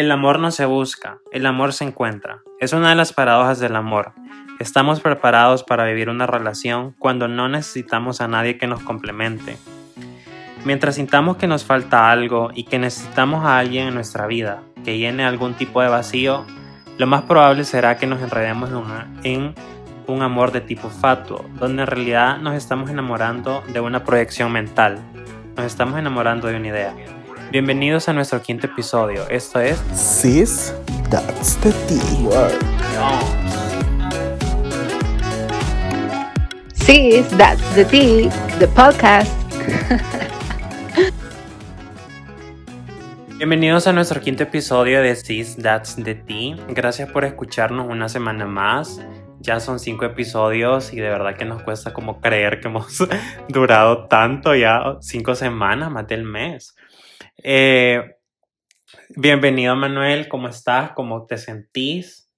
El 0.00 0.10
amor 0.12 0.38
no 0.38 0.50
se 0.50 0.64
busca, 0.64 1.18
el 1.30 1.44
amor 1.44 1.74
se 1.74 1.84
encuentra. 1.84 2.40
Es 2.58 2.72
una 2.72 2.88
de 2.88 2.94
las 2.94 3.12
paradojas 3.12 3.60
del 3.60 3.76
amor. 3.76 4.14
Estamos 4.58 5.00
preparados 5.00 5.62
para 5.62 5.84
vivir 5.84 6.08
una 6.08 6.26
relación 6.26 6.94
cuando 6.98 7.28
no 7.28 7.50
necesitamos 7.50 8.22
a 8.22 8.26
nadie 8.26 8.56
que 8.56 8.66
nos 8.66 8.82
complemente. 8.82 9.58
Mientras 10.64 10.94
sintamos 10.94 11.36
que 11.36 11.46
nos 11.46 11.66
falta 11.66 12.10
algo 12.10 12.50
y 12.54 12.64
que 12.64 12.78
necesitamos 12.78 13.44
a 13.44 13.58
alguien 13.58 13.88
en 13.88 13.94
nuestra 13.94 14.26
vida 14.26 14.62
que 14.86 14.96
llene 14.96 15.26
algún 15.26 15.52
tipo 15.52 15.82
de 15.82 15.88
vacío, 15.88 16.46
lo 16.96 17.06
más 17.06 17.24
probable 17.24 17.64
será 17.64 17.98
que 17.98 18.06
nos 18.06 18.22
enredemos 18.22 18.70
en, 19.22 19.54
un 20.06 20.22
amor 20.22 20.50
de 20.50 20.62
tipo 20.62 20.88
fatuo, 20.88 21.44
donde 21.58 21.82
en 21.82 21.88
realidad 21.88 22.38
nos 22.38 22.54
estamos 22.54 22.88
enamorando 22.88 23.62
de 23.70 23.80
una 23.80 24.02
proyección 24.02 24.50
mental. 24.50 24.98
Nos 25.58 25.66
estamos 25.66 25.98
enamorando 25.98 26.48
de 26.48 26.56
una 26.56 26.68
idea. 26.68 26.94
Bienvenidos 27.50 28.08
a 28.08 28.12
nuestro 28.12 28.40
quinto 28.40 28.68
episodio. 28.68 29.28
Esto 29.28 29.58
es 29.58 29.76
Sis, 29.92 30.72
that's 31.10 31.56
the 31.56 31.72
T. 31.88 31.96
Sis, 36.74 37.28
that's 37.36 37.74
the 37.74 37.84
tea, 37.86 38.30
the 38.60 38.68
podcast. 38.68 39.32
Bienvenidos 43.36 43.88
a 43.88 43.92
nuestro 43.94 44.20
quinto 44.20 44.44
episodio 44.44 45.02
de 45.02 45.16
Sis 45.16 45.56
That's 45.56 45.96
the 45.96 46.14
Tea. 46.14 46.56
Gracias 46.68 47.10
por 47.10 47.24
escucharnos 47.24 47.88
una 47.88 48.08
semana 48.08 48.46
más. 48.46 49.04
Ya 49.40 49.58
son 49.58 49.80
cinco 49.80 50.04
episodios 50.04 50.92
y 50.92 51.00
de 51.00 51.08
verdad 51.08 51.34
que 51.34 51.46
nos 51.46 51.64
cuesta 51.64 51.92
como 51.92 52.20
creer 52.20 52.60
que 52.60 52.68
hemos 52.68 52.98
durado 53.48 54.06
tanto 54.06 54.54
ya 54.54 54.98
cinco 55.00 55.34
semanas, 55.34 55.90
más 55.90 56.06
del 56.06 56.22
mes. 56.22 56.76
Eh, 57.42 58.16
bienvenido 59.16 59.74
Manuel, 59.74 60.28
¿cómo 60.28 60.48
estás? 60.48 60.92
¿Cómo 60.92 61.24
te 61.26 61.38
sentís? 61.38 62.28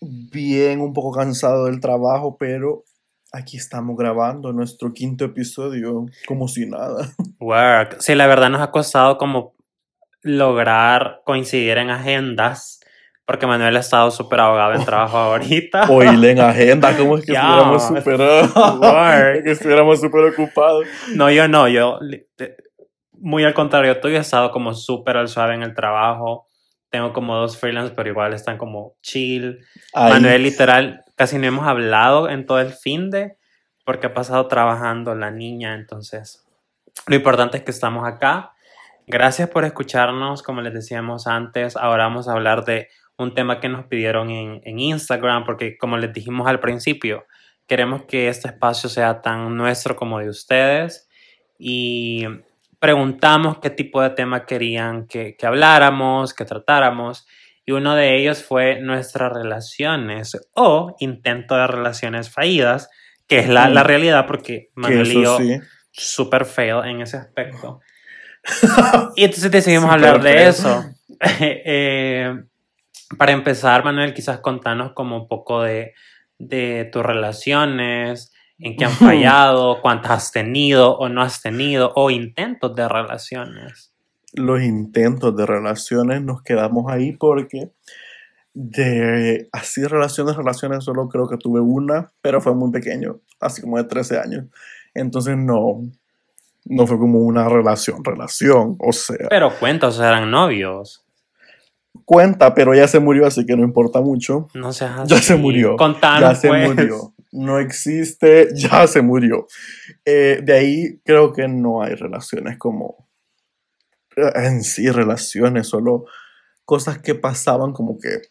Bien, 0.00 0.80
un 0.80 0.92
poco 0.92 1.16
cansado 1.16 1.66
del 1.66 1.80
trabajo, 1.80 2.36
pero 2.38 2.84
aquí 3.32 3.56
estamos 3.56 3.96
grabando 3.96 4.52
nuestro 4.52 4.92
quinto 4.92 5.24
episodio 5.24 6.04
como 6.26 6.48
si 6.48 6.66
nada. 6.66 7.08
Work. 7.40 7.96
Sí, 8.00 8.14
la 8.14 8.26
verdad 8.26 8.50
nos 8.50 8.60
ha 8.60 8.70
costado 8.70 9.16
como 9.16 9.54
lograr 10.20 11.22
coincidir 11.24 11.78
en 11.78 11.88
agendas 11.90 12.80
porque 13.26 13.46
Manuel 13.46 13.74
ha 13.76 13.80
estado 13.80 14.10
súper 14.10 14.40
ahogado 14.40 14.74
en 14.74 14.84
trabajo 14.84 15.16
ahorita. 15.32 15.90
Hoy 15.90 16.08
en 16.08 16.40
agenda, 16.40 16.94
como 16.94 17.16
es 17.16 17.24
que 17.26 17.32
estuviéramos 17.32 17.88
súper 19.98 20.24
ocupados. 20.30 20.86
No, 21.14 21.30
yo 21.30 21.48
no, 21.48 21.68
yo 21.68 21.98
muy 23.24 23.42
al 23.42 23.54
contrario, 23.54 24.00
tú 24.00 24.08
he 24.08 24.16
estado 24.16 24.50
como 24.50 24.74
súper 24.74 25.16
al 25.16 25.28
suave 25.28 25.54
en 25.54 25.62
el 25.62 25.74
trabajo. 25.74 26.46
Tengo 26.90 27.14
como 27.14 27.34
dos 27.36 27.56
freelance, 27.56 27.94
pero 27.96 28.10
igual 28.10 28.34
están 28.34 28.58
como 28.58 28.96
chill. 29.00 29.64
Ahí. 29.94 30.12
Manuel, 30.12 30.42
literal, 30.42 31.04
casi 31.16 31.38
no 31.38 31.46
hemos 31.46 31.66
hablado 31.66 32.28
en 32.28 32.44
todo 32.44 32.60
el 32.60 32.74
fin 32.74 33.08
de 33.10 33.38
porque 33.86 34.08
ha 34.08 34.14
pasado 34.14 34.46
trabajando 34.46 35.14
la 35.14 35.30
niña. 35.30 35.74
Entonces, 35.74 36.46
lo 37.06 37.16
importante 37.16 37.56
es 37.56 37.64
que 37.64 37.70
estamos 37.70 38.06
acá. 38.06 38.52
Gracias 39.06 39.48
por 39.48 39.64
escucharnos. 39.64 40.42
Como 40.42 40.60
les 40.60 40.74
decíamos 40.74 41.26
antes, 41.26 41.78
ahora 41.78 42.04
vamos 42.04 42.28
a 42.28 42.32
hablar 42.32 42.66
de 42.66 42.88
un 43.16 43.32
tema 43.32 43.58
que 43.58 43.70
nos 43.70 43.86
pidieron 43.86 44.28
en, 44.28 44.60
en 44.64 44.78
Instagram, 44.78 45.46
porque 45.46 45.78
como 45.78 45.96
les 45.96 46.12
dijimos 46.12 46.46
al 46.46 46.60
principio, 46.60 47.24
queremos 47.66 48.02
que 48.04 48.28
este 48.28 48.48
espacio 48.48 48.90
sea 48.90 49.22
tan 49.22 49.56
nuestro 49.56 49.96
como 49.96 50.18
de 50.18 50.28
ustedes. 50.28 51.08
Y 51.58 52.26
preguntamos 52.84 53.60
qué 53.60 53.70
tipo 53.70 54.02
de 54.02 54.10
tema 54.10 54.44
querían 54.44 55.06
que, 55.06 55.36
que 55.38 55.46
habláramos, 55.46 56.34
que 56.34 56.44
tratáramos. 56.44 57.26
Y 57.64 57.72
uno 57.72 57.94
de 57.94 58.18
ellos 58.18 58.44
fue 58.44 58.78
nuestras 58.82 59.32
relaciones 59.32 60.36
o 60.52 60.94
intento 60.98 61.56
de 61.56 61.66
relaciones 61.66 62.28
fallidas, 62.28 62.90
que 63.26 63.38
es 63.38 63.48
la, 63.48 63.70
Mm. 63.70 63.72
la 63.72 63.82
realidad 63.84 64.26
porque 64.26 64.66
Que 64.66 64.70
Manuel 64.74 65.12
y 65.12 65.22
yo 65.22 65.38
super 65.92 66.44
fail 66.44 66.84
en 66.84 67.00
ese 67.00 67.16
aspecto. 67.16 67.80
y 69.16 69.24
entonces 69.24 69.50
decidimos 69.50 69.90
Super 69.90 69.94
hablar 69.94 70.22
de 70.22 70.32
fail. 70.34 70.48
eso. 70.48 70.84
Eh, 71.40 72.34
para 73.16 73.32
empezar, 73.32 73.82
Manuel, 73.82 74.12
quizás 74.12 74.40
contanos 74.40 74.92
como 74.92 75.16
un 75.16 75.26
poco 75.28 75.62
de, 75.62 75.94
de 76.38 76.84
tus 76.92 77.02
relaciones, 77.02 78.33
en 78.58 78.76
qué 78.76 78.84
han 78.84 78.92
fallado, 78.92 79.78
cuántas 79.82 80.10
has 80.12 80.32
tenido 80.32 80.96
o 80.96 81.08
no 81.08 81.22
has 81.22 81.40
tenido, 81.42 81.92
o 81.96 82.10
intentos 82.10 82.74
de 82.74 82.88
relaciones. 82.88 83.92
Los 84.32 84.62
intentos 84.62 85.36
de 85.36 85.46
relaciones 85.46 86.22
nos 86.22 86.42
quedamos 86.42 86.90
ahí 86.90 87.12
porque 87.12 87.70
de 88.52 89.48
así 89.52 89.84
relaciones, 89.84 90.36
relaciones, 90.36 90.84
solo 90.84 91.08
creo 91.08 91.28
que 91.28 91.36
tuve 91.36 91.60
una, 91.60 92.12
pero 92.20 92.40
fue 92.40 92.54
muy 92.54 92.70
pequeño, 92.70 93.20
así 93.40 93.62
como 93.62 93.76
de 93.78 93.84
13 93.84 94.18
años. 94.18 94.44
Entonces 94.94 95.36
no, 95.36 95.82
no 96.64 96.86
fue 96.86 96.98
como 96.98 97.18
una 97.20 97.48
relación, 97.48 98.04
relación, 98.04 98.76
o 98.78 98.92
sea, 98.92 99.26
Pero 99.28 99.50
cuentos 99.58 99.98
eran 99.98 100.30
novios. 100.30 101.04
cuenta, 102.04 102.54
pero 102.54 102.74
ya 102.74 102.86
se 102.88 103.00
murió, 103.00 103.26
así 103.26 103.44
que 103.46 103.56
no 103.56 103.62
importa 103.64 104.00
mucho. 104.00 104.48
No 104.54 104.72
seas 104.72 105.08
Ya 105.08 105.20
se 105.20 105.32
así. 105.34 105.42
murió. 105.42 105.76
Contanos, 105.76 106.20
ya 106.20 106.34
se 106.34 106.48
pues. 106.48 106.68
murió. 106.68 107.13
No 107.34 107.58
existe, 107.58 108.48
ya 108.54 108.86
se 108.86 109.02
murió. 109.02 109.46
Eh, 110.04 110.40
de 110.42 110.52
ahí 110.52 111.00
creo 111.04 111.32
que 111.32 111.48
no 111.48 111.82
hay 111.82 111.94
relaciones 111.94 112.56
como 112.58 113.08
eh, 114.16 114.30
en 114.36 114.62
sí 114.62 114.88
relaciones, 114.90 115.66
solo 115.68 116.04
cosas 116.64 116.98
que 117.02 117.14
pasaban 117.14 117.72
como 117.72 117.98
que 117.98 118.22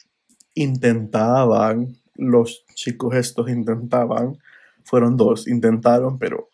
intentaban, 0.55 1.95
los 2.15 2.65
chicos 2.75 3.15
estos 3.15 3.49
intentaban, 3.49 4.37
fueron 4.83 5.17
dos, 5.17 5.47
intentaron, 5.47 6.19
pero 6.19 6.49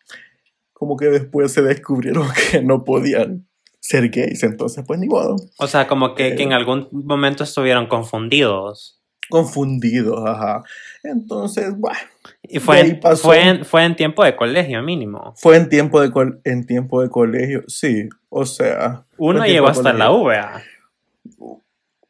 como 0.72 0.96
que 0.96 1.06
después 1.06 1.52
se 1.52 1.62
descubrieron 1.62 2.26
que 2.50 2.62
no 2.62 2.84
podían 2.84 3.46
ser 3.80 4.08
gays, 4.10 4.42
entonces 4.42 4.84
pues 4.86 4.98
ni 5.00 5.06
modo. 5.06 5.36
O 5.58 5.66
sea, 5.66 5.86
como 5.88 6.14
que, 6.14 6.34
que 6.36 6.42
en 6.42 6.52
Eh. 6.52 6.54
algún 6.54 6.88
momento 6.92 7.44
estuvieron 7.44 7.86
confundidos. 7.86 8.99
Confundidos, 9.30 10.22
ajá. 10.28 10.62
Entonces, 11.02 11.74
bueno, 11.78 11.98
Y 12.42 12.58
fue, 12.58 12.80
en, 12.80 13.00
pasó. 13.00 13.28
fue, 13.28 13.40
en, 13.48 13.64
fue 13.64 13.84
en 13.84 13.96
tiempo 13.96 14.22
de 14.24 14.36
colegio 14.36 14.82
mínimo. 14.82 15.32
Fue 15.36 15.56
en 15.56 15.68
tiempo 15.68 16.00
de, 16.00 16.10
col- 16.10 16.40
en 16.44 16.66
tiempo 16.66 17.00
de 17.02 17.08
colegio, 17.08 17.62
sí, 17.68 18.08
o 18.28 18.44
sea. 18.44 19.04
Uno 19.16 19.44
llegó 19.46 19.68
hasta 19.68 19.92
la 19.94 20.08
colegio. 20.08 20.24
VA. 20.24 20.62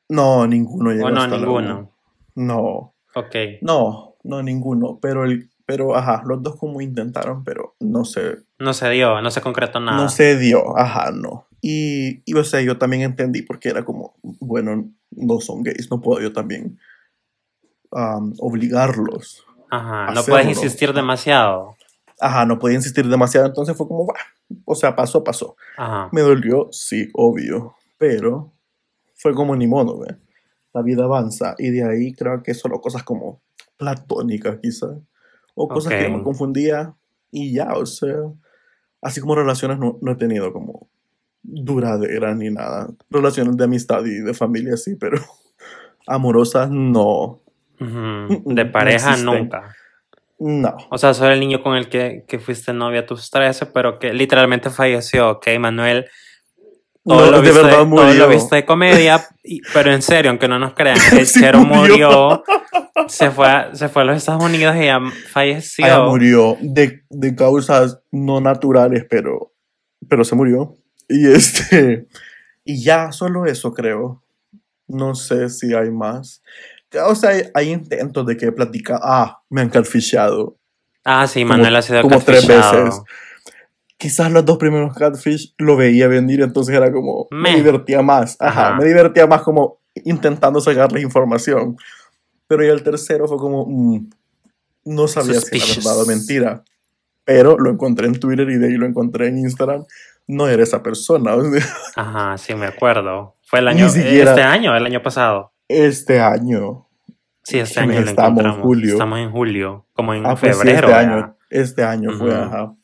No, 0.09 0.47
ninguno 0.47 0.91
llegó 0.92 1.10
no, 1.10 1.20
hasta 1.22 1.36
la 1.36 1.42
ninguno. 1.42 1.78
U. 1.80 1.91
No, 2.42 2.94
Ok. 3.14 3.36
no, 3.62 4.14
no, 4.25 4.42
ninguno. 4.42 4.98
Pero, 5.00 5.25
el, 5.25 5.48
pero, 5.66 5.94
ajá, 5.97 6.22
los 6.26 6.42
dos 6.42 6.56
como 6.56 6.80
intentaron, 6.80 7.44
pero 7.44 7.75
no 7.80 8.04
se, 8.04 8.38
No 8.59 8.72
se 8.72 8.88
dio, 8.91 9.20
no 9.20 9.30
se 9.30 9.41
concretó 9.41 9.78
nada. 9.80 9.97
no 10.03 10.09
se 10.09 10.36
dio, 10.36 10.76
ajá, 10.76 11.12
no. 11.12 11.47
Y, 11.62 12.22
y, 12.25 12.34
o 12.34 12.42
sea, 12.44 12.60
yo 12.62 12.78
también 12.78 13.03
entendí 13.03 13.42
porque 13.42 13.69
era 13.69 13.84
como, 13.84 14.14
bueno, 14.22 14.88
no 15.10 15.41
son 15.41 15.62
gays, 15.62 15.91
no 15.91 16.00
puedo 16.00 16.20
yo 16.22 16.32
también 16.32 16.78
am, 17.92 18.34
obligarlos. 18.38 19.44
Ajá, 19.70 20.12
no 20.12 20.22
puedes 20.24 20.48
insistir 20.48 20.92
demasiado. 20.92 21.76
Ajá, 22.20 22.44
no 22.44 22.58
podía 22.58 22.76
insistir 22.76 23.08
demasiado, 23.08 23.46
entonces 23.46 23.76
fue 23.76 23.88
como, 23.88 24.06
"Bah", 24.06 24.14
o 24.66 24.74
sea, 24.74 24.94
pasó, 24.94 25.24
pasó. 25.24 25.56
Ajá. 25.76 26.08
Me 26.12 26.20
dolió, 26.20 26.68
sí, 26.70 27.08
obvio, 27.14 27.74
pero 27.96 28.52
fue 29.14 29.34
como 29.34 29.56
ni 29.56 29.66
modo, 29.66 30.00
¿ve? 30.00 30.16
La 30.74 30.82
vida 30.82 31.04
avanza 31.04 31.54
y 31.58 31.70
de 31.70 31.82
ahí 31.84 32.12
creo 32.12 32.42
que 32.42 32.54
solo 32.54 32.80
cosas 32.80 33.02
como 33.02 33.40
platónicas 33.76 34.58
quizás, 34.62 34.98
o 35.54 35.68
cosas 35.68 35.94
que 35.94 36.08
me 36.08 36.22
confundía 36.22 36.94
y 37.30 37.54
ya, 37.54 37.72
o 37.74 37.86
sea, 37.86 38.16
así 39.02 39.20
como 39.20 39.34
relaciones 39.34 39.78
no, 39.78 39.98
no 40.00 40.12
he 40.12 40.16
tenido 40.16 40.52
como 40.52 40.88
duradera 41.42 42.34
ni 42.34 42.50
nada. 42.50 42.88
Relaciones 43.08 43.56
de 43.56 43.64
amistad 43.64 44.04
y 44.04 44.20
de 44.20 44.34
familia 44.34 44.76
sí, 44.76 44.94
pero 44.96 45.18
amorosas 46.06 46.70
no, 46.70 47.41
De 48.44 48.66
pareja 48.66 49.16
nunca. 49.16 49.74
no. 50.38 50.77
O 50.91 50.98
sea, 50.98 51.15
soy 51.15 51.32
el 51.32 51.41
niño 51.41 51.62
con 51.62 51.77
el 51.77 51.88
que, 51.88 52.24
que 52.28 52.38
fuiste 52.38 52.72
novia 52.72 53.00
a 53.00 53.06
tus 53.06 53.30
13, 53.30 53.66
pero 53.66 53.98
que 53.98 54.12
literalmente 54.12 54.71
falleció, 54.71 55.30
¿ok, 55.30 55.47
Manuel? 55.59 56.06
Todo, 57.04 57.27
No, 57.27 57.30
lo, 57.32 57.42
de 57.42 57.50
verdad 57.53 57.71
todo 57.88 58.12
lo 58.15 58.28
viste 58.28 58.56
de 58.56 58.65
comedia, 58.66 59.27
y- 59.42 59.62
pero 59.72 59.91
en 59.91 60.03
serio, 60.03 60.30
aunque 60.30 60.48
no 60.48 60.59
nos 60.59 60.74
crean, 60.74 60.97
el 61.18 61.27
Sí 61.27 61.41
chero 61.41 61.60
murió. 61.60 61.80
murió, 61.80 62.44
se, 63.09 63.30
fue 63.30 63.48
a, 63.48 63.74
se 63.74 63.88
fue 63.88 64.03
a 64.03 64.04
los 64.04 64.16
Estados 64.18 64.44
Unidos 64.44 64.77
y 64.77 64.84
ya 64.84 65.00
falleció. 65.32 65.86
Ella 65.86 66.00
murió 66.04 66.56
de, 66.60 67.03
de 67.09 67.34
causas 67.34 68.00
no 68.12 68.41
naturales, 68.42 69.06
pero, 69.09 69.53
pero 70.09 70.24
se 70.24 70.34
murió. 70.36 70.77
Y 71.09 71.27
este, 71.32 72.06
y 72.65 72.82
ya, 72.84 73.10
solo 73.12 73.47
eso 73.47 73.72
creo. 73.72 74.22
No 74.86 75.15
sé 75.15 75.48
si 75.48 75.72
hay 75.74 75.91
más. 75.91 76.42
O 77.07 77.15
sea, 77.15 77.31
hay, 77.54 77.71
intentos 77.71 78.27
de 78.27 78.37
que 78.37 78.51
platica. 78.53 78.98
Ah, 79.03 79.41
me 79.48 79.60
han 79.60 79.71
calfichado. 79.71 80.57
Ah, 81.04 81.27
sí, 81.27 81.42
Como- 81.42 81.54
Manuel 81.54 81.77
ha 81.77 81.83
sido 81.83 82.03
como 82.03 82.21
tres 82.21 82.47
catfishado. 82.47 82.84
veces. 82.84 83.03
quizás 83.97 84.33
los 84.33 84.45
dos 84.47 84.57
primeros 84.57 84.95
catfish 84.95 85.54
lo 85.59 85.77
veía 85.77 86.09
venir, 86.09 86.41
entonces 86.41 86.75
era 86.75 86.91
como, 86.91 87.27
me 87.31 87.51
Meh. 87.51 87.57
divertía 87.57 88.01
más, 88.01 88.34
ajá, 88.41 88.69
Ajá. 88.69 88.77
me 88.77 88.87
divertía 88.87 89.27
más 89.27 89.42
como 89.42 89.78
intentando 90.04 90.59
sacarle 90.60 91.03
información. 91.03 91.77
Pero 92.47 92.65
ya 92.65 92.72
el 92.72 92.83
tercero 92.83 93.28
fue 93.28 93.37
como, 93.37 93.66
mm, 93.66 94.09
no 94.87 95.07
sabía 95.07 95.34
si 95.34 95.39
era 95.39 95.41
Suspicious. 95.42 95.84
verdad 95.84 96.03
o 96.03 96.07
mentira. 96.07 96.65
Pero 97.25 97.59
lo 97.59 97.71
encontré 97.71 98.07
en 98.07 98.19
Twitter 98.19 98.48
y 98.48 98.57
de 98.57 98.69
ahí 98.69 98.75
lo 98.77 98.87
encontré 98.87 99.28
en 99.28 99.37
Instagram. 99.39 99.84
No 100.27 100.48
era 100.48 100.63
esa 100.63 100.83
persona. 100.83 101.33
Ajá, 101.97 102.39
sí, 102.39 102.54
me 102.54 102.66
acuerdo. 102.66 103.37
Fue 103.42 103.59
el 103.59 103.66
Ni 103.66 103.71
año, 103.72 103.89
siquiera- 103.91 104.31
este 104.31 104.42
año, 104.42 104.75
el 104.75 104.87
año 104.87 105.03
pasado. 105.03 105.53
Este 105.70 106.20
año. 106.20 106.86
Sí, 107.44 107.58
este 107.58 107.74
¿Qué 107.74 107.80
año 107.80 108.00
lo 108.00 108.06
estamos? 108.10 108.30
encontramos. 108.40 108.62
Julio. 108.62 108.92
Estamos 108.92 109.18
en 109.20 109.30
julio, 109.30 109.86
como 109.92 110.14
en 110.14 110.26
Ah, 110.26 110.36
pues 110.36 110.56
sí, 110.56 110.62
febrero. 110.62 110.88
este 110.88 110.94
año. 110.98 111.36
Este 111.48 111.82
año 111.84 112.10
fue, 112.18 112.34
ajá. 112.34 112.74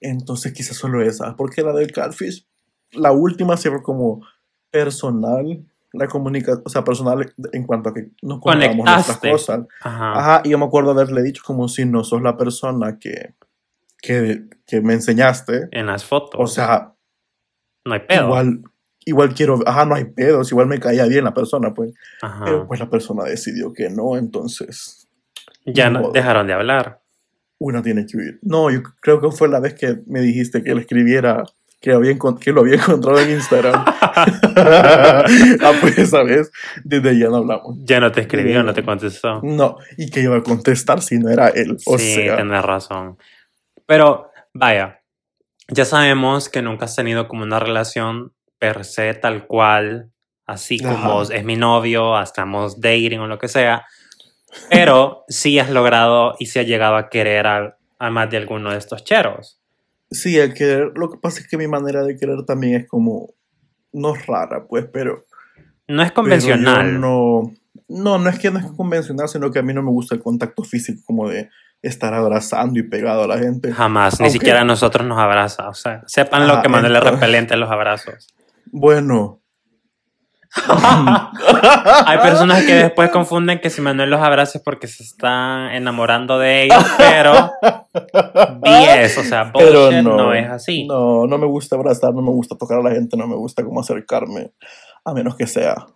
Entonces 0.00 0.52
quizás 0.52 0.76
solo 0.76 1.02
esa. 1.02 1.36
Porque 1.36 1.62
la 1.62 1.72
del 1.72 1.92
Catfish, 1.92 2.46
la 2.92 3.12
última 3.12 3.56
sí 3.56 3.68
fue 3.68 3.82
como 3.82 4.20
personal. 4.70 5.64
La 5.92 6.08
comunicación, 6.08 6.62
o 6.66 6.68
sea, 6.68 6.82
personal 6.82 7.32
en 7.52 7.64
cuanto 7.66 7.90
a 7.90 7.94
que 7.94 8.10
nos 8.20 8.40
contábamos 8.40 8.84
nuestras 8.84 9.18
cosas. 9.18 9.60
Ajá. 9.80 10.12
Ajá, 10.18 10.42
y 10.44 10.50
yo 10.50 10.58
me 10.58 10.64
acuerdo 10.64 10.90
haberle 10.90 11.22
dicho 11.22 11.42
como 11.46 11.68
si 11.68 11.84
no 11.84 12.02
sos 12.02 12.20
la 12.20 12.36
persona 12.36 12.98
que, 12.98 13.34
que, 14.02 14.44
que 14.66 14.80
me 14.80 14.94
enseñaste. 14.94 15.68
En 15.70 15.86
las 15.86 16.04
fotos. 16.04 16.40
O 16.40 16.48
sea, 16.48 16.94
no 17.84 17.94
hay 17.94 18.00
pedo. 18.00 18.24
igual, 18.26 18.62
igual 19.06 19.34
quiero, 19.34 19.60
ajá, 19.66 19.84
no 19.84 19.94
hay 19.94 20.04
pedos, 20.04 20.50
igual 20.50 20.66
me 20.66 20.80
caía 20.80 21.06
bien 21.06 21.24
la 21.24 21.34
persona, 21.34 21.74
pues. 21.74 21.92
Ajá. 22.22 22.44
Pero 22.44 22.66
pues 22.66 22.80
la 22.80 22.90
persona 22.90 23.24
decidió 23.24 23.72
que 23.72 23.90
no, 23.90 24.16
entonces 24.16 25.08
ya 25.66 25.90
no, 25.90 26.10
dejaron 26.10 26.46
de 26.46 26.52
hablar. 26.52 27.00
una 27.58 27.82
tiene 27.82 28.06
que 28.06 28.16
huir. 28.16 28.38
No, 28.42 28.70
yo 28.70 28.82
creo 29.00 29.20
que 29.20 29.30
fue 29.30 29.48
la 29.48 29.60
vez 29.60 29.74
que 29.74 30.00
me 30.06 30.20
dijiste 30.20 30.62
que 30.62 30.74
le 30.74 30.82
escribiera 30.82 31.44
que, 31.80 31.92
había 31.92 32.14
que 32.40 32.52
lo 32.52 32.62
había 32.62 32.74
encontrado 32.82 33.20
en 33.20 33.30
Instagram. 33.32 33.84
ah, 33.86 35.24
pues 35.80 35.98
esa 35.98 36.22
vez, 36.22 36.50
desde 36.82 37.10
ahí 37.10 37.20
ya 37.20 37.28
no 37.28 37.36
hablamos. 37.36 37.76
ya 37.84 38.00
no 38.00 38.10
te 38.10 38.22
escribió, 38.22 38.62
no 38.62 38.74
te 38.74 38.84
contestó. 38.84 39.40
No, 39.42 39.76
y 39.96 40.10
que 40.10 40.20
iba 40.20 40.36
a 40.36 40.42
contestar 40.42 41.02
si 41.02 41.18
no 41.18 41.30
era 41.30 41.48
él. 41.48 41.76
O 41.86 41.98
sí, 41.98 42.14
sea, 42.14 42.36
tenés 42.36 42.62
razón. 42.62 43.18
Pero, 43.86 44.30
vaya, 44.52 45.00
ya 45.68 45.84
sabemos 45.84 46.48
que 46.48 46.62
nunca 46.62 46.84
has 46.84 46.96
tenido 46.96 47.28
como 47.28 47.42
una 47.42 47.60
relación 47.60 48.32
per 48.64 48.84
se 48.84 49.12
tal 49.14 49.46
cual, 49.46 50.10
así 50.46 50.78
como 50.78 51.20
Ajá. 51.20 51.34
es 51.34 51.44
mi 51.44 51.56
novio, 51.56 52.18
estamos 52.20 52.80
dating 52.80 53.18
o 53.20 53.26
lo 53.26 53.38
que 53.38 53.48
sea. 53.48 53.84
Pero 54.70 55.24
sí 55.28 55.58
has 55.58 55.68
logrado 55.70 56.34
y 56.38 56.46
sí 56.46 56.58
has 56.60 56.66
llegado 56.66 56.96
a 56.96 57.08
querer 57.10 57.46
a, 57.46 57.76
a 57.98 58.10
más 58.10 58.30
de 58.30 58.36
alguno 58.38 58.70
de 58.70 58.78
estos 58.78 59.04
cheros. 59.04 59.60
sí, 60.10 60.38
el 60.38 60.54
querer, 60.54 60.92
lo 60.96 61.10
que 61.10 61.18
pasa 61.18 61.40
es 61.40 61.48
que 61.48 61.56
mi 61.58 61.66
manera 61.66 62.02
de 62.04 62.16
querer 62.16 62.44
también 62.46 62.74
es 62.80 62.88
como, 62.88 63.34
no 63.92 64.14
rara, 64.14 64.64
pues, 64.68 64.86
pero... 64.92 65.24
No 65.88 66.02
es 66.02 66.12
convencional. 66.12 66.98
no, 67.00 67.52
no, 67.88 68.18
no 68.18 68.28
es 68.30 68.38
que 68.38 68.50
no 68.50 68.58
es 68.60 68.66
convencional, 68.76 69.28
sino 69.28 69.50
que 69.50 69.58
a 69.58 69.62
mí 69.62 69.74
no 69.74 69.82
me 69.82 69.90
gusta 69.90 70.14
el 70.14 70.22
contacto 70.22 70.62
físico, 70.62 71.02
como 71.04 71.28
de 71.28 71.50
estar 71.82 72.14
abrazando 72.14 72.78
y 72.78 72.84
pegado 72.84 73.24
a 73.24 73.26
la 73.26 73.38
gente. 73.38 73.72
Jamás, 73.72 74.18
ni 74.20 74.24
Aunque- 74.26 74.38
siquiera 74.38 74.60
a 74.62 74.64
nosotros 74.64 75.06
nos 75.06 75.18
abraza. 75.18 75.68
O 75.68 75.74
sea, 75.74 76.02
sepan 76.06 76.46
lo 76.48 76.54
Ah, 76.54 76.62
que 76.62 76.68
Manuel 76.70 76.96
es 76.96 77.02
repelente 77.04 77.56
los 77.56 77.70
abrazos. 77.70 78.28
Bueno, 78.76 79.44
Hay 82.06 82.18
personas 82.18 82.64
que 82.64 82.74
después 82.74 83.10
confunden 83.10 83.60
que 83.60 83.70
si 83.70 83.80
Manuel 83.80 84.10
los 84.10 84.20
abraza 84.20 84.58
es 84.58 84.64
porque 84.64 84.86
se 84.86 85.02
está 85.02 85.74
enamorando 85.74 86.38
de 86.38 86.64
ellos, 86.64 86.84
pero 86.96 87.52
BS, 88.60 89.18
o 89.18 89.24
sea, 89.24 89.52
pero 89.52 89.90
no, 89.90 90.16
no, 90.16 90.34
es 90.34 90.48
así. 90.48 90.86
No, 90.86 91.26
no 91.26 91.38
me 91.38 91.46
gusta 91.46 91.76
abrazar, 91.76 92.14
no 92.14 92.22
me 92.22 92.30
gusta 92.30 92.56
tocar 92.56 92.78
a 92.78 92.82
la 92.82 92.90
gente, 92.92 93.16
no 93.16 93.26
me 93.26 93.34
gusta 93.34 93.64
como 93.64 93.80
acercarme, 93.80 94.52
a 95.04 95.12
menos 95.12 95.36
que 95.36 95.46
sea 95.46 95.86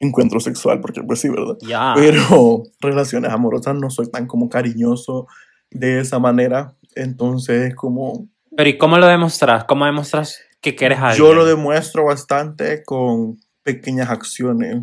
encuentro 0.00 0.40
sexual, 0.40 0.80
porque 0.80 1.02
pues 1.02 1.20
sí, 1.20 1.28
¿verdad? 1.28 1.56
Ya. 1.60 1.92
Pero 1.94 2.62
relaciones 2.80 3.30
amorosas 3.30 3.74
no 3.74 3.90
soy 3.90 4.10
tan 4.10 4.26
como 4.26 4.48
cariñoso 4.48 5.26
de 5.70 6.00
esa 6.00 6.18
manera, 6.18 6.74
entonces 6.94 7.74
como 7.74 8.28
Pero 8.56 8.68
¿y 8.68 8.78
cómo 8.78 8.96
lo 8.96 9.06
demostras? 9.06 9.64
¿Cómo 9.64 9.84
demostras 9.84 10.38
que 10.60 10.74
quieres 10.74 10.98
a 10.98 11.08
alguien? 11.08 11.26
yo 11.26 11.34
lo 11.34 11.44
demuestro 11.44 12.04
bastante 12.04 12.82
con 12.84 13.38
pequeñas 13.62 14.10
acciones. 14.10 14.82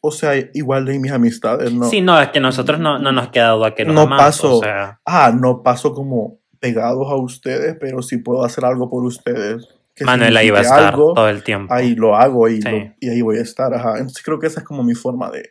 O 0.00 0.10
sea, 0.12 0.32
igual 0.54 0.88
en 0.88 1.00
mis 1.00 1.10
amistades, 1.12 1.72
¿no? 1.72 1.88
Sí, 1.90 2.00
no, 2.00 2.20
es 2.20 2.28
que 2.28 2.38
nosotros 2.40 2.78
no, 2.78 2.98
no 3.00 3.10
nos 3.10 3.30
queda 3.30 3.50
duda 3.50 3.74
que 3.74 3.84
nos 3.84 3.94
No 3.94 4.02
amamos, 4.02 4.24
paso. 4.24 4.58
O 4.58 4.62
sea, 4.62 5.00
Ah, 5.04 5.32
no 5.38 5.62
paso 5.62 5.92
como 5.92 6.38
pegados 6.60 7.08
a 7.10 7.16
ustedes, 7.16 7.76
pero 7.80 8.00
si 8.02 8.18
puedo 8.18 8.44
hacer 8.44 8.64
algo 8.64 8.88
por 8.90 9.04
ustedes. 9.04 9.66
que 9.94 10.04
Manuel 10.04 10.36
ahí 10.36 10.50
va 10.50 10.58
a 10.58 10.62
estar 10.62 10.84
algo, 10.84 11.12
todo 11.14 11.28
el 11.28 11.42
tiempo. 11.42 11.74
ahí 11.74 11.96
lo 11.96 12.14
hago 12.16 12.48
y, 12.48 12.62
Sí. 12.62 12.68
lo- 12.70 12.94
y 13.00 13.08
ahí 13.08 13.20
voy 13.20 13.38
a 13.38 13.42
estar. 13.42 13.74
Ajá. 13.74 13.98
Entonces 13.98 14.22
creo 14.22 14.38
que 14.38 14.46
esa 14.46 14.60
es 14.60 14.64
como 14.66 14.84
mi 14.84 14.94
forma 14.94 15.28
de 15.30 15.50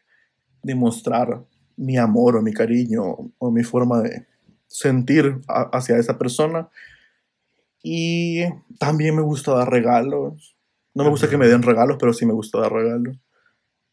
demostrar 0.64 1.42
mi 1.76 1.98
amor 1.98 2.38
o 2.38 2.42
mi 2.42 2.54
cariño 2.54 3.04
o 3.38 3.52
mi 3.52 3.64
forma 3.64 4.02
de 4.02 4.26
sentir 4.68 5.40
a- 5.48 5.70
hacia 5.74 5.98
esa 5.98 6.18
persona. 6.18 6.70
Y 7.90 8.44
también 8.80 9.16
me 9.16 9.22
gusta 9.22 9.54
dar 9.54 9.72
regalos. 9.72 10.58
No 10.94 11.06
me 11.06 11.10
gusta 11.10 11.30
que 11.30 11.38
me 11.38 11.48
den 11.48 11.64
regalos, 11.64 11.96
pero 11.98 12.12
sí 12.12 12.26
me 12.26 12.34
gusta 12.34 12.60
dar 12.60 12.74
regalos. 12.74 13.16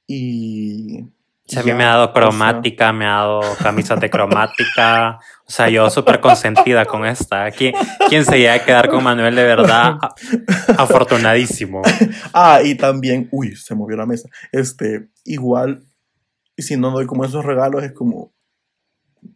Y... 0.08 1.00
O 1.02 1.46
sea, 1.46 1.60
a 1.60 1.62
mí 1.62 1.68
ya, 1.68 1.76
me 1.76 1.84
ha 1.84 1.90
dado 1.90 2.10
o 2.10 2.12
sea, 2.12 2.14
cromática, 2.14 2.92
me 2.92 3.04
ha 3.04 3.10
dado 3.10 3.42
camisas 3.62 4.00
de 4.00 4.10
cromática. 4.10 5.20
O 5.46 5.50
sea, 5.50 5.68
yo 5.68 5.88
súper 5.90 6.18
consentida 6.18 6.86
con 6.86 7.06
esta. 7.06 7.48
¿Quién, 7.52 7.74
quién 8.08 8.24
se 8.24 8.38
llega 8.38 8.54
a 8.54 8.64
quedar 8.64 8.88
con 8.88 9.04
Manuel 9.04 9.36
de 9.36 9.44
verdad? 9.44 9.96
Afortunadísimo. 10.76 11.82
Ah, 12.32 12.62
y 12.64 12.74
también, 12.74 13.28
uy, 13.30 13.54
se 13.54 13.76
movió 13.76 13.96
la 13.96 14.06
mesa. 14.06 14.28
Este, 14.50 15.08
igual, 15.24 15.84
si 16.58 16.76
no 16.76 16.90
doy 16.90 17.06
como 17.06 17.24
esos 17.24 17.44
regalos, 17.44 17.84
es 17.84 17.92
como 17.92 18.34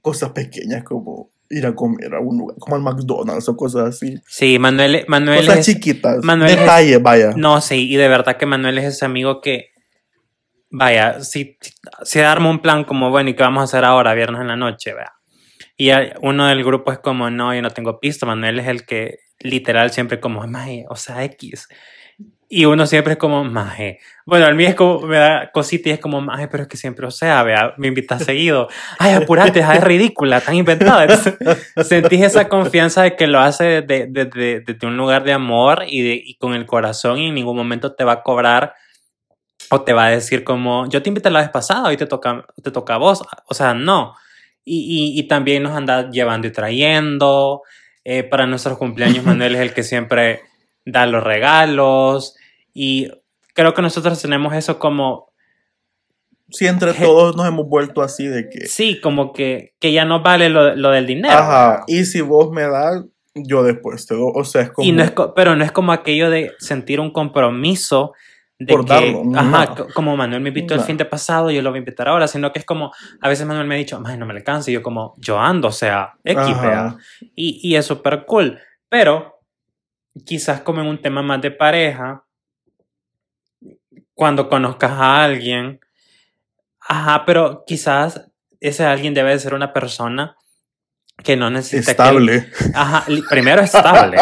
cosas 0.00 0.30
pequeñas, 0.30 0.82
como 0.82 1.30
ir 1.50 1.66
a 1.66 1.74
comer 1.74 2.14
a 2.14 2.20
un 2.20 2.38
lugar, 2.38 2.56
como 2.58 2.76
al 2.76 2.82
McDonald's 2.82 3.48
o 3.48 3.56
cosas 3.56 3.88
así. 3.96 4.20
Sí, 4.26 4.58
Manuel, 4.58 5.04
Manuel 5.08 5.40
cosas 5.46 5.58
es... 5.58 5.66
chiquitas, 5.66 6.22
Manuel 6.22 6.50
es- 6.52 6.60
detalles, 6.60 7.02
vaya. 7.02 7.32
No, 7.36 7.60
sí, 7.60 7.90
y 7.90 7.96
de 7.96 8.08
verdad 8.08 8.36
que 8.36 8.46
Manuel 8.46 8.78
es 8.78 8.84
ese 8.84 9.04
amigo 9.04 9.40
que, 9.40 9.70
vaya, 10.70 11.20
si, 11.22 11.56
si 12.02 12.20
arma 12.20 12.50
un 12.50 12.60
plan 12.60 12.84
como, 12.84 13.10
bueno, 13.10 13.30
¿y 13.30 13.34
qué 13.34 13.42
vamos 13.42 13.60
a 13.62 13.64
hacer 13.64 13.84
ahora, 13.84 14.14
viernes 14.14 14.40
en 14.40 14.48
la 14.48 14.56
noche? 14.56 14.92
Vea. 14.94 15.12
Y 15.76 15.90
uno 16.22 16.46
del 16.48 16.64
grupo 16.64 16.92
es 16.92 16.98
como, 16.98 17.30
no, 17.30 17.54
yo 17.54 17.62
no 17.62 17.70
tengo 17.70 18.00
pista, 18.00 18.26
Manuel 18.26 18.58
es 18.58 18.66
el 18.66 18.84
que 18.84 19.18
literal 19.40 19.90
siempre 19.92 20.20
como, 20.20 20.44
o 20.88 20.96
sea, 20.96 21.24
X. 21.24 21.68
Y 22.50 22.64
uno 22.64 22.86
siempre 22.86 23.12
es 23.12 23.18
como, 23.18 23.44
maje. 23.44 24.00
Bueno, 24.24 24.46
al 24.46 24.54
mí 24.54 24.64
es 24.64 24.74
como, 24.74 25.00
me 25.00 25.18
da 25.18 25.50
cosita 25.52 25.90
y 25.90 25.92
es 25.92 26.00
como, 26.00 26.20
maje, 26.22 26.48
pero 26.48 26.62
es 26.62 26.68
que 26.68 26.78
siempre, 26.78 27.06
o 27.06 27.10
sea, 27.10 27.42
vea, 27.42 27.74
me 27.76 27.88
invitas 27.88 28.24
seguido. 28.24 28.68
Ay, 28.98 29.12
apurate, 29.14 29.60
es 29.60 29.84
ridícula, 29.84 30.40
tan 30.40 30.54
inventada. 30.54 31.02
Entonces, 31.04 31.36
sentís 31.86 32.22
esa 32.22 32.48
confianza 32.48 33.02
de 33.02 33.16
que 33.16 33.26
lo 33.26 33.38
hace 33.40 33.82
desde, 33.82 34.06
desde- 34.06 34.60
desde 34.60 34.86
un 34.86 34.96
lugar 34.96 35.24
de 35.24 35.34
amor 35.34 35.84
y, 35.86 36.00
de- 36.02 36.22
y 36.24 36.36
con 36.36 36.54
el 36.54 36.64
corazón 36.64 37.18
y 37.18 37.28
en 37.28 37.34
ningún 37.34 37.56
momento 37.56 37.94
te 37.94 38.04
va 38.04 38.12
a 38.12 38.22
cobrar 38.22 38.72
o 39.70 39.82
te 39.82 39.92
va 39.92 40.06
a 40.06 40.10
decir 40.10 40.42
como, 40.42 40.88
yo 40.88 41.02
te 41.02 41.10
invité 41.10 41.28
la 41.30 41.40
vez 41.40 41.50
pasada, 41.50 41.88
hoy 41.88 41.98
te 41.98 42.06
toca, 42.06 42.46
te 42.62 42.70
toca 42.70 42.94
a 42.94 42.98
vos. 42.98 43.22
O 43.46 43.52
sea, 43.54 43.74
no. 43.74 44.14
Y, 44.64 45.16
y- 45.16 45.20
y 45.20 45.28
también 45.28 45.62
nos 45.64 45.76
anda 45.76 46.08
llevando 46.10 46.46
y 46.46 46.50
trayendo. 46.52 47.60
Eh, 48.04 48.22
para 48.22 48.46
nuestros 48.46 48.78
cumpleaños, 48.78 49.22
Manuel 49.22 49.54
es 49.56 49.60
el 49.60 49.74
que 49.74 49.82
siempre 49.82 50.40
da 50.86 51.04
los 51.04 51.22
regalos. 51.22 52.36
Y 52.80 53.10
creo 53.54 53.74
que 53.74 53.82
nosotros 53.82 54.22
tenemos 54.22 54.54
eso 54.54 54.78
como, 54.78 55.32
Sí, 56.50 56.66
entre 56.68 56.94
todos 56.94 57.34
nos 57.36 57.46
hemos 57.48 57.66
vuelto 57.68 58.02
así 58.02 58.26
de 58.28 58.48
que, 58.48 58.66
sí, 58.68 59.00
como 59.00 59.32
que, 59.32 59.74
que 59.80 59.92
ya 59.92 60.04
no 60.04 60.22
vale 60.22 60.48
lo, 60.48 60.76
lo 60.76 60.90
del 60.90 61.06
dinero. 61.08 61.36
ajá, 61.36 61.82
y 61.88 62.04
si 62.04 62.20
vos 62.20 62.52
me 62.52 62.62
das, 62.62 63.04
yo 63.34 63.64
después 63.64 64.06
te 64.06 64.14
doy. 64.14 64.30
O 64.32 64.44
sea, 64.44 64.62
es 64.62 64.70
como, 64.70 64.88
Y 64.88 64.92
no 64.92 65.02
es 65.02 65.12
pero 65.34 65.56
no 65.56 65.64
es 65.64 65.72
como 65.72 65.90
aquello 65.92 66.30
de 66.30 66.52
sentir 66.60 67.00
un 67.00 67.10
compromiso 67.10 68.12
de 68.60 68.72
Por 68.72 68.84
que, 68.84 68.92
darlo, 68.92 69.24
no. 69.24 69.38
ajá, 69.40 69.74
co- 69.74 69.88
como 69.92 70.16
Manuel 70.16 70.40
me 70.40 70.48
invitó 70.50 70.74
el 70.74 70.80
No. 70.80 70.86
fin 70.86 70.96
de 70.96 71.04
pasado, 71.04 71.50
yo 71.50 71.60
lo 71.62 71.70
voy 71.70 71.78
a 71.78 71.80
invitar 71.80 72.06
ahora, 72.08 72.28
sino 72.28 72.52
que 72.52 72.60
es 72.60 72.64
como, 72.64 72.92
a 73.20 73.28
veces 73.28 73.44
Manuel 73.44 73.66
me 73.66 73.74
ha 73.74 73.78
dicho, 73.78 74.00
"Ay, 74.06 74.16
no 74.16 74.24
me 74.24 74.34
le 74.34 74.44
canse, 74.44 74.70
y 74.70 74.74
yo 74.74 74.82
como, 74.84 75.16
yo 75.18 75.38
ando, 75.40 75.66
o 75.68 75.72
sea, 75.72 76.14
vea". 76.24 76.96
Y, 77.34 77.60
y 77.62 77.74
es 77.74 77.84
súper 77.86 78.24
cool, 78.24 78.58
pero 78.88 79.40
quizás 80.24 80.60
como 80.62 80.80
en 80.80 80.86
un 80.86 81.02
tema 81.02 81.22
más 81.22 81.42
de 81.42 81.50
pareja, 81.50 82.24
cuando 84.18 84.48
conozcas 84.48 84.90
a 84.90 85.22
alguien, 85.22 85.78
ajá, 86.80 87.22
pero 87.24 87.62
quizás 87.68 88.28
ese 88.58 88.84
alguien 88.84 89.14
debe 89.14 89.30
de 89.30 89.38
ser 89.38 89.54
una 89.54 89.72
persona 89.72 90.36
que 91.22 91.36
no 91.36 91.50
necesita 91.50 91.84
que- 91.84 91.90
estable. 91.92 92.46
Ajá, 92.74 93.04
li- 93.08 93.22
primero 93.30 93.62
estable. 93.62 94.18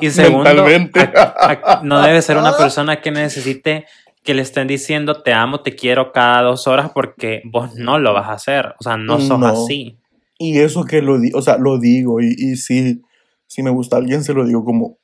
Y 0.00 0.08
segundo, 0.10 0.48
a- 0.48 1.58
a- 1.64 1.80
no 1.82 2.00
debe 2.00 2.22
ser 2.22 2.38
una 2.38 2.56
persona 2.56 3.02
que 3.02 3.10
necesite 3.10 3.84
que 4.22 4.32
le 4.32 4.40
estén 4.40 4.66
diciendo 4.66 5.22
te 5.22 5.34
amo, 5.34 5.60
te 5.60 5.74
quiero 5.76 6.10
cada 6.10 6.40
dos 6.40 6.66
horas 6.66 6.90
porque 6.94 7.42
vos 7.44 7.74
no 7.74 7.98
lo 7.98 8.14
vas 8.14 8.28
a 8.30 8.32
hacer. 8.32 8.74
O 8.80 8.82
sea, 8.82 8.96
no 8.96 9.20
sos 9.20 9.38
No. 9.38 9.46
así. 9.46 9.98
Y 10.38 10.58
eso 10.58 10.84
que 10.84 11.02
lo 11.02 11.20
digo, 11.20 11.38
o 11.38 11.42
sea, 11.42 11.58
lo 11.58 11.78
digo, 11.78 12.22
y, 12.22 12.34
y 12.38 12.56
si, 12.56 13.02
si 13.46 13.62
me 13.62 13.68
gusta 13.70 13.98
alguien, 13.98 14.24
se 14.24 14.32
lo 14.32 14.46
digo 14.46 14.64
como 14.64 14.96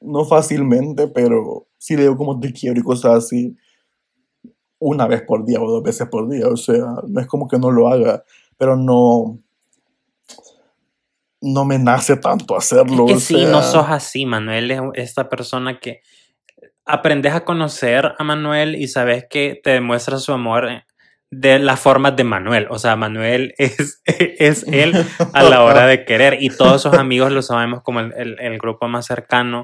no 0.00 0.24
fácilmente, 0.24 1.08
pero 1.08 1.66
sí 1.78 1.96
le 1.96 2.02
digo 2.02 2.16
como 2.16 2.38
te 2.40 2.52
quiero 2.52 2.78
y 2.78 2.82
cosas 2.82 3.24
así 3.24 3.56
una 4.78 5.06
vez 5.06 5.22
por 5.22 5.44
día 5.44 5.60
o 5.60 5.70
dos 5.70 5.82
veces 5.82 6.08
por 6.08 6.28
día. 6.28 6.48
O 6.48 6.56
sea, 6.56 6.84
no 7.06 7.20
es 7.20 7.26
como 7.26 7.48
que 7.48 7.58
no 7.58 7.70
lo 7.70 7.88
haga, 7.88 8.22
pero 8.56 8.76
no, 8.76 9.38
no 11.40 11.64
me 11.64 11.78
nace 11.78 12.16
tanto 12.16 12.56
hacerlo. 12.56 13.06
Es 13.08 13.28
que 13.28 13.34
o 13.34 13.38
sí, 13.38 13.44
no 13.46 13.62
sos 13.62 13.86
así, 13.88 14.26
Manuel 14.26 14.70
es 14.70 14.80
esta 14.94 15.28
persona 15.28 15.78
que 15.78 16.00
aprendes 16.84 17.32
a 17.32 17.44
conocer 17.44 18.12
a 18.18 18.24
Manuel 18.24 18.74
y 18.74 18.88
sabes 18.88 19.24
que 19.28 19.60
te 19.62 19.70
demuestra 19.70 20.18
su 20.18 20.32
amor 20.32 20.68
eh, 20.70 20.84
de 21.30 21.58
las 21.58 21.80
formas 21.80 22.14
de 22.16 22.24
Manuel. 22.24 22.66
O 22.70 22.78
sea, 22.78 22.96
Manuel 22.96 23.54
es, 23.58 24.02
es 24.06 24.64
él 24.68 24.94
a 25.32 25.42
la 25.42 25.62
hora 25.64 25.86
de 25.86 26.04
querer 26.04 26.38
y 26.40 26.50
todos 26.50 26.82
sus 26.82 26.94
amigos 26.94 27.32
lo 27.32 27.42
sabemos 27.42 27.82
como 27.82 28.00
el, 28.00 28.12
el- 28.16 28.36
el 28.40 28.58
grupo 28.58 28.88
más 28.88 29.06
cercano. 29.06 29.62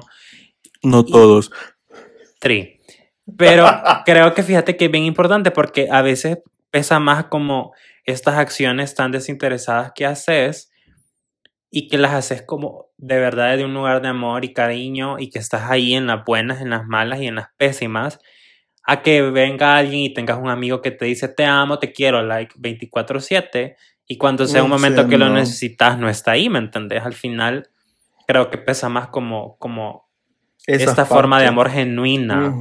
No 0.83 1.05
todos. 1.05 1.51
Tri. 2.39 2.79
Pero 3.37 3.67
creo 4.05 4.33
que 4.33 4.43
fíjate 4.43 4.75
que 4.75 4.85
es 4.85 4.91
bien 4.91 5.05
importante 5.05 5.51
porque 5.51 5.87
a 5.91 6.01
veces 6.01 6.39
pesa 6.71 6.99
más 6.99 7.25
como 7.25 7.73
estas 8.05 8.35
acciones 8.37 8.95
tan 8.95 9.11
desinteresadas 9.11 9.91
que 9.95 10.05
haces 10.05 10.71
y 11.69 11.87
que 11.87 11.97
las 11.97 12.13
haces 12.13 12.41
como 12.41 12.89
de 12.97 13.17
verdad 13.19 13.55
de 13.57 13.63
un 13.63 13.73
lugar 13.73 14.01
de 14.01 14.09
amor 14.09 14.43
y 14.43 14.53
cariño 14.53 15.17
y 15.19 15.29
que 15.29 15.39
estás 15.39 15.69
ahí 15.69 15.93
en 15.93 16.07
las 16.07 16.25
buenas, 16.25 16.61
en 16.61 16.71
las 16.71 16.85
malas 16.85 17.21
y 17.21 17.27
en 17.27 17.35
las 17.35 17.47
pésimas, 17.57 18.19
a 18.91 19.01
que 19.01 19.21
venga 19.21 19.77
alguien 19.77 20.01
y 20.01 20.13
tengas 20.13 20.37
un 20.37 20.49
amigo 20.49 20.81
que 20.81 20.91
te 20.91 21.05
dice 21.05 21.27
te 21.29 21.45
amo, 21.45 21.79
te 21.79 21.91
quiero, 21.93 22.21
like 22.23 22.55
24/7 22.59 23.75
y 24.07 24.17
cuando 24.17 24.45
sea 24.45 24.63
un 24.63 24.69
momento 24.69 25.03
sí, 25.03 25.09
que 25.09 25.17
lo 25.17 25.29
necesitas 25.29 25.97
no 25.97 26.09
está 26.09 26.31
ahí, 26.31 26.49
¿me 26.49 26.59
entendés? 26.59 27.03
Al 27.03 27.13
final 27.13 27.69
creo 28.27 28.49
que 28.49 28.57
pesa 28.57 28.89
más 28.89 29.07
como, 29.07 29.55
como 29.57 30.09
esta 30.67 31.05
forma 31.05 31.39
de 31.39 31.47
amor 31.47 31.69
genuina 31.69 32.53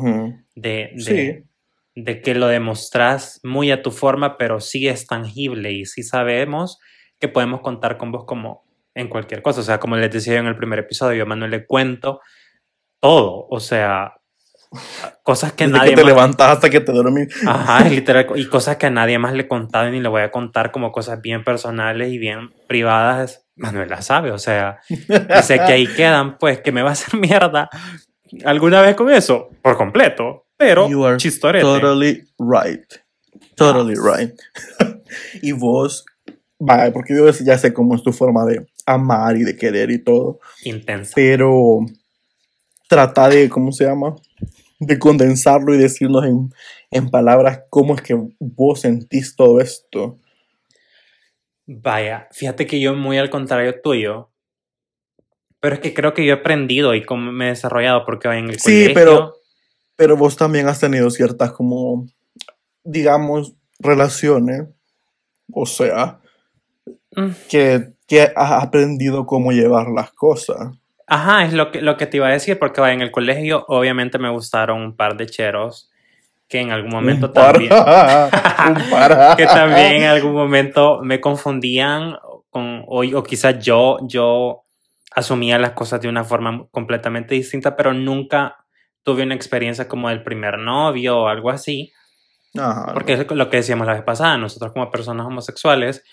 de, 0.54 0.90
de, 0.94 1.00
Sí. 1.00 1.44
de 1.96 2.22
que 2.22 2.34
lo 2.34 2.46
demostras 2.46 3.40
muy 3.42 3.72
a 3.72 3.82
tu 3.82 3.90
forma, 3.90 4.38
pero 4.38 4.60
sí 4.60 4.86
es 4.86 5.06
tangible 5.06 5.72
y 5.72 5.84
sí 5.86 6.02
sabemos 6.04 6.78
que 7.18 7.28
podemos 7.28 7.60
contar 7.60 7.98
con 7.98 8.12
vos 8.12 8.24
como 8.24 8.64
en 8.94 9.08
cualquier 9.08 9.42
cosa. 9.42 9.60
O 9.60 9.64
sea, 9.64 9.78
como 9.80 9.96
les 9.96 10.10
decía 10.10 10.34
yo 10.34 10.40
en 10.40 10.46
el 10.46 10.56
primer 10.56 10.78
episodio, 10.78 11.16
yo 11.18 11.22
a 11.24 11.26
Manuel 11.26 11.50
le 11.50 11.66
cuento 11.66 12.20
todo. 13.00 13.46
O 13.50 13.60
sea, 13.60 14.19
cosas 15.22 15.52
que 15.52 15.66
Desde 15.66 15.78
nadie 15.78 15.90
que 15.90 15.96
te 15.96 16.02
más... 16.02 16.12
levantas 16.12 16.50
hasta 16.52 16.70
que 16.70 16.80
te 16.80 16.92
dormís. 16.92 17.28
Ajá, 17.46 17.88
literal. 17.88 18.26
Y 18.36 18.46
cosas 18.46 18.76
que 18.76 18.86
a 18.86 18.90
nadie 18.90 19.18
más 19.18 19.32
le 19.32 19.42
he 19.42 19.48
contado 19.48 19.88
y 19.88 19.92
ni 19.92 20.00
le 20.00 20.08
voy 20.08 20.22
a 20.22 20.30
contar 20.30 20.70
como 20.70 20.92
cosas 20.92 21.20
bien 21.20 21.44
personales 21.44 22.12
y 22.12 22.18
bien 22.18 22.50
privadas. 22.68 23.46
Manuel 23.56 23.90
las 23.90 24.06
sabe, 24.06 24.30
o 24.30 24.38
sea, 24.38 24.80
sé 25.42 25.56
que 25.56 25.72
ahí 25.72 25.86
quedan, 25.96 26.38
pues, 26.38 26.60
que 26.60 26.72
me 26.72 26.82
va 26.82 26.90
a 26.90 26.92
hacer 26.92 27.18
mierda 27.20 27.68
alguna 28.44 28.80
vez 28.80 28.94
con 28.96 29.10
eso, 29.10 29.50
por 29.62 29.76
completo. 29.76 30.46
Pero, 30.56 30.88
You 30.88 31.04
are 31.04 31.16
chistorete. 31.16 31.62
Totally 31.64 32.24
right. 32.38 32.84
Totally 33.56 33.94
right. 33.94 34.34
y 35.42 35.52
vos, 35.52 36.04
vaya, 36.58 36.92
porque 36.92 37.14
yo 37.14 37.30
ya 37.30 37.58
sé 37.58 37.72
cómo 37.72 37.94
es 37.94 38.02
tu 38.02 38.12
forma 38.12 38.44
de 38.44 38.66
amar 38.86 39.36
y 39.36 39.44
de 39.44 39.56
querer 39.56 39.90
y 39.90 39.98
todo, 40.02 40.40
Intensa. 40.64 41.12
pero 41.14 41.80
trata 42.88 43.28
de, 43.28 43.48
¿cómo 43.48 43.72
se 43.72 43.84
llama? 43.84 44.16
De 44.80 44.98
condensarlo 44.98 45.74
y 45.74 45.78
decirnos 45.78 46.24
en, 46.24 46.52
en 46.90 47.10
palabras 47.10 47.60
cómo 47.70 47.94
es 47.94 48.02
que 48.02 48.18
vos 48.40 48.80
sentís 48.80 49.36
todo 49.36 49.60
esto. 49.60 50.18
Vaya, 51.66 52.26
fíjate 52.32 52.66
que 52.66 52.80
yo 52.80 52.94
muy 52.94 53.18
al 53.18 53.30
contrario 53.30 53.80
tuyo, 53.80 54.30
pero 55.60 55.74
es 55.74 55.80
que 55.80 55.94
creo 55.94 56.14
que 56.14 56.24
yo 56.26 56.32
he 56.34 56.38
aprendido 56.38 56.94
y 56.94 57.04
cómo 57.04 57.30
me 57.30 57.46
he 57.46 57.50
desarrollado 57.50 58.04
porque 58.04 58.28
en 58.28 58.48
el 58.50 58.58
Sí, 58.58 58.82
colegio... 58.82 58.94
pero- 58.94 59.34
Pero 59.96 60.16
vos 60.16 60.34
también 60.34 60.66
has 60.66 60.80
tenido 60.80 61.10
ciertas 61.10 61.52
como, 61.52 62.06
digamos, 62.82 63.54
relaciones, 63.78 64.66
o 65.52 65.66
sea, 65.66 66.16
Mm, 67.16 67.30
que, 67.50 67.92
que 68.06 68.22
has 68.22 68.62
aprendido 68.62 69.26
cómo 69.26 69.50
llevar 69.50 69.88
las 69.88 70.12
cosas. 70.12 70.72
Ajá, 71.12 71.44
es 71.44 71.52
lo 71.52 71.72
que, 71.72 71.82
lo 71.82 71.96
que 71.96 72.06
te 72.06 72.18
iba 72.18 72.28
a 72.28 72.30
decir, 72.30 72.56
porque 72.56 72.80
en 72.80 73.00
el 73.00 73.10
colegio 73.10 73.64
obviamente 73.66 74.16
me 74.18 74.30
gustaron 74.30 74.80
un 74.80 74.96
par 74.96 75.16
de 75.16 75.26
cheros 75.26 75.90
que 76.48 76.60
en 76.60 76.70
algún 76.70 76.92
momento 76.92 77.26
Un 77.26 77.32
también... 77.32 77.68
Par. 77.68 79.36
que 79.36 79.44
también 79.44 80.02
en 80.02 80.04
algún 80.04 80.34
momento 80.34 81.00
me 81.02 81.20
confundían 81.20 82.16
con, 82.48 82.84
o, 82.86 83.02
o 83.02 83.22
quizás 83.24 83.58
yo, 83.58 83.98
yo 84.02 84.62
asumía 85.10 85.58
las 85.58 85.72
cosas 85.72 86.00
de 86.00 86.08
una 86.08 86.22
forma 86.22 86.66
completamente 86.70 87.34
distinta, 87.34 87.74
pero 87.74 87.92
nunca 87.92 88.58
tuve 89.02 89.24
una 89.24 89.34
experiencia 89.34 89.88
como 89.88 90.10
del 90.10 90.22
primer 90.22 90.58
novio 90.58 91.22
o 91.22 91.26
algo 91.26 91.50
así, 91.50 91.92
Ajá. 92.56 92.92
porque 92.94 93.14
es 93.14 93.28
lo 93.28 93.50
que 93.50 93.56
decíamos 93.56 93.84
la 93.88 93.94
vez 93.94 94.04
pasada, 94.04 94.38
nosotros 94.38 94.70
como 94.72 94.92
personas 94.92 95.26
homosexuales 95.26 96.04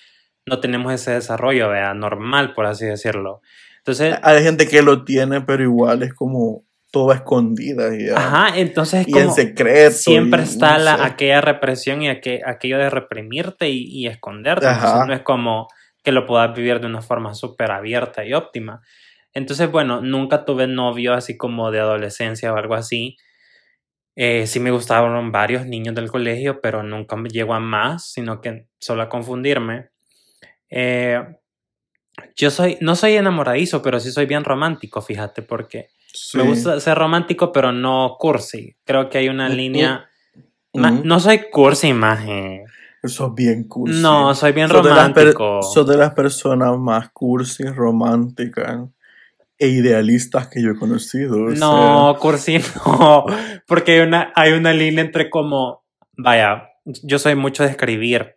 no 0.47 0.59
tenemos 0.59 0.91
ese 0.91 1.11
desarrollo, 1.11 1.69
vea, 1.69 1.93
normal, 1.93 2.53
por 2.53 2.65
así 2.65 2.85
decirlo. 2.85 3.41
Entonces, 3.87 4.19
Hay 4.21 4.43
gente 4.43 4.67
que 4.67 4.81
lo 4.81 5.05
tiene, 5.05 5.39
pero 5.41 5.63
igual 5.63 6.03
es 6.03 6.13
como 6.13 6.65
todo 6.91 7.11
a 7.11 7.15
escondidas 7.15 7.93
y, 7.97 8.09
ajá, 8.09 8.57
entonces 8.57 9.01
es 9.01 9.07
y 9.07 9.11
en 9.17 9.23
como 9.23 9.35
secreto. 9.35 9.91
siempre 9.95 10.41
y 10.41 10.43
está 10.43 10.77
no 10.77 10.83
la, 10.85 10.97
sé. 10.97 11.03
aquella 11.03 11.41
represión 11.41 12.01
y 12.01 12.07
aquel- 12.09 12.41
aquello 12.45 12.77
de 12.79 12.89
reprimirte 12.89 13.69
y, 13.69 13.83
y 13.85 14.07
esconderte. 14.07 14.67
Ajá. 14.67 14.77
Entonces 14.87 15.07
no 15.07 15.13
es 15.13 15.21
como 15.21 15.67
que 16.03 16.11
lo 16.11 16.25
puedas 16.25 16.53
vivir 16.55 16.79
de 16.81 16.87
una 16.87 17.01
forma 17.01 17.33
súper 17.33 17.71
abierta 17.71 18.25
y 18.25 18.33
óptima. 18.33 18.81
Entonces, 19.33 19.69
bueno, 19.71 20.01
nunca 20.01 20.43
tuve 20.45 20.67
novio 20.67 21.13
así 21.13 21.37
como 21.37 21.71
de 21.71 21.79
adolescencia 21.79 22.51
o 22.53 22.57
algo 22.57 22.75
así. 22.75 23.15
Eh, 24.15 24.47
sí 24.47 24.59
me 24.59 24.71
gustaban 24.71 25.31
varios 25.31 25.65
niños 25.65 25.93
del 25.95 26.09
colegio, 26.09 26.59
pero 26.61 26.83
nunca 26.83 27.15
me 27.15 27.29
llegó 27.29 27.53
a 27.53 27.59
más, 27.59 28.11
sino 28.11 28.41
que 28.41 28.67
solo 28.79 29.03
a 29.03 29.09
confundirme. 29.09 29.89
Eh, 30.69 31.21
yo 32.35 32.51
soy, 32.51 32.77
no 32.81 32.95
soy 32.95 33.13
enamoradizo, 33.15 33.81
pero 33.81 33.99
sí 33.99 34.11
soy 34.11 34.25
bien 34.25 34.43
romántico, 34.43 35.01
fíjate, 35.01 35.41
porque 35.41 35.89
Sí. 36.13 36.37
me 36.37 36.43
gusta 36.43 36.79
ser 36.79 36.97
romántico, 36.97 37.51
pero 37.51 37.71
no 37.71 38.15
cursi. 38.17 38.75
Creo 38.85 39.09
que 39.09 39.19
hay 39.19 39.29
una 39.29 39.49
línea. 39.49 40.09
No 40.73 41.19
soy 41.19 41.49
cursi, 41.51 41.93
maje. 41.93 42.63
Eso 43.03 43.27
es 43.27 43.33
bien 43.35 43.63
cursi. 43.67 44.01
No, 44.01 44.33
soy 44.33 44.51
bien 44.51 44.67
Sos 44.67 44.83
de 44.83 44.89
romántico. 44.89 45.61
sos 45.61 45.87
de 45.87 45.97
las 45.97 46.13
personas 46.13 46.77
más 46.77 47.09
cursi, 47.11 47.63
románticas 47.65 48.79
e 49.59 49.67
idealistas 49.67 50.47
que 50.47 50.61
yo 50.61 50.71
he 50.71 50.75
conocido. 50.75 51.37
No, 51.49 52.15
cursi 52.19 52.57
no. 52.85 53.25
Porque 53.67 53.93
hay 53.93 53.99
una, 54.07 54.31
hay 54.35 54.53
una 54.53 54.73
línea 54.73 55.03
entre 55.03 55.29
como. 55.29 55.83
Vaya, 56.17 56.69
yo 56.85 57.19
soy 57.19 57.35
mucho 57.35 57.63
de 57.63 57.69
escribir. 57.69 58.36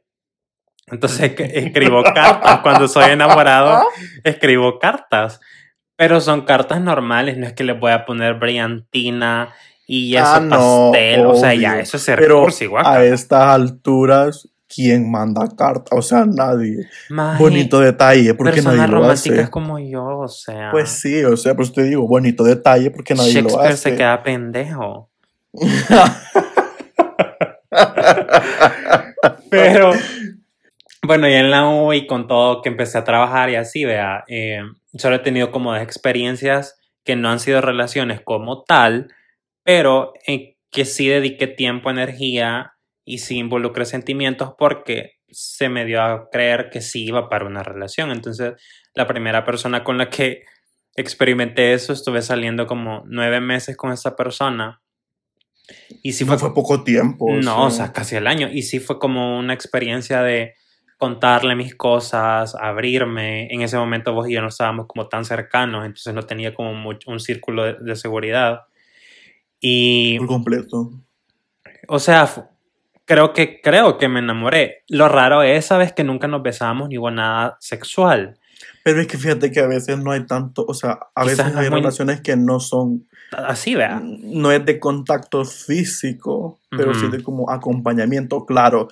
Entonces 0.91 1.33
escribo 1.39 2.03
cartas. 2.03 2.61
Cuando 2.61 2.89
soy 2.89 3.11
enamorado, 3.13 3.83
escribo 4.25 4.79
cartas. 4.79 5.41
Pero 5.97 6.21
son 6.21 6.43
cartas 6.47 6.81
normales, 6.81 7.37
no 7.37 7.47
es 7.47 7.53
que 7.53 7.63
les 7.65 7.79
voy 7.79 7.93
a 7.93 8.07
poner 8.07 8.35
brillantina 8.35 9.51
y 9.87 10.17
eso 10.17 10.25
Ah, 10.27 10.41
no, 10.41 10.91
pastel. 10.93 11.27
o 11.27 11.35
sea, 11.37 11.53
ya, 11.55 11.73
obvio. 11.73 11.83
eso 11.83 11.97
es 11.99 12.03
ser 12.05 12.19
Pero 12.19 12.47
a 12.83 13.05
estas 13.05 13.43
alturas, 13.49 14.49
¿quién 14.67 15.11
manda 15.11 15.47
carta? 15.59 15.95
O 15.97 16.01
sea, 16.01 16.25
nadie. 16.25 16.89
Maje, 17.11 17.43
Bonito 17.43 17.81
detalle, 17.81 18.33
porque 18.35 18.53
personas 18.55 18.79
nadie 18.79 18.91
lo 18.93 19.01
románticas 19.01 19.39
hace. 19.41 19.51
como 19.51 19.79
yo, 19.79 20.07
o 20.21 20.29
sea. 20.29 20.71
Pues 20.71 20.89
sí, 20.89 21.23
o 21.25 21.37
sea, 21.37 21.55
pues 21.55 21.71
te 21.73 21.83
digo, 21.83 22.07
bonito 22.09 22.45
detalle, 22.45 22.91
porque 22.91 23.15
nadie 23.15 23.43
lo 23.43 23.49
Shakespeare 23.51 23.73
hace. 23.73 23.91
se 23.91 23.97
queda 23.97 24.23
pendejo. 24.23 25.11
Pero, 29.51 29.93
bueno, 31.03 31.29
y 31.29 31.35
en 31.35 31.51
la 31.51 31.69
U 31.69 31.93
y 31.93 32.07
con 32.07 32.27
todo 32.27 32.63
que 32.63 32.69
empecé 32.69 32.99
a 32.99 33.05
trabajar 33.05 33.51
y 33.51 33.57
así, 33.57 33.85
vea, 33.85 34.25
eh, 34.29 34.63
solo 34.95 35.17
he 35.17 35.21
tenido 35.21 35.51
como 35.51 35.73
dos 35.73 35.83
experiencias 35.83 36.79
que 37.05 37.17
no 37.17 37.31
han 37.31 37.41
sido 37.41 37.61
relaciones 37.61 38.21
como 38.21 38.63
tal, 38.65 39.13
pero 39.63 40.13
en 40.27 40.55
que 40.71 40.85
sí 40.85 41.09
dediqué 41.09 41.47
tiempo, 41.47 41.91
energía 41.91 42.75
y 43.05 43.19
sí 43.19 43.39
involucré 43.39 43.87
sentimientos 43.87 44.53
porque 44.59 45.15
se 45.29 45.69
me 45.69 45.85
dio 45.85 46.03
a 46.03 46.29
creer 46.31 46.71
que 46.71 46.81
sí 46.81 47.07
iba 47.07 47.29
para 47.29 47.47
una 47.47 47.63
relación. 47.63 48.11
Entonces, 48.11 48.55
la 48.95 49.07
primera 49.07 49.45
persona 49.45 49.85
con 49.85 49.99
la 49.99 50.11
que 50.11 50.45
experimenté 50.97 51.73
eso, 51.73 51.93
estuve 51.93 52.23
saliendo 52.23 52.67
como 52.67 53.03
nueve 53.07 53.41
meses 53.41 53.77
con 53.77 53.93
esa 53.93 54.17
persona. 54.17 54.83
Y 56.03 56.13
sí 56.13 56.25
no 56.25 56.39
fue 56.39 56.53
poco 56.53 56.83
tiempo. 56.83 57.33
no, 57.33 57.67
o 57.67 57.71
sea, 57.71 57.93
casi 57.93 58.17
el 58.17 58.27
año. 58.27 58.49
Y 58.53 58.63
sí 58.63 58.81
fue 58.81 58.99
como 58.99 59.39
una 59.39 59.55
experiencia 59.55 60.23
de 60.23 60.55
contarle 61.01 61.57
mis 61.57 61.75
cosas, 61.75 62.55
abrirme. 62.55 63.49
En 63.53 63.63
ese 63.63 63.77
momento 63.79 64.13
vos 64.13 64.29
y 64.29 64.35
yo 64.35 64.43
no 64.43 64.49
estábamos 64.49 64.87
como 64.87 65.09
tan 65.09 65.25
cercanos, 65.25 65.85
entonces 65.87 66.15
no 66.15 66.23
tenía 66.23 66.55
como 66.55 66.75
mucho- 66.75 67.11
un 67.11 67.19
círculo 67.19 67.65
de, 67.65 67.75
de 67.81 67.97
seguridad. 67.97 68.61
Y, 69.61 70.19
por 70.19 70.29
completo. 70.29 70.91
o 71.89 71.99
sea, 71.99 72.29
creo 73.07 73.33
que, 73.33 73.61
creo 73.63 73.99
que 73.99 74.09
me 74.09 74.21
enamoré. 74.21 74.85
Lo 74.89 75.09
raro 75.09 75.43
es, 75.43 75.67
sabes, 75.67 75.93
que 75.93 76.05
nunca 76.05 76.29
nos 76.29 76.43
besamos 76.43 76.89
ni 76.89 76.99
hubo 76.99 77.11
nada 77.11 77.57
sexual. 77.61 78.39
Pero 78.85 79.01
es 79.01 79.07
que 79.07 79.17
fíjate 79.19 79.51
que 79.51 79.61
a 79.61 79.67
veces 79.67 79.99
no 79.99 80.13
hay 80.13 80.27
tanto, 80.27 80.65
o 80.69 80.75
sea, 80.75 80.99
a 81.15 81.23
Quizás 81.23 81.39
veces 81.39 81.57
hay 81.57 81.71
muy- 81.71 81.79
relaciones 81.81 82.21
que 82.21 82.37
no 82.37 82.61
son, 82.61 83.07
Así, 83.33 83.75
vea. 83.75 84.01
no 84.05 84.53
es 84.53 84.65
de 84.67 84.79
contacto 84.79 85.45
físico, 85.47 86.61
pero 86.71 86.93
sí 86.95 87.07
Ujú. 87.07 87.17
de 87.17 87.23
como 87.23 87.51
acompañamiento, 87.51 88.45
claro. 88.45 88.89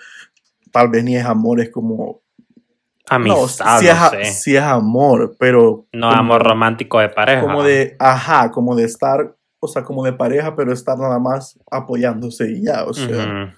Tal 0.73 0.89
vez 0.89 1.05
ni 1.05 1.17
es 1.17 1.25
amor, 1.25 1.61
es 1.61 1.71
como... 1.71 2.23
No, 3.11 3.15
Amistad, 3.17 3.81
no 3.81 3.89
es, 3.89 3.95
a- 3.95 4.11
sé. 4.11 4.25
sí 4.27 4.55
es 4.57 4.63
amor, 4.63 5.35
pero... 5.39 5.87
No 5.93 6.09
como- 6.11 6.21
amor 6.21 6.43
romántico 6.45 7.01
de 7.01 7.09
pareja. 7.09 7.41
Como 7.41 7.63
de, 7.63 7.97
ajá, 7.99 8.51
como 8.51 8.77
de 8.77 8.85
estar, 8.85 9.35
o 9.61 9.67
sea, 9.69 9.83
como 9.83 10.05
de 10.05 10.13
pareja, 10.13 10.55
pero 10.55 10.73
estar 10.75 10.99
nada 10.99 11.19
más 11.19 11.59
apoyándose 11.71 12.51
y 12.51 12.65
ya, 12.65 12.85
o 12.85 12.93
sea. 12.93 13.55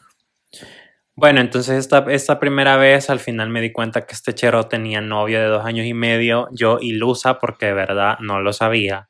Bueno, 1.16 1.40
entonces 1.40 1.76
esta, 1.78 2.04
esta 2.08 2.38
primera 2.38 2.76
vez 2.76 3.10
al 3.10 3.18
final 3.18 3.50
me 3.50 3.60
di 3.60 3.72
cuenta 3.72 4.06
que 4.06 4.14
este 4.14 4.34
chero 4.34 4.68
tenía 4.68 5.00
novio 5.00 5.40
de 5.40 5.46
dos 5.46 5.64
años 5.66 5.84
y 5.84 5.92
medio, 5.94 6.48
yo 6.52 6.78
ilusa 6.80 7.38
porque 7.38 7.66
de 7.66 7.74
verdad 7.74 8.18
no 8.20 8.40
lo 8.40 8.52
sabía. 8.52 9.08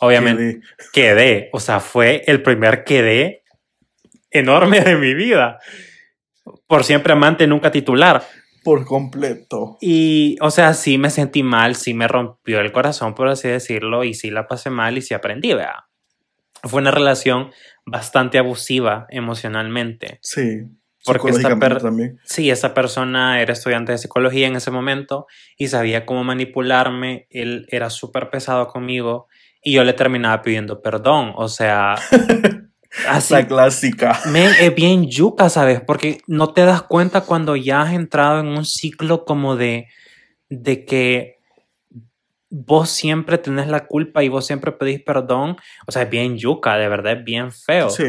Obviamente 0.00 0.60
quedé- 0.92 0.92
quedé, 0.92 1.50
o 1.52 1.60
sea, 1.60 1.80
fue 1.80 2.22
el 2.26 2.42
primer 2.42 2.84
quedé 2.84 3.44
enorme 4.30 4.80
de 4.80 4.96
mi 4.96 5.14
vida. 5.14 5.58
Por 6.66 6.84
siempre 6.84 7.12
amante, 7.12 7.46
nunca 7.46 7.70
titular. 7.70 8.22
por 8.64 8.84
completo. 8.84 9.78
Y, 9.80 10.36
o 10.40 10.50
sea, 10.50 10.74
sí 10.74 10.98
me 10.98 11.10
sentí 11.10 11.42
mal, 11.42 11.74
sí 11.74 11.94
me 11.94 12.06
rompió 12.08 12.60
el 12.60 12.72
corazón, 12.72 13.14
por 13.14 13.28
así 13.28 13.48
decirlo, 13.48 14.04
y 14.04 14.14
sí 14.14 14.30
la 14.30 14.46
pasé 14.46 14.68
mal 14.68 14.98
y 14.98 15.02
sí 15.02 15.14
aprendí, 15.14 15.54
vea. 15.54 15.88
Fue 16.64 16.80
una 16.80 16.90
relación 16.90 17.50
bastante 17.86 18.38
abusiva 18.38 19.06
emocionalmente. 19.10 20.18
Sí. 20.22 20.66
Porque 21.04 21.30
esta 21.30 21.78
también. 21.78 22.18
Sí, 22.24 22.50
esa 22.50 22.74
persona 22.74 23.40
era 23.40 23.52
estudiante 23.52 23.92
de 23.92 23.98
psicología 23.98 24.46
en 24.46 24.56
ese 24.56 24.70
momento 24.70 25.26
y 25.56 25.68
sabía 25.68 26.04
cómo 26.04 26.24
manipularme. 26.24 27.26
Él 27.30 27.66
era 27.70 27.88
súper 27.88 28.30
pesado 28.30 28.66
conmigo 28.66 29.28
y 29.62 29.72
yo 29.72 29.84
le 29.84 29.92
terminaba 29.92 30.42
pidiendo 30.42 30.82
perdón. 30.82 31.32
O 31.36 31.48
sea, 31.48 31.94
así. 33.08 33.34
La 33.34 33.46
clásica. 33.46 34.20
Me, 34.26 34.46
es 34.46 34.74
bien 34.74 35.06
yuca, 35.08 35.48
¿sabes? 35.48 35.80
Porque 35.80 36.20
no 36.26 36.52
te 36.52 36.64
das 36.64 36.82
cuenta 36.82 37.22
cuando 37.22 37.56
ya 37.56 37.82
has 37.82 37.92
entrado 37.94 38.40
en 38.40 38.46
un 38.48 38.64
ciclo 38.64 39.24
como 39.24 39.56
de, 39.56 39.88
de 40.48 40.84
que 40.84 41.38
vos 42.50 42.88
siempre 42.88 43.36
tenés 43.36 43.66
la 43.68 43.86
culpa 43.86 44.22
y 44.24 44.28
vos 44.28 44.46
siempre 44.46 44.72
pedís 44.72 45.02
perdón. 45.02 45.56
O 45.86 45.92
sea, 45.92 46.02
es 46.02 46.10
bien 46.10 46.38
yuca, 46.38 46.76
de 46.78 46.88
verdad, 46.88 47.12
es 47.18 47.24
bien 47.24 47.52
feo. 47.52 47.90
Sí. 47.90 48.04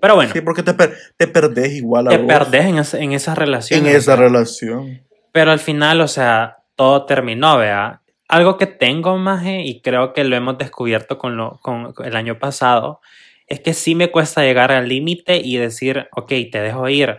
Pero 0.00 0.14
bueno, 0.14 0.32
Sí, 0.32 0.40
porque 0.40 0.62
te, 0.62 0.72
per- 0.74 0.96
te 1.16 1.26
perdés 1.28 1.72
igual 1.74 2.06
a 2.06 2.10
te 2.10 2.16
vos 2.18 2.26
perdés 2.26 2.64
en, 2.66 2.78
esa- 2.78 2.98
en 2.98 3.12
esas 3.12 3.36
relaciones. 3.36 3.86
en 3.90 3.94
esa 3.96 4.16
relación. 4.16 5.02
Pero 5.32 5.50
al 5.52 5.58
final, 5.58 6.00
o 6.00 6.08
sea, 6.08 6.58
todo 6.74 7.04
terminó, 7.04 7.58
vea. 7.58 8.00
Algo 8.28 8.56
que 8.56 8.66
tengo, 8.66 9.18
Maje, 9.18 9.60
y 9.62 9.82
creo 9.82 10.14
que 10.14 10.24
lo 10.24 10.36
hemos 10.36 10.56
descubierto 10.56 11.18
con, 11.18 11.36
lo, 11.36 11.58
con 11.60 11.92
el 12.02 12.16
año 12.16 12.38
pasado, 12.38 13.00
es 13.46 13.60
que 13.60 13.74
sí 13.74 13.94
me 13.94 14.10
cuesta 14.10 14.42
llegar 14.42 14.72
al 14.72 14.88
límite 14.88 15.36
y 15.38 15.56
decir, 15.56 16.08
ok, 16.16 16.28
te 16.50 16.60
dejo 16.60 16.88
ir. 16.88 17.18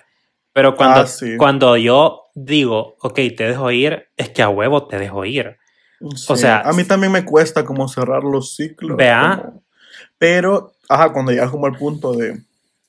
Pero 0.53 0.75
cuando, 0.75 1.01
Ah, 1.01 1.08
sí. 1.08 1.36
cuando 1.38 1.77
yo 1.77 2.24
digo, 2.36 2.96
ok, 3.01 3.15
te 3.36 3.48
dejo 3.48 3.72
ir, 3.72 4.08
es 4.18 4.30
que 4.30 4.42
a 4.42 4.50
huevo 4.50 4.88
te 4.88 4.98
dejo 5.00 5.25
ir. 5.25 5.58
Sí. 6.15 6.36
sea, 6.36 6.60
a 6.62 6.74
mí 6.74 6.84
también 6.84 7.12
me 7.13 7.24
cuesta 7.24 7.63
como 7.63 7.88
cerrar 7.88 8.24
los 8.24 8.56
ciclos. 8.56 8.98
Vea. 8.98 9.39
como- 9.44 9.63
Pero, 10.18 10.72
ajá, 10.89 11.13
cuando 11.13 11.32
llegas 11.32 11.50
como 11.51 11.65
al 11.65 11.77
punto 11.77 12.13
de, 12.13 12.42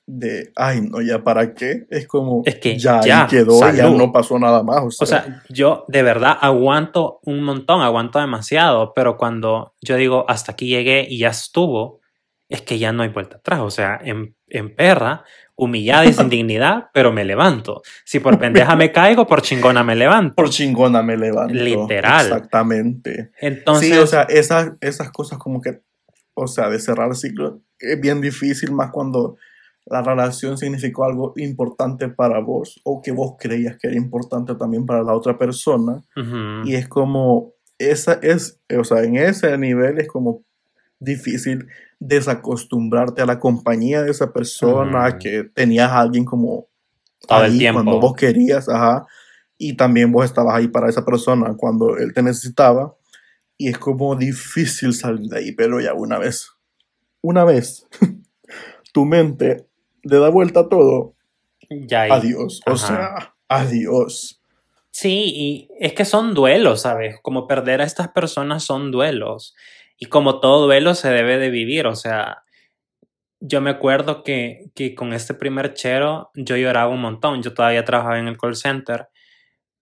de, 0.06 0.52
ay, 0.56 0.80
no, 0.82 1.00
ya 1.00 1.22
para 1.22 1.54
qué, 1.54 1.86
es 1.90 2.06
como, 2.06 2.42
Es 2.44 2.56
que 2.56 2.78
ya, 2.78 3.00
ya, 3.02 3.26
quedó, 3.26 3.58
ya 3.72 3.88
no 3.88 4.12
pasó 4.12 4.38
nada 4.38 4.62
más. 4.62 4.82
O 4.84 4.90
sea, 4.90 5.04
O 5.04 5.06
sea, 5.06 5.42
yo 5.48 5.84
de 5.88 6.02
verdad 6.02 6.36
aguanto 6.40 7.20
un 7.24 7.42
montón, 7.42 7.80
aguanto 7.82 8.18
demasiado, 8.18 8.92
pero 8.94 9.16
cuando 9.16 9.74
yo 9.80 9.96
digo 9.96 10.24
hasta 10.28 10.52
aquí 10.52 10.66
llegué 10.68 11.06
y 11.08 11.18
ya 11.18 11.28
estuvo, 11.28 12.00
es 12.48 12.62
que 12.62 12.78
ya 12.78 12.92
no 12.92 13.02
hay 13.02 13.08
vuelta 13.08 13.36
atrás. 13.36 13.60
O 13.60 13.70
sea, 13.70 13.98
en, 14.02 14.36
en 14.48 14.74
perra, 14.74 15.24
humillada 15.56 16.04
y 16.06 16.12
sin 16.12 16.28
dignidad, 16.30 16.90
pero 16.92 17.12
me 17.12 17.24
levanto. 17.24 17.82
Si 18.04 18.20
por 18.20 18.38
pendeja 18.40 18.76
me 18.76 18.92
caigo, 18.92 19.26
por 19.26 19.42
chingona 19.42 19.82
me 19.82 19.94
levanto. 19.94 20.34
por 20.34 20.50
chingona 20.50 21.02
me 21.02 21.16
levanto. 21.16 21.54
Literal. 21.54 22.26
Exactamente. 22.26 23.30
Entonces, 23.40 23.88
sí, 23.88 23.98
o 23.98 24.07
sea, 24.07 24.22
esas, 24.22 24.72
esas 24.80 25.11
cosas 25.11 25.38
como 25.38 25.61
que, 25.61 25.80
o 26.35 26.46
sea, 26.46 26.68
de 26.68 26.78
cerrar 26.80 27.09
el 27.09 27.16
ciclo 27.16 27.61
es 27.78 28.00
bien 28.00 28.20
difícil, 28.20 28.72
más 28.72 28.90
cuando 28.90 29.37
la 29.87 30.02
relación 30.02 30.57
significó 30.57 31.04
algo 31.04 31.35
importante 31.37 32.09
para 32.09 32.40
vos 32.40 32.80
o 32.85 33.02
que 33.02 33.12
vos 33.12 33.35
creías 33.38 33.76
que 33.76 33.88
era 33.88 33.96
importante 33.96 34.54
también 34.54 34.87
para 34.87 35.02
la 35.02 35.12
otra 35.12 35.37
persona. 35.37 36.02
Y 36.64 36.74
es 36.74 36.88
como, 36.88 37.52
esa 37.78 38.14
es, 38.22 38.61
o 38.76 38.85
sea, 38.85 39.02
en 39.02 39.16
ese 39.16 39.57
nivel 39.59 39.98
es 39.98 40.09
como 40.09 40.42
difícil 40.98 41.66
desacostumbrarte 42.00 43.22
a 43.22 43.26
la 43.26 43.38
compañía 43.38 44.02
de 44.02 44.11
esa 44.11 44.33
persona, 44.33 45.18
que 45.18 45.44
tenías 45.44 45.90
a 45.90 46.00
alguien 46.00 46.24
como 46.24 46.68
Todo 47.26 47.44
el 47.44 47.52
ahí 47.52 47.59
tiempo. 47.59 47.83
cuando 47.83 48.00
vos 48.00 48.14
querías, 48.14 48.68
ajá, 48.68 49.07
y 49.59 49.76
también 49.76 50.12
vos 50.12 50.24
estabas 50.24 50.54
ahí 50.57 50.68
para 50.68 50.88
esa 50.88 51.04
persona 51.04 51.54
cuando 51.57 51.96
él 51.96 52.12
te 52.12 52.22
necesitaba, 52.22 52.94
y 53.57 53.68
es 53.68 53.78
como 53.78 54.16
difícil 54.16 54.92
salir 54.94 55.28
de 55.28 55.38
ahí, 55.38 55.52
pero 55.52 55.80
ya 55.80 55.94
una 55.94 56.18
vez, 56.18 56.50
una 57.22 57.44
vez, 57.44 57.87
tu 58.92 59.04
mente 59.04 59.66
le 60.02 60.18
da 60.18 60.28
vuelta 60.28 60.61
a 60.61 60.68
todo, 60.68 61.14
ya 61.70 62.02
ahí. 62.02 62.11
adiós, 62.12 62.61
o 62.66 62.72
Ajá. 62.72 62.87
sea, 62.87 63.35
adiós. 63.48 64.40
Sí, 64.90 65.33
y 65.35 65.68
es 65.80 65.92
que 65.92 66.04
son 66.04 66.35
duelos, 66.35 66.83
¿sabes? 66.83 67.16
Como 67.22 67.48
perder 67.48 67.80
a 67.80 67.85
estas 67.85 68.09
personas 68.09 68.62
son 68.62 68.92
duelos. 68.92 69.54
Y 69.96 70.07
como 70.07 70.40
todo 70.40 70.66
duelo 70.66 70.94
se 70.94 71.11
debe 71.11 71.38
de 71.38 71.50
vivir, 71.50 71.87
o 71.87 71.94
sea, 71.94 72.44
yo 73.40 73.61
me 73.61 73.70
acuerdo 73.70 74.22
que, 74.22 74.70
que 74.74 74.94
con 74.94 75.12
este 75.12 75.35
primer 75.35 75.74
chero 75.74 76.30
yo 76.35 76.57
lloraba 76.57 76.90
un 76.90 77.00
montón. 77.00 77.42
Yo 77.42 77.52
todavía 77.52 77.85
trabajaba 77.85 78.18
en 78.18 78.28
el 78.28 78.38
call 78.38 78.57
center. 78.57 79.09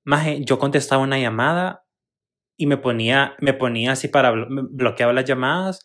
Más 0.05 0.27
yo 0.41 0.59
contestaba 0.59 1.03
una 1.03 1.19
llamada 1.19 1.85
y 2.57 2.67
me 2.67 2.77
ponía, 2.77 3.35
me 3.41 3.55
ponía 3.55 3.93
así 3.93 4.09
para 4.09 4.33
bloqueaba 4.33 5.13
las 5.13 5.25
llamadas 5.25 5.85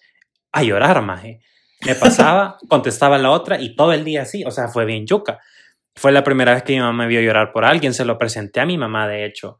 a 0.52 0.64
llorar, 0.64 1.02
maje. 1.02 1.40
Me 1.86 1.96
pasaba, 1.96 2.58
contestaba 2.70 3.18
la 3.18 3.32
otra 3.32 3.60
y 3.60 3.76
todo 3.76 3.94
el 3.94 4.04
día 4.04 4.24
así, 4.24 4.44
o 4.44 4.52
sea, 4.52 4.68
fue 4.68 4.86
bien 4.86 5.06
yuca. 5.06 5.40
Fue 5.96 6.12
la 6.12 6.24
primera 6.24 6.54
vez 6.54 6.64
que 6.64 6.74
mi 6.74 6.80
mamá 6.80 6.94
me 6.94 7.08
vio 7.08 7.22
llorar 7.22 7.52
por 7.52 7.66
alguien, 7.66 7.94
se 7.94 8.06
lo 8.06 8.18
presenté 8.18 8.60
a 8.60 8.66
mi 8.66 8.78
mamá, 8.78 9.08
de 9.08 9.26
hecho, 9.26 9.60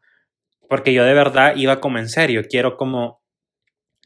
porque 0.70 0.94
yo 0.94 1.04
de 1.04 1.14
verdad 1.14 1.56
iba 1.56 1.80
como 1.80 1.98
en 1.98 2.10
serio, 2.10 2.44
quiero 2.48 2.78
como, 2.78 3.22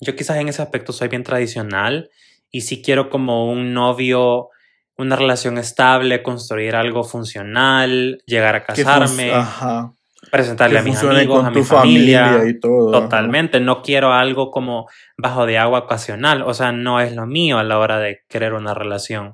yo 0.01 0.15
quizás 0.15 0.37
en 0.37 0.49
ese 0.49 0.61
aspecto 0.61 0.91
soy 0.93 1.07
bien 1.07 1.23
tradicional 1.23 2.09
y 2.49 2.61
sí 2.61 2.81
quiero 2.81 3.09
como 3.09 3.49
un 3.49 3.73
novio, 3.73 4.49
una 4.97 5.15
relación 5.15 5.57
estable, 5.57 6.21
construir 6.23 6.75
algo 6.75 7.03
funcional, 7.03 8.21
llegar 8.25 8.55
a 8.55 8.63
casarme, 8.63 9.31
ajá, 9.33 9.91
presentarle 10.31 10.79
a 10.79 10.83
mis 10.83 10.97
amigos, 11.03 11.45
a 11.45 11.49
mi 11.51 11.63
familia. 11.63 12.25
familia 12.27 12.49
y 12.49 12.59
todo. 12.59 12.89
ajá. 12.95 13.03
Totalmente, 13.03 13.59
no 13.59 13.81
quiero 13.81 14.11
algo 14.11 14.51
como 14.51 14.87
bajo 15.17 15.45
de 15.45 15.57
agua 15.57 15.79
ocasional, 15.79 16.41
o 16.41 16.53
sea, 16.53 16.71
no 16.71 16.99
es 16.99 17.15
lo 17.15 17.25
mío 17.25 17.57
a 17.57 17.63
la 17.63 17.77
hora 17.79 17.99
de 17.99 18.21
querer 18.27 18.53
una 18.53 18.73
relación. 18.73 19.33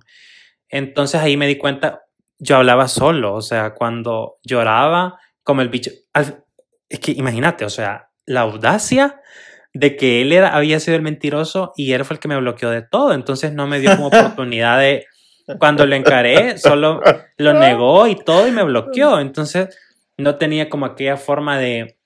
Entonces 0.70 1.22
ahí 1.22 1.38
me 1.38 1.48
di 1.48 1.58
cuenta, 1.58 2.02
yo 2.40 2.58
hablaba 2.58 2.88
solo, 2.88 3.34
o 3.34 3.42
sea, 3.42 3.74
cuando 3.74 4.38
lloraba 4.44 5.20
como 5.44 5.62
el 5.62 5.70
bicho, 5.70 5.92
al- 6.14 6.44
es 6.90 7.00
que 7.00 7.12
imagínate, 7.14 7.66
o 7.66 7.70
sea, 7.70 8.10
la 8.26 8.42
audacia 8.42 9.22
de 9.80 9.96
que 9.96 10.22
él 10.22 10.34
era, 10.34 10.56
había 10.56 10.80
sido 10.80 10.96
el 10.96 11.04
mentiroso 11.04 11.72
y 11.76 11.94
él 11.94 12.04
fue 12.04 12.16
el 12.16 12.20
que 12.20 12.28
me 12.28 12.38
bloqueó 12.38 12.70
de 12.72 12.82
todo, 12.82 13.14
entonces 13.14 13.54
no 13.54 13.68
me 13.68 13.80
dio 13.80 13.92
como 13.92 14.08
oportunidad 14.08 14.80
de, 14.80 15.06
cuando 15.60 15.86
lo 15.86 15.96
encaré, 15.96 16.58
solo 16.58 17.02
lo 17.38 17.54
negó 17.54 18.08
y 18.08 18.16
todo 18.16 18.48
y 18.48 18.52
me 18.52 18.64
bloqueó. 18.64 19.20
Entonces 19.20 19.78
no 20.18 20.36
tenía 20.38 20.68
como 20.68 20.88
aquella 20.88 21.16
forma 21.16 21.60
de, 21.60 21.98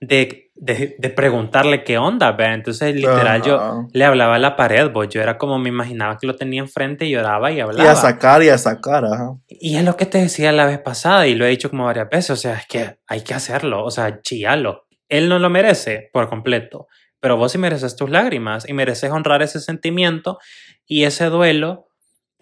de, 0.00 0.50
de, 0.54 0.94
de 0.98 1.08
preguntarle 1.10 1.82
qué 1.82 1.98
onda, 1.98 2.30
¿verdad? 2.30 2.54
Entonces 2.54 2.94
literal 2.94 3.42
yo 3.42 3.88
le 3.92 4.04
hablaba 4.04 4.36
a 4.36 4.38
la 4.38 4.54
pared, 4.54 4.90
pues 4.92 5.08
yo 5.08 5.20
era 5.20 5.36
como 5.36 5.58
me 5.58 5.68
imaginaba 5.68 6.16
que 6.16 6.28
lo 6.28 6.36
tenía 6.36 6.60
enfrente 6.62 7.06
y 7.06 7.10
lloraba 7.10 7.50
y 7.50 7.56
Y 7.56 7.60
hablaba. 7.60 7.90
a 7.90 7.96
sacar 7.96 8.42
y 8.44 8.50
a 8.50 8.56
sacar, 8.58 9.04
ajá. 9.04 9.34
Y 9.48 9.76
es 9.76 9.84
lo 9.84 9.96
que 9.96 10.06
te 10.06 10.18
decía 10.18 10.52
la 10.52 10.66
vez 10.66 10.78
pasada 10.78 11.26
y 11.26 11.34
lo 11.34 11.44
he 11.44 11.48
dicho 11.50 11.70
como 11.70 11.86
varias 11.86 12.08
veces, 12.08 12.30
o 12.30 12.36
sea, 12.36 12.54
es 12.54 12.66
que 12.66 12.98
hay 13.08 13.22
que 13.22 13.34
hacerlo, 13.34 13.84
o 13.84 13.90
sea, 13.90 14.20
chillalo. 14.22 14.86
Él 15.12 15.28
no 15.28 15.38
lo 15.38 15.50
merece 15.50 16.08
por 16.10 16.30
completo, 16.30 16.86
pero 17.20 17.36
vos 17.36 17.52
sí 17.52 17.58
mereces 17.58 17.96
tus 17.96 18.08
lágrimas 18.08 18.66
y 18.66 18.72
mereces 18.72 19.10
honrar 19.10 19.42
ese 19.42 19.60
sentimiento 19.60 20.38
y 20.86 21.04
ese 21.04 21.26
duelo, 21.26 21.86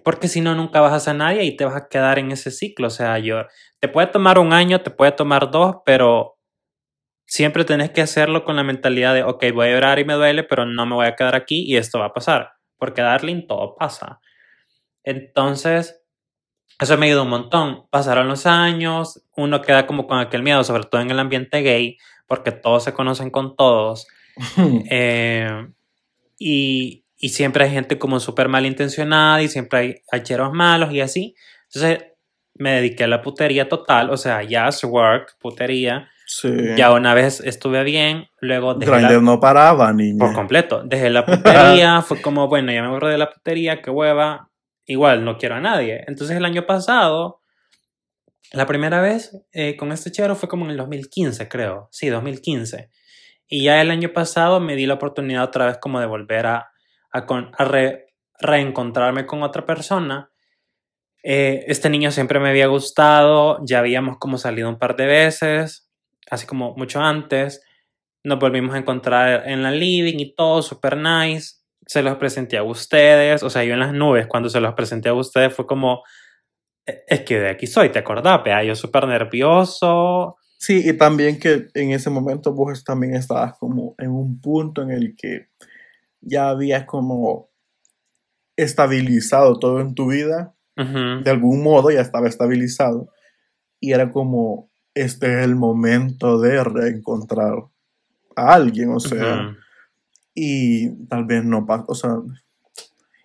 porque 0.05 0.29
si 0.29 0.41
no, 0.41 0.55
nunca 0.55 0.81
vas 0.81 0.93
a 0.93 1.01
sanar 1.01 1.43
y 1.43 1.57
te 1.57 1.65
vas 1.65 1.75
a 1.75 1.89
quedar 1.89 2.21
en 2.21 2.31
ese 2.31 2.53
ciclo. 2.53 2.87
O 2.87 2.91
sea, 2.91 3.19
yo, 3.19 3.45
te 3.81 3.89
puede 3.89 4.07
tomar 4.07 4.39
un 4.39 4.53
año, 4.53 4.83
te 4.83 4.91
puede 4.91 5.11
tomar 5.11 5.51
dos, 5.51 5.79
pero 5.85 6.39
siempre 7.27 7.65
tenés 7.65 7.91
que 7.91 8.03
hacerlo 8.03 8.45
con 8.45 8.55
la 8.55 8.63
mentalidad 8.63 9.15
de, 9.15 9.25
ok, 9.25 9.47
voy 9.53 9.67
a 9.67 9.73
llorar 9.73 9.99
y 9.99 10.05
me 10.05 10.15
duele, 10.15 10.45
pero 10.45 10.65
no 10.65 10.87
me 10.87 10.95
voy 10.95 11.07
a 11.07 11.17
quedar 11.17 11.35
aquí 11.35 11.65
y 11.67 11.77
esto 11.77 11.99
va 11.99 12.07
a 12.07 12.13
pasar, 12.13 12.53
porque 12.79 13.03
Darling 13.03 13.49
todo 13.49 13.75
pasa. 13.75 14.21
Entonces, 15.03 16.05
eso 16.79 16.97
me 16.97 17.07
ayudó 17.07 17.25
un 17.25 17.31
montón. 17.31 17.89
Pasaron 17.91 18.29
los 18.29 18.47
años, 18.47 19.27
uno 19.37 19.61
queda 19.61 19.89
como 19.89 20.07
con 20.07 20.21
aquel 20.21 20.45
miedo, 20.45 20.63
sobre 20.63 20.85
todo 20.85 21.01
en 21.01 21.11
el 21.11 21.19
ambiente 21.19 21.63
gay, 21.63 21.99
porque 22.31 22.53
todos 22.53 22.85
se 22.85 22.95
conocen 22.95 23.31
con 23.31 23.57
todos. 23.57 24.07
Eh, 24.91 25.69
y, 26.39 27.05
y 27.19 27.29
siempre 27.29 27.65
hay 27.65 27.71
gente 27.71 27.99
como 27.99 28.21
súper 28.21 28.49
malintencionada 28.49 29.43
y 29.43 29.49
siempre 29.49 29.79
hay 29.79 29.95
hacheros 30.11 30.53
malos 30.53 30.93
y 30.93 31.01
así. 31.01 31.35
Entonces 31.65 32.05
me 32.55 32.73
dediqué 32.73 33.05
a 33.05 33.09
la 33.09 33.21
putería 33.21 33.69
total, 33.69 34.11
o 34.11 34.17
sea, 34.17 34.43
jazz 34.43 34.83
work, 34.85 35.37
putería. 35.41 36.09
Sí. 36.25 36.49
Ya 36.77 36.93
una 36.93 37.13
vez 37.13 37.41
estuve 37.41 37.83
bien, 37.83 38.29
luego 38.41 38.75
dejé 38.75 38.93
Grindr 38.93 39.15
la, 39.15 39.21
no 39.21 39.41
paraba, 39.41 39.93
niña. 39.93 40.25
por 40.25 40.33
completo, 40.33 40.83
dejé 40.85 41.11
la 41.11 41.27
putería, 41.27 42.01
fue 42.07 42.23
como, 42.23 42.47
bueno, 42.47 42.71
ya 42.71 42.83
me 42.83 42.89
borré 42.89 43.11
de 43.11 43.19
la 43.19 43.31
putería, 43.31 43.83
qué 43.83 43.91
hueva, 43.91 44.49
igual 44.87 45.25
no 45.25 45.37
quiero 45.37 45.57
a 45.57 45.61
nadie. 45.61 46.05
Entonces 46.07 46.37
el 46.37 46.45
año 46.45 46.65
pasado, 46.65 47.40
la 48.53 48.67
primera 48.67 49.01
vez 49.01 49.37
eh, 49.53 49.77
con 49.77 49.93
este 49.93 50.11
chero 50.13 50.35
fue 50.37 50.49
como 50.49 50.65
en 50.65 50.73
el 50.73 50.77
2015, 50.77 51.49
creo, 51.49 51.89
sí, 51.93 52.09
2015. 52.09 52.91
Y 53.49 53.65
ya 53.65 53.81
el 53.81 53.91
año 53.91 54.13
pasado 54.13 54.61
me 54.61 54.77
di 54.77 54.87
la 54.87 54.95
oportunidad 54.95 55.45
otra 55.45 55.67
vez 55.67 55.79
como 55.79 56.01
de 56.01 56.07
volver 56.07 56.47
a, 56.47 56.71
a, 57.13 57.27
con- 57.27 57.51
a 57.59 57.65
re- 57.65 58.07
reencontrarme 58.41 59.27
con 59.27 59.43
otra 59.43 59.67
persona. 59.67 60.31
Eh, 61.23 61.65
este 61.69 61.91
niño 61.91 62.11
siempre 62.11 62.41
me 62.41 62.49
había 62.51 62.67
gustado, 62.67 63.59
ya 63.67 63.81
habíamos 63.81 64.19
como 64.19 64.39
salido 64.39 64.69
un 64.69 64.79
par 64.79 64.97
de 64.97 65.07
veces, 65.07 65.91
así 66.31 66.47
como 66.47 66.75
mucho 66.77 67.01
antes. 67.01 67.63
Nos 68.25 68.39
volvimos 68.39 68.75
a 68.75 68.79
encontrar 68.79 69.49
en 69.49 69.63
la 69.63 69.71
living 69.71 70.19
y 70.19 70.35
todo, 70.35 70.63
super 70.63 70.97
nice. 70.97 71.57
Se 71.87 72.03
los 72.03 72.17
presenté 72.19 72.57
a 72.59 72.63
ustedes, 72.63 73.43
o 73.43 73.51
sea, 73.51 73.65
yo 73.65 73.75
en 73.75 73.81
las 73.81 73.93
nubes, 73.93 74.27
cuando 74.29 74.49
se 74.49 74.61
los 74.61 74.75
presenté 74.75 75.09
a 75.11 75.15
ustedes 75.15 75.55
fue 75.55 75.67
como, 75.67 75.97
"E- 75.97 76.03
es 76.87 77.21
que 77.21 77.39
de 77.39 77.51
aquí 77.51 77.67
soy, 77.67 77.91
¿te 77.91 77.99
acordás? 77.99 78.43
Vea, 78.45 78.65
yo 78.65 78.75
súper 78.75 79.07
nervioso. 79.07 80.37
Sí, 80.59 80.83
y 80.89 80.93
también 80.93 81.39
que 81.39 81.69
en 81.75 81.93
ese 81.93 82.11
momento 82.11 82.53
vos 82.53 82.85
también 82.85 83.15
estabas 83.15 83.57
como 83.59 83.95
en 83.99 84.11
un 84.11 84.41
punto 84.41 84.83
en 84.83 84.91
el 84.91 85.17
que 85.17 85.49
ya 86.21 86.51
habías 86.51 86.85
como 86.85 87.49
estabilizado 88.57 89.59
todo 89.59 89.81
en 89.81 89.95
tu 89.95 90.11
vida, 90.11 90.55
de 90.77 91.31
algún 91.31 91.63
modo 91.63 91.91
ya 91.91 92.01
estaba 92.01 92.29
estabilizado, 92.29 93.11
y 93.81 93.93
era 93.93 94.11
como, 94.11 94.71
este 94.95 95.39
es 95.39 95.45
el 95.45 95.57
momento 95.57 96.39
de 96.41 96.63
reencontrar 96.63 97.55
a 98.37 98.55
alguien, 98.55 98.91
o 98.91 99.01
sea, 99.01 99.57
y 100.35 101.07
tal 101.07 101.25
vez 101.25 101.45
no 101.45 101.67
pasa, 101.67 101.85
o 101.89 101.95
sea, 101.95 102.17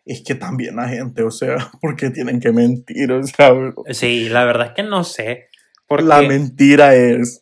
es 0.05 0.21
que 0.23 0.35
también 0.35 0.75
la 0.75 0.87
gente, 0.87 1.23
o 1.23 1.31
sea, 1.31 1.57
porque 1.81 2.11
tienen 2.11 2.39
que 2.39 2.51
mentir, 2.51 3.11
o 3.11 3.23
sea, 3.23 3.51
Sí, 3.89 4.29
la 4.29 4.45
verdad 4.45 4.67
es 4.67 4.73
que 4.73 4.83
no 4.83 5.03
sé. 5.03 5.49
Porque, 5.87 6.05
la 6.05 6.21
mentira 6.21 6.95
es... 6.95 7.41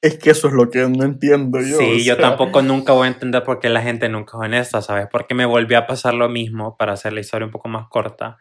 Es 0.00 0.18
que 0.18 0.30
eso 0.30 0.48
es 0.48 0.54
lo 0.54 0.68
que 0.68 0.86
no 0.86 1.02
entiendo 1.02 1.60
yo. 1.60 1.78
sí, 1.78 1.84
o 1.84 1.96
yo 1.96 2.18
tampoco 2.18 2.60
nunca 2.60 2.92
voy 2.92 3.06
a 3.06 3.10
entender 3.10 3.42
por 3.42 3.58
qué 3.58 3.70
la 3.70 3.80
gente 3.80 4.10
nunca 4.10 4.36
es 4.36 4.44
honesta, 4.44 4.82
¿sabes? 4.82 5.06
Porque 5.10 5.34
me 5.34 5.46
volvió 5.46 5.78
a 5.78 5.86
pasar 5.86 6.12
lo 6.12 6.28
mismo, 6.28 6.76
para 6.76 6.92
hacer 6.92 7.14
la 7.14 7.20
historia 7.20 7.46
un 7.46 7.52
poco 7.52 7.68
más 7.68 7.88
corta. 7.88 8.36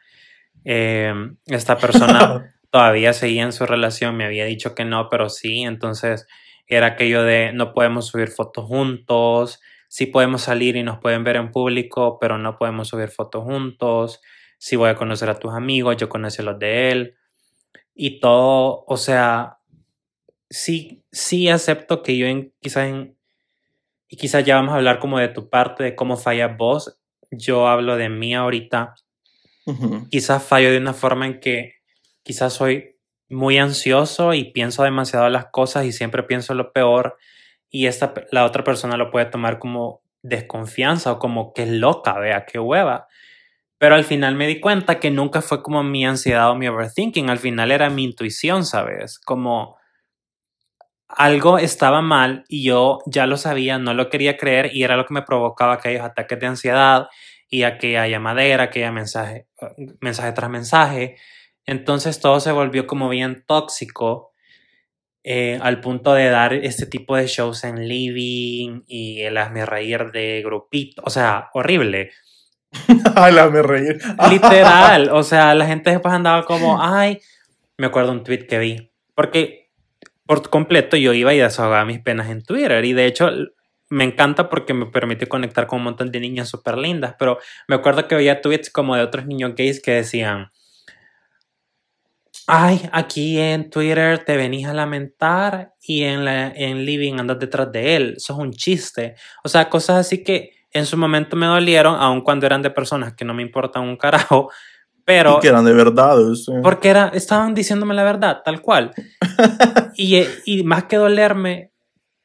Eh, 0.66 1.14
esta 1.46 1.78
persona 1.78 2.54
todavía 2.70 3.14
seguía 3.14 3.44
en 3.44 3.54
su 3.54 3.66
relación, 3.66 4.18
me 4.18 4.26
había 4.26 4.44
dicho 4.44 4.76
que 4.76 4.84
no, 4.84 5.08
pero 5.10 5.30
sí, 5.30 5.62
entonces 5.62 6.28
era 6.68 6.88
aquello 6.88 7.24
de 7.24 7.54
no 7.54 7.74
podemos 7.74 8.08
subir 8.08 8.28
fotos 8.28 8.66
juntos, 8.66 9.62
sí 9.94 10.08
podemos 10.08 10.42
salir 10.42 10.76
y 10.76 10.82
nos 10.82 10.98
pueden 10.98 11.24
ver 11.24 11.36
en 11.36 11.52
público, 11.52 12.18
pero 12.20 12.40
no 12.40 12.58
podemos 12.58 12.88
subir 12.88 13.10
fotos 13.10 13.44
juntos, 13.44 14.22
sí 14.58 14.76
voy 14.76 14.90
a 14.90 14.96
conocer 14.96 15.30
a 15.30 15.38
tus 15.38 15.54
amigos, 15.54 15.98
yo 15.98 16.10
conocí 16.10 16.42
a 16.42 16.46
los 16.46 16.58
de 16.58 16.90
él, 16.90 17.16
y 17.94 18.20
todo, 18.20 18.86
o 18.88 18.98
sea, 18.98 19.60
sí, 20.50 21.04
sí 21.12 21.48
acepto 21.48 22.02
que 22.02 22.18
yo 22.18 22.26
en, 22.26 22.52
quizás 22.60 22.88
en, 22.88 23.16
y 24.08 24.18
quizás 24.18 24.44
ya 24.44 24.56
vamos 24.56 24.74
a 24.74 24.78
hablar 24.78 24.98
como 24.98 25.20
de 25.20 25.28
tu 25.28 25.48
parte, 25.52 25.84
de 25.84 25.96
cómo 25.96 26.18
fallas 26.18 26.58
vos, 26.58 27.00
yo 27.30 27.68
hablo 27.68 27.96
de 27.96 28.10
mí 28.10 28.34
ahorita, 28.34 28.96
quizás 30.10 30.42
fallo 30.42 30.72
de 30.72 30.80
una 30.80 30.94
forma 30.94 31.28
en 31.28 31.40
que 31.40 31.76
quizás 32.24 32.54
soy 32.54 32.98
muy 33.30 33.60
ansioso 33.60 34.34
y 34.34 34.46
pienso 34.46 34.82
demasiado 34.82 35.30
las 35.30 35.52
cosas 35.52 35.86
y 35.86 35.92
siempre 35.92 36.24
pienso 36.24 36.56
lo 36.56 36.74
peor 36.74 37.16
y 37.74 37.88
esta, 37.88 38.14
la 38.30 38.46
otra 38.46 38.64
persona 38.64 38.98
lo 38.98 39.10
puede 39.10 39.26
tomar 39.26 39.58
como 39.58 40.04
desconfianza 40.22 41.12
o 41.12 41.20
como 41.20 41.54
que 41.54 41.66
loca, 41.66 42.14
vea, 42.20 42.46
qué 42.46 42.60
hueva. 42.60 43.08
Pero 43.80 43.96
al 43.96 44.04
final 44.04 44.36
me 44.36 44.48
di 44.48 44.60
cuenta 44.60 45.00
que 45.00 45.10
nunca 45.10 45.42
fue 45.42 45.64
como 45.64 45.82
mi 45.84 46.06
ansiedad 46.06 46.52
o 46.52 46.56
mi 46.56 46.68
overthinking, 46.68 47.32
al 47.32 47.40
final 47.40 47.72
era 47.72 47.90
mi 47.90 48.04
intuición, 48.04 48.64
¿sabes? 48.64 49.20
Como 49.20 49.78
algo 51.08 51.58
estaba 51.58 52.04
mal 52.04 52.46
y 52.48 52.64
yo 52.64 53.00
ya 53.08 53.26
lo 53.26 53.38
sabía, 53.38 53.80
no 53.80 53.96
lo 53.96 54.12
quería 54.12 54.38
creer 54.38 54.70
y 54.72 54.84
era 54.84 54.96
lo 54.96 55.08
que 55.08 55.16
me 55.16 55.24
provocaba 55.24 55.74
aquellos 55.74 56.04
ataques 56.04 56.40
de 56.40 56.46
ansiedad 56.46 57.08
y 57.50 57.64
aquella 57.64 58.08
llamadera, 58.08 58.66
aquella 58.66 58.92
mensaje, 58.92 59.48
eh, 59.62 59.96
mensaje 60.00 60.32
tras 60.34 60.52
mensaje. 60.52 61.18
Entonces 61.66 62.20
todo 62.20 62.40
se 62.40 62.52
volvió 62.52 62.86
como 62.86 63.10
bien 63.10 63.44
tóxico 63.48 64.33
eh, 65.24 65.58
al 65.62 65.80
punto 65.80 66.14
de 66.14 66.30
dar 66.30 66.54
este 66.54 66.86
tipo 66.86 67.16
de 67.16 67.28
shows 67.28 67.64
en 67.64 67.88
living 67.88 68.82
y 68.88 69.22
el 69.22 69.38
hazme 69.38 69.66
reír 69.66 70.12
de 70.12 70.42
grupito, 70.44 71.02
o 71.06 71.10
sea, 71.10 71.50
horrible. 71.54 72.12
Ay, 73.16 73.34
la 73.34 73.50
me 73.50 73.62
reír. 73.62 74.00
Literal, 74.30 75.10
o 75.12 75.24
sea, 75.24 75.56
la 75.56 75.66
gente 75.66 75.92
después 75.92 76.14
andaba 76.14 76.44
como, 76.44 76.82
ay, 76.82 77.20
me 77.78 77.88
acuerdo 77.88 78.12
un 78.12 78.24
tweet 78.24 78.48
que 78.48 78.60
vi, 78.60 78.92
porque 79.16 79.72
por 80.26 80.50
completo 80.50 80.98
yo 80.98 81.14
iba 81.14 81.34
y 81.34 81.40
desahogaba 81.40 81.86
mis 81.86 82.00
penas 82.00 82.30
en 82.30 82.44
Twitter 82.44 82.84
y 82.86 82.94
de 82.94 83.06
hecho 83.06 83.30
me 83.90 84.04
encanta 84.04 84.50
porque 84.50 84.74
me 84.74 84.88
permite 84.88 85.28
conectar 85.28 85.68
con 85.68 85.80
un 85.80 85.86
montón 85.86 86.12
de 86.12 86.20
niñas 86.20 86.50
súper 86.50 86.78
lindas, 86.78 87.16
pero 87.20 87.38
me 87.68 87.76
acuerdo 87.76 88.08
que 88.08 88.16
veía 88.16 88.42
tweets 88.42 88.70
como 88.70 88.96
de 88.96 89.04
otros 89.04 89.26
niños 89.26 89.54
gays 89.56 89.82
que 89.82 89.92
decían, 89.92 90.52
ay, 92.48 92.90
aquí 92.92 93.40
en 93.40 93.70
Twitter 93.70 94.24
te 94.24 94.38
venís 94.38 94.68
a 94.68 94.74
lamentar 94.74 95.74
y 95.82 96.04
en, 96.04 96.26
la, 96.26 96.48
en 96.50 96.86
Living 96.86 97.20
andas 97.20 97.40
detrás 97.40 97.72
de 97.72 97.96
él, 97.96 98.14
eso 98.18 98.34
es 98.34 98.40
un 98.40 98.52
chiste, 98.52 99.16
o 99.44 99.50
sea, 99.50 99.70
cosas 99.70 99.98
así 99.98 100.24
que 100.24 100.52
en 100.72 100.86
su 100.86 100.98
momento 100.98 101.36
me 101.36 101.46
dolieron, 101.46 101.96
aun 101.96 102.22
cuando 102.22 102.46
eran 102.46 102.62
de 102.62 102.72
personas 102.72 103.14
que 103.14 103.26
no 103.26 103.34
me 103.34 103.44
importan 103.44 103.84
un 103.84 103.96
carajo, 103.96 104.50
pero 105.06 105.38
Y 105.38 105.42
que 105.42 105.48
eran 105.50 105.66
de 105.66 105.74
verdad, 105.74 106.18
sea. 106.34 106.62
porque 106.62 106.90
era, 106.90 107.10
estaban 107.10 107.54
diciéndome 107.54 107.94
la 107.94 108.04
verdad, 108.04 108.42
tal 108.44 108.62
cual. 108.62 108.92
y, 109.96 110.16
eh, 110.16 110.28
y 110.46 110.64
más 110.64 110.86
que 110.86 110.96
dolerme, 110.98 111.72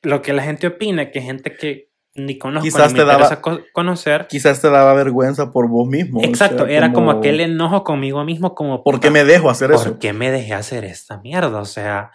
lo 0.02 0.22
que 0.22 0.32
la 0.32 0.42
gente 0.42 0.66
opina, 0.68 1.10
que 1.10 1.20
gente 1.20 1.56
que 1.56 1.87
ni 2.14 2.36
conozco, 2.38 2.64
Quizás 2.64 2.92
ni 2.92 2.98
te 2.98 3.04
daba- 3.04 3.40
conocer. 3.72 4.26
Quizás 4.28 4.60
te 4.60 4.68
daba 4.70 4.92
vergüenza 4.94 5.52
por 5.52 5.68
vos 5.68 5.86
mismo. 5.88 6.20
o 6.20 6.24
Exacto, 6.24 6.66
sea, 6.66 6.76
era 6.76 6.92
como 6.92 7.10
aquel 7.10 7.40
enojo 7.40 7.84
conmigo 7.84 8.24
mismo, 8.24 8.54
como 8.54 8.82
¿Por 8.82 8.98
qué 9.00 9.10
me 9.10 9.24
dejo 9.24 9.50
hacer 9.50 9.70
¿por 9.70 9.80
eso? 9.80 9.98
qué 9.98 10.12
me 10.12 10.30
dejé 10.30 10.54
hacer 10.54 10.84
esta 10.84 11.18
mierda? 11.18 11.60
O 11.60 11.64
sea, 11.64 12.10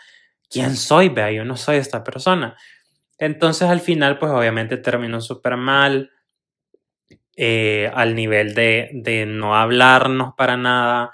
¿quién 0.49 0.75
soy? 0.75 1.09
Vea, 1.09 1.31
yo 1.31 1.45
no 1.45 1.55
soy 1.55 1.77
esta 1.77 2.03
persona. 2.03 2.57
Entonces 3.17 3.69
al 3.69 3.79
final, 3.79 4.19
pues 4.19 4.31
obviamente 4.31 4.75
terminó 4.77 5.21
súper 5.21 5.55
mal, 5.55 6.11
eh, 7.35 7.89
al 7.93 8.15
nivel 8.15 8.53
de, 8.53 8.89
de 8.93 9.25
no 9.25 9.55
hablarnos 9.55 10.33
para 10.35 10.57
nada, 10.57 11.13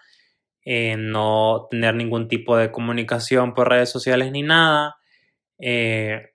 eh, 0.65 0.95
no 0.97 1.67
tener 1.69 1.95
ningún 1.95 2.27
tipo 2.27 2.57
de 2.57 2.71
comunicación 2.71 3.53
por 3.53 3.69
redes 3.69 3.89
sociales 3.91 4.31
ni 4.31 4.41
nada. 4.41 4.97
Eh, 5.59 6.31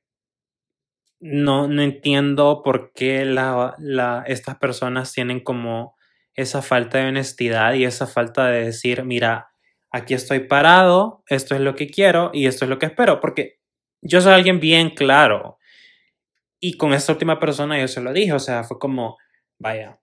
no, 1.27 1.69
no 1.69 1.81
entiendo 1.81 2.61
por 2.63 2.93
qué 2.93 3.23
estas 4.27 4.57
personas 4.59 5.11
tienen 5.11 5.41
como 5.41 5.97
esa 6.35 6.61
falta 6.61 6.99
de 6.99 7.07
honestidad 7.07 7.73
y 7.73 7.87
esa 7.87 8.07
falta 8.07 8.49
de 8.49 8.67
decir, 8.67 9.05
mira, 9.05 9.49
aquí 9.91 10.13
estoy 10.13 10.41
parado, 10.41 11.25
esto 11.27 11.55
es 11.55 11.63
lo 11.63 11.75
que 11.77 11.89
quiero 11.89 12.31
y 12.35 12.47
esto 12.47 12.67
es 12.67 12.69
lo 12.69 12.79
que 12.79 12.87
espero, 12.87 13.21
porque 13.21 13.59
yo 14.03 14.21
soy 14.21 14.35
alguien 14.35 14.61
bien 14.61 14.91
claro. 14.91 15.57
Y 16.61 16.77
con 16.77 16.93
esta 16.93 17.13
última 17.13 17.41
persona 17.41 17.81
yo 17.81 17.89
se 17.89 18.03
lo 18.03 18.13
dije, 18.13 18.35
o 18.35 18.39
sea, 18.39 18.63
fue 18.63 18.79
como, 18.79 19.17
vaya, 19.59 19.99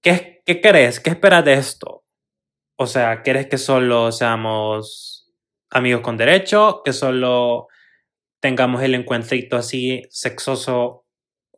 ¿qué, 0.00 0.40
qué 0.46 0.58
querés? 0.62 1.00
¿Qué 1.00 1.10
esperas 1.10 1.44
de 1.44 1.52
esto? 1.52 2.02
O 2.76 2.86
sea, 2.86 3.20
¿quieres 3.20 3.46
que 3.48 3.58
solo 3.58 4.10
seamos 4.10 5.30
amigos 5.68 6.00
con 6.00 6.16
derecho? 6.16 6.80
¿Que 6.82 6.94
solo 6.94 7.68
tengamos 8.44 8.82
el 8.82 8.94
encuentrito 8.94 9.56
así 9.56 10.02
sexoso 10.10 11.06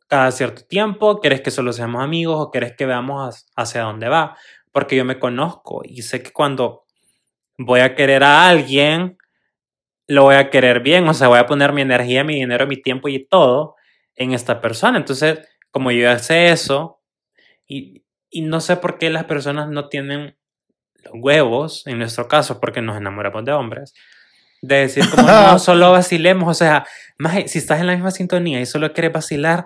cada 0.07 0.31
cierto 0.31 0.63
tiempo? 0.63 1.19
¿Quieres 1.19 1.41
que 1.41 1.51
solo 1.51 1.73
seamos 1.73 2.01
amigos 2.01 2.37
o 2.39 2.49
quieres 2.49 2.77
que 2.77 2.85
veamos 2.85 3.45
hacia 3.57 3.81
dónde 3.81 4.07
va? 4.07 4.37
Porque 4.71 4.95
yo 4.95 5.03
me 5.03 5.19
conozco 5.19 5.81
y 5.83 6.03
sé 6.03 6.23
que 6.23 6.31
cuando 6.31 6.85
voy 7.57 7.81
a 7.81 7.93
querer 7.93 8.23
a 8.23 8.47
alguien, 8.47 9.17
lo 10.07 10.23
voy 10.23 10.35
a 10.35 10.49
querer 10.49 10.79
bien, 10.79 11.05
o 11.09 11.13
sea, 11.13 11.27
voy 11.27 11.39
a 11.39 11.45
poner 11.45 11.73
mi 11.73 11.81
energía, 11.81 12.23
mi 12.23 12.35
dinero, 12.35 12.67
mi 12.67 12.81
tiempo 12.81 13.09
y 13.09 13.27
todo 13.27 13.75
en 14.15 14.31
esta 14.31 14.61
persona. 14.61 14.97
Entonces, 14.97 15.39
como 15.71 15.91
yo 15.91 16.03
ya 16.03 16.19
sé 16.19 16.51
eso, 16.51 17.01
y, 17.67 18.05
y 18.29 18.43
no 18.43 18.61
sé 18.61 18.77
por 18.77 18.97
qué 18.97 19.09
las 19.09 19.25
personas 19.25 19.67
no 19.67 19.89
tienen 19.89 20.37
los 21.03 21.15
huevos, 21.15 21.85
en 21.85 21.99
nuestro 21.99 22.29
caso, 22.29 22.61
porque 22.61 22.81
nos 22.81 22.95
enamoramos 22.95 23.43
de 23.43 23.51
hombres, 23.51 23.93
De 24.61 24.75
decir 24.75 25.09
como, 25.09 25.27
no, 25.27 25.59
solo 25.59 25.91
vacilemos. 25.91 26.49
O 26.49 26.53
sea, 26.53 26.85
maje, 27.17 27.47
si 27.47 27.59
estás 27.59 27.79
en 27.79 27.87
la 27.87 27.93
misma 27.93 28.11
sintonía 28.11 28.59
y 28.59 28.65
solo 28.65 28.93
quieres 28.93 29.13
vacilar, 29.13 29.65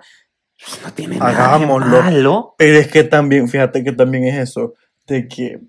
pues 0.64 0.82
no 0.82 0.92
tiene 0.92 1.16
nada 1.16 1.30
de 1.30 1.36
Hagámoslo. 1.38 2.02
malo. 2.02 2.54
Pero 2.58 2.78
es 2.78 2.88
que 2.88 3.04
también, 3.04 3.48
fíjate 3.48 3.82
que 3.82 3.92
también 3.92 4.24
es 4.24 4.50
eso, 4.50 4.74
de 5.06 5.26
que, 5.28 5.60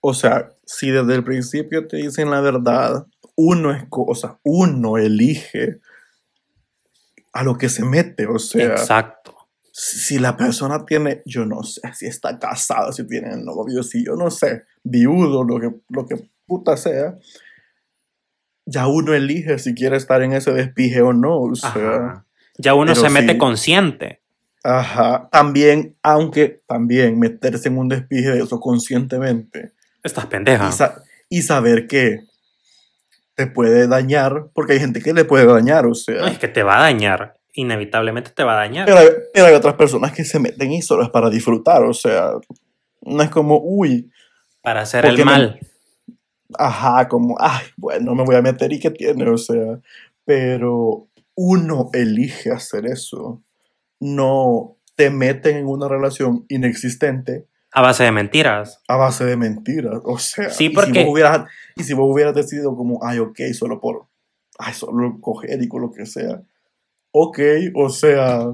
o 0.00 0.14
sea, 0.14 0.50
si 0.64 0.90
desde 0.90 1.14
el 1.14 1.24
principio 1.24 1.86
te 1.86 1.98
dicen 1.98 2.30
la 2.30 2.40
verdad, 2.40 3.06
uno 3.36 3.72
es 3.72 3.84
cosa, 3.88 4.38
uno 4.42 4.96
elige 4.96 5.80
a 7.32 7.42
lo 7.42 7.56
que 7.56 7.68
se 7.68 7.84
mete, 7.84 8.26
o 8.26 8.38
sea, 8.38 8.72
Exacto. 8.72 9.36
si 9.72 9.98
si 9.98 10.18
la 10.18 10.36
persona 10.36 10.84
tiene, 10.84 11.22
yo 11.26 11.44
no 11.44 11.62
sé, 11.62 11.80
si 11.94 12.06
está 12.06 12.38
casada, 12.38 12.92
si 12.92 13.06
tiene 13.06 13.36
novio, 13.36 13.82
si 13.82 14.04
yo 14.04 14.16
no 14.16 14.30
sé, 14.30 14.64
viudo, 14.82 15.44
lo 15.44 15.60
que, 15.60 15.70
lo 15.88 16.06
que 16.06 16.30
puta 16.46 16.76
sea, 16.76 17.16
ya 18.70 18.86
uno 18.86 19.14
elige 19.14 19.58
si 19.58 19.74
quiere 19.74 19.96
estar 19.96 20.22
en 20.22 20.32
ese 20.32 20.52
despije 20.52 21.02
o 21.02 21.12
no, 21.12 21.38
o 21.40 21.54
sea. 21.54 21.70
Ajá. 21.70 22.24
Ya 22.58 22.74
uno 22.74 22.94
se 22.94 23.08
mete 23.08 23.32
sí. 23.32 23.38
consciente. 23.38 24.20
Ajá, 24.62 25.28
también, 25.32 25.96
aunque 26.02 26.60
también 26.66 27.18
meterse 27.18 27.68
en 27.68 27.78
un 27.78 27.88
despije 27.88 28.30
de 28.30 28.42
eso 28.42 28.60
conscientemente 28.60 29.72
Estás 30.02 30.26
pendeja. 30.26 30.68
y, 30.68 30.72
sa- 30.72 31.02
y 31.30 31.42
saber 31.42 31.86
que 31.86 32.20
te 33.34 33.46
puede 33.46 33.88
dañar, 33.88 34.48
porque 34.52 34.74
hay 34.74 34.80
gente 34.80 35.00
que 35.00 35.14
le 35.14 35.24
puede 35.24 35.46
dañar, 35.46 35.86
o 35.86 35.94
sea, 35.94 36.20
No, 36.20 36.26
es 36.26 36.38
que 36.38 36.48
te 36.48 36.62
va 36.62 36.76
a 36.76 36.82
dañar. 36.82 37.38
Inevitablemente 37.54 38.30
te 38.32 38.44
va 38.44 38.52
a 38.52 38.56
dañar. 38.56 38.84
pero, 38.86 38.98
hay, 38.98 39.08
pero 39.32 39.46
hay 39.46 39.54
otras 39.54 39.74
personas 39.74 40.12
que 40.12 40.24
se 40.24 40.38
meten 40.38 40.70
y 40.72 40.82
solo 40.82 41.02
es 41.04 41.08
para 41.10 41.30
disfrutar, 41.30 41.82
o 41.84 41.94
sea, 41.94 42.32
no 43.00 43.22
es 43.22 43.30
como, 43.30 43.58
uy, 43.64 44.10
para 44.62 44.82
hacer 44.82 45.06
el 45.06 45.16
me- 45.16 45.24
mal. 45.24 45.60
Ajá, 46.58 47.08
como, 47.08 47.36
ay, 47.40 47.66
bueno, 47.76 48.14
me 48.14 48.24
voy 48.24 48.36
a 48.36 48.42
meter 48.42 48.72
y 48.72 48.78
qué 48.80 48.90
tiene, 48.90 49.28
o 49.28 49.38
sea, 49.38 49.80
pero 50.24 51.08
uno 51.34 51.90
elige 51.92 52.50
hacer 52.50 52.86
eso, 52.86 53.42
no 53.98 54.76
te 54.96 55.10
meten 55.10 55.56
en 55.56 55.66
una 55.66 55.88
relación 55.88 56.44
inexistente 56.48 57.46
A 57.72 57.80
base 57.82 58.04
de 58.04 58.12
mentiras. 58.12 58.82
a 58.88 58.96
base 58.96 59.24
de 59.24 59.36
mentiras. 59.36 60.00
O 60.04 60.18
sea, 60.18 60.50
Sí, 60.50 60.66
y 60.66 60.70
porque- 60.70 60.92
si 61.00 61.04
vos 61.04 61.12
hubieras, 61.12 61.44
y 61.76 61.84
si 61.84 61.94
vos 61.94 62.12
hubieras 62.12 62.34
decidido 62.34 62.74
como, 62.76 63.00
ay, 63.04 63.18
ok, 63.18 63.38
solo 63.54 63.80
por, 63.80 64.06
ay, 64.58 64.74
solo 64.74 65.18
coger 65.20 65.62
y 65.62 65.68
con 65.68 65.82
lo 65.82 65.90
que 65.92 66.04
sea. 66.06 66.42
Ok, 67.12 67.38
o 67.74 67.88
sea, 67.88 68.44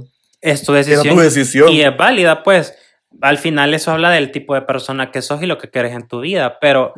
Es 0.41 0.63
tu 0.65 0.73
era 0.73 0.85
decisión. 0.85 1.15
tu 1.17 1.21
decisión. 1.23 1.69
Y 1.73 1.81
es 1.83 1.97
válida, 1.97 2.43
pues. 2.43 2.75
Al 3.23 3.39
final 3.39 3.73
eso 3.73 3.93
habla 3.93 4.11
del 4.11 4.31
tipo 4.31 4.55
de 4.55 4.63
persona 4.63 5.11
que 5.11 5.23
sos 5.23 5.43
y 5.43 5.47
lo 5.47 5.57
que 5.59 5.71
quieres 5.71 5.93
en 5.93 6.07
tu 6.07 6.21
vida. 6.21 6.59
Pero 6.61 6.93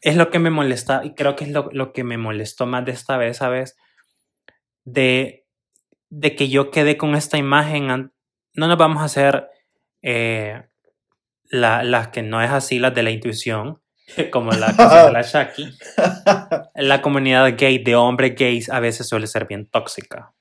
es 0.00 0.16
lo 0.16 0.30
que 0.30 0.38
me 0.38 0.50
molesta 0.50 1.00
y 1.04 1.14
creo 1.14 1.34
que 1.36 1.44
es 1.44 1.50
lo, 1.50 1.68
lo 1.72 1.92
que 1.92 2.04
me 2.04 2.16
molestó 2.18 2.66
más 2.66 2.84
de 2.84 2.92
esta 2.92 3.16
vez, 3.16 3.38
¿sabes? 3.38 3.76
De, 4.84 5.46
de 6.10 6.34
que 6.36 6.48
yo 6.48 6.70
quedé 6.70 6.96
con 6.96 7.14
esta 7.14 7.38
imagen. 7.38 8.12
No 8.54 8.66
nos 8.68 8.76
vamos 8.78 9.02
a 9.02 9.06
hacer 9.06 9.48
eh, 10.02 10.62
la- 11.44 11.82
las 11.82 12.08
que 12.08 12.22
no 12.22 12.40
es 12.42 12.50
así, 12.50 12.78
las 12.78 12.94
de 12.94 13.02
la 13.02 13.10
intuición, 13.10 13.80
como 14.30 14.52
la 14.52 14.74
canción 14.76 15.06
de 15.06 15.12
la 15.12 15.22
Shaki. 15.22 15.70
La 16.76 17.02
comunidad 17.02 17.52
gay 17.58 17.78
de 17.82 17.96
hombres 17.96 18.34
gays 18.36 18.70
a 18.70 18.78
veces 18.78 19.08
suele 19.08 19.26
ser 19.26 19.46
bien 19.46 19.66
tóxica. 19.66 20.32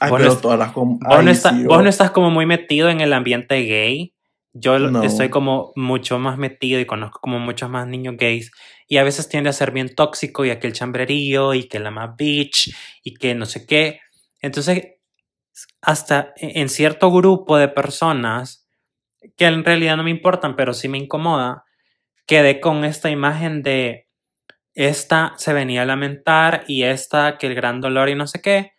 Ay, 0.00 0.10
Vos 0.10 0.18
pero 0.20 0.34
no 0.34 0.40
todas 0.40 0.58
las... 0.58 0.72
com- 0.72 0.98
Vos, 0.98 1.22
no 1.22 1.30
ay, 1.30 1.36
está- 1.36 1.50
sí, 1.50 1.64
vos 1.64 1.78
o- 1.78 1.82
no 1.82 1.88
estás 1.88 2.10
como 2.10 2.30
muy 2.30 2.44
metido 2.46 2.88
en 2.90 3.00
el 3.00 3.12
ambiente 3.12 3.54
gay. 3.62 4.12
Yo 4.52 4.78
No. 4.78 5.02
estoy 5.04 5.30
como 5.30 5.72
mucho 5.76 6.18
más 6.18 6.36
metido 6.38 6.80
y 6.80 6.86
conozco 6.86 7.20
como 7.20 7.38
muchos 7.38 7.70
más 7.70 7.86
niños 7.86 8.16
gays. 8.18 8.50
Y 8.88 8.96
a 8.98 9.04
veces 9.04 9.28
tiende 9.28 9.50
a 9.50 9.52
ser 9.52 9.70
bien 9.72 9.94
tóxico 9.94 10.44
y 10.44 10.50
aquel 10.50 10.72
chambrerío 10.72 11.54
y 11.54 11.68
que 11.68 11.78
la 11.78 11.90
más 11.92 12.16
bitch 12.16 12.74
y 13.04 13.14
que 13.14 13.34
no 13.34 13.46
sé 13.46 13.66
qué. 13.66 14.00
Entonces, 14.40 14.84
hasta 15.82 16.32
e- 16.36 16.60
en 16.60 16.68
cierto 16.68 17.10
grupo 17.10 17.56
de 17.58 17.68
personas 17.68 18.66
que 19.36 19.46
en 19.46 19.64
realidad 19.64 19.96
no 19.96 20.04
me 20.04 20.10
importan, 20.10 20.56
pero 20.56 20.74
sí 20.74 20.88
me 20.88 20.98
incomoda, 20.98 21.64
quedé 22.26 22.60
con 22.60 22.84
esta 22.84 23.10
imagen 23.10 23.62
de 23.62 24.08
esta 24.74 25.34
se 25.38 25.52
venía 25.52 25.82
a 25.82 25.86
lamentar 25.86 26.64
y 26.68 26.84
esta 26.84 27.38
que 27.38 27.48
el 27.48 27.54
gran 27.54 27.80
dolor 27.80 28.08
y 28.10 28.14
no 28.16 28.26
sé 28.26 28.40
qué. 28.42 28.72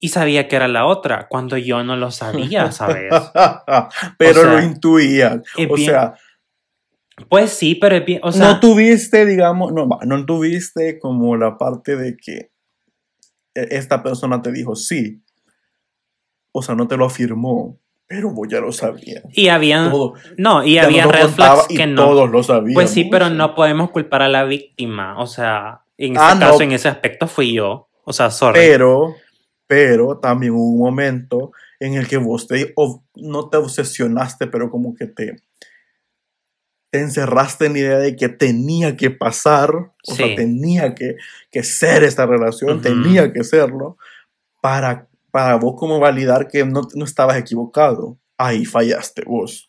Y 0.00 0.10
sabía 0.10 0.46
que 0.46 0.56
era 0.56 0.68
la 0.68 0.86
otra, 0.86 1.26
cuando 1.28 1.56
yo 1.56 1.82
no 1.82 1.96
lo 1.96 2.10
sabía, 2.10 2.70
¿sabes? 2.72 3.12
pero 4.18 4.40
O 4.40 4.44
sea, 4.44 4.52
lo 4.52 4.62
intuías. 4.62 5.40
Es 5.56 5.70
O 5.70 5.74
bien- 5.74 5.90
sea, 5.90 6.14
pues 7.28 7.50
sí, 7.50 7.74
pero 7.74 7.96
es 7.96 8.04
bien, 8.04 8.20
o 8.22 8.30
sea, 8.30 8.46
no 8.46 8.60
tuviste, 8.60 9.26
digamos, 9.26 9.72
no, 9.72 9.88
no 10.06 10.24
tuviste 10.24 11.00
como 11.00 11.36
la 11.36 11.58
parte 11.58 11.96
de 11.96 12.16
que 12.16 12.52
e- 13.54 13.68
esta 13.70 14.02
persona 14.04 14.40
te 14.40 14.52
dijo 14.52 14.76
sí. 14.76 15.20
O 16.52 16.62
sea, 16.62 16.76
no 16.76 16.86
te 16.86 16.96
lo 16.96 17.04
afirmó, 17.06 17.76
pero 18.06 18.30
vos 18.30 18.46
ya 18.48 18.60
lo 18.60 18.70
sabías. 18.70 19.24
y 19.32 19.48
había, 19.48 19.90
Todo, 19.90 20.14
no, 20.36 20.62
y 20.64 20.74
ya 20.74 20.84
había 20.84 21.06
red 21.06 21.26
flags 21.28 21.66
que 21.68 21.86
no. 21.88 22.04
todos 22.06 22.30
lo 22.30 22.42
sabíamos. 22.44 22.74
Pues 22.74 22.90
sí, 22.90 23.04
pero 23.10 23.30
no 23.30 23.54
podemos 23.56 23.90
culpar 23.90 24.22
a 24.22 24.28
la 24.28 24.44
víctima, 24.44 25.18
o 25.20 25.26
sea, 25.26 25.82
en 25.96 26.12
ese 26.14 26.22
Ah, 26.24 26.34
no. 26.36 26.40
caso, 26.46 26.62
en 26.62 26.70
ese 26.72 26.88
aspecto 26.88 27.26
fui 27.26 27.52
yo, 27.52 27.88
o 28.04 28.12
sea, 28.12 28.30
sorry. 28.30 28.60
Pero, 28.60 29.14
pero 29.68 30.18
también 30.18 30.54
hubo 30.54 30.70
un 30.72 30.78
momento 30.80 31.52
en 31.78 31.94
el 31.94 32.08
que 32.08 32.16
vos 32.16 32.48
te, 32.48 32.74
no 33.14 33.48
te 33.48 33.56
obsesionaste, 33.58 34.48
pero 34.48 34.68
como 34.70 34.94
que 34.96 35.06
te, 35.06 35.36
te 36.90 37.00
encerraste 37.00 37.66
en 37.66 37.74
la 37.74 37.78
idea 37.78 37.98
de 37.98 38.16
que 38.16 38.28
tenía 38.28 38.96
que 38.96 39.10
pasar, 39.10 39.70
o 39.74 39.92
Sí. 40.02 40.14
sea, 40.16 40.34
tenía 40.34 40.94
que, 40.94 41.16
que 41.52 41.62
ser 41.62 42.02
esta 42.02 42.26
relación, 42.26 42.80
tenía 42.80 43.32
que 43.32 43.44
serlo, 43.44 43.96
para, 44.60 45.06
para 45.30 45.54
vos 45.56 45.74
como 45.78 46.00
validar 46.00 46.48
que 46.48 46.64
no, 46.64 46.88
no 46.94 47.04
estabas 47.04 47.36
equivocado. 47.36 48.18
Ahí 48.38 48.64
fallaste 48.64 49.22
vos. 49.26 49.68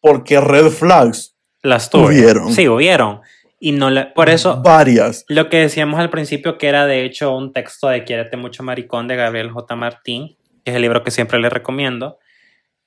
Porque 0.00 0.40
red 0.40 0.68
flags, 0.68 1.34
Las 1.62 1.88
tuve. 1.90 2.06
hubieron. 2.06 2.52
Sí, 2.52 2.68
hubieron. 2.68 3.20
Y 3.58 3.72
no 3.72 3.90
le, 3.90 4.06
por 4.06 4.28
eso, 4.28 4.60
varias. 4.62 5.24
Lo 5.28 5.48
que 5.48 5.58
decíamos 5.58 5.98
al 5.98 6.10
principio, 6.10 6.58
que 6.58 6.68
era 6.68 6.86
de 6.86 7.04
hecho 7.04 7.34
un 7.34 7.52
texto 7.52 7.88
de 7.88 8.04
Quiérete 8.04 8.36
mucho 8.36 8.62
maricón 8.62 9.08
de 9.08 9.16
Gabriel 9.16 9.50
J. 9.50 9.76
Martín, 9.76 10.36
que 10.64 10.70
es 10.72 10.76
el 10.76 10.82
libro 10.82 11.02
que 11.02 11.10
siempre 11.10 11.38
le 11.38 11.48
recomiendo, 11.48 12.18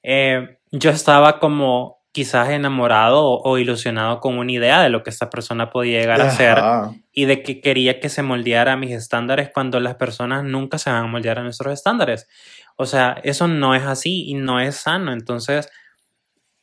eh, 0.03 0.59
yo 0.71 0.91
estaba 0.91 1.39
como 1.39 1.99
quizás 2.11 2.49
enamorado 2.49 3.23
o, 3.23 3.49
o 3.49 3.57
ilusionado 3.57 4.19
con 4.19 4.37
una 4.37 4.51
idea 4.51 4.81
de 4.81 4.89
lo 4.89 5.03
que 5.03 5.09
esta 5.09 5.29
persona 5.29 5.69
podía 5.69 5.99
llegar 5.99 6.21
a 6.21 6.31
ser 6.31 6.57
Ajá. 6.59 6.91
y 7.11 7.25
de 7.25 7.43
que 7.43 7.61
quería 7.61 7.99
que 7.99 8.09
se 8.09 8.23
moldeara 8.23 8.73
a 8.73 8.77
mis 8.77 8.91
estándares 8.91 9.51
cuando 9.53 9.79
las 9.79 9.95
personas 9.95 10.43
nunca 10.43 10.77
se 10.77 10.89
van 10.89 11.05
a 11.05 11.07
moldear 11.07 11.39
a 11.39 11.43
nuestros 11.43 11.73
estándares. 11.73 12.27
O 12.75 12.85
sea, 12.85 13.19
eso 13.23 13.47
no 13.47 13.75
es 13.75 13.83
así 13.83 14.25
y 14.27 14.35
no 14.35 14.59
es 14.59 14.75
sano. 14.75 15.13
Entonces, 15.13 15.69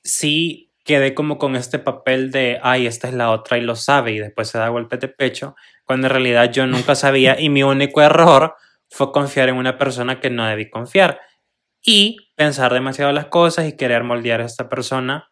sí 0.02 0.65
quedé 0.86 1.14
como 1.14 1.36
con 1.36 1.56
este 1.56 1.78
papel 1.78 2.30
de, 2.30 2.58
ay, 2.62 2.86
esta 2.86 3.08
es 3.08 3.14
la 3.14 3.30
otra 3.30 3.58
y 3.58 3.60
lo 3.62 3.74
sabe 3.76 4.12
y 4.12 4.18
después 4.20 4.48
se 4.48 4.58
da 4.58 4.68
golpes 4.68 5.00
de 5.00 5.08
pecho, 5.08 5.54
cuando 5.84 6.06
en 6.06 6.12
realidad 6.12 6.50
yo 6.52 6.66
nunca 6.66 6.94
sabía 6.94 7.38
y 7.38 7.48
mi 7.50 7.62
único 7.62 8.00
error 8.00 8.54
fue 8.88 9.12
confiar 9.12 9.48
en 9.48 9.56
una 9.56 9.76
persona 9.78 10.20
que 10.20 10.30
no 10.30 10.46
debí 10.46 10.70
confiar 10.70 11.20
y 11.82 12.16
pensar 12.36 12.72
demasiado 12.72 13.12
las 13.12 13.26
cosas 13.26 13.66
y 13.68 13.76
querer 13.76 14.04
moldear 14.04 14.40
a 14.40 14.44
esta 14.46 14.68
persona 14.68 15.28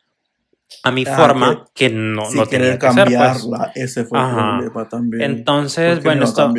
a 0.83 0.91
mi 0.91 1.05
Ah, 1.07 1.17
forma 1.17 1.65
que 1.75 1.89
no, 1.91 2.25
Si 2.25 2.37
no 2.37 2.47
tenía 2.47 2.79
que 2.79 2.91
ser, 2.91 3.05
pues. 3.07 3.15
cambiarla, 3.15 3.73
ese 3.75 4.05
fue 4.05 4.19
el 4.19 4.25
Ajá. 4.25 4.59
problema 4.59 4.89
también. 4.89 5.23
Entonces, 5.23 5.95
¿Por 5.95 6.03
qué 6.03 6.09
bueno, 6.09 6.21
no 6.23 6.27
esto, 6.27 6.55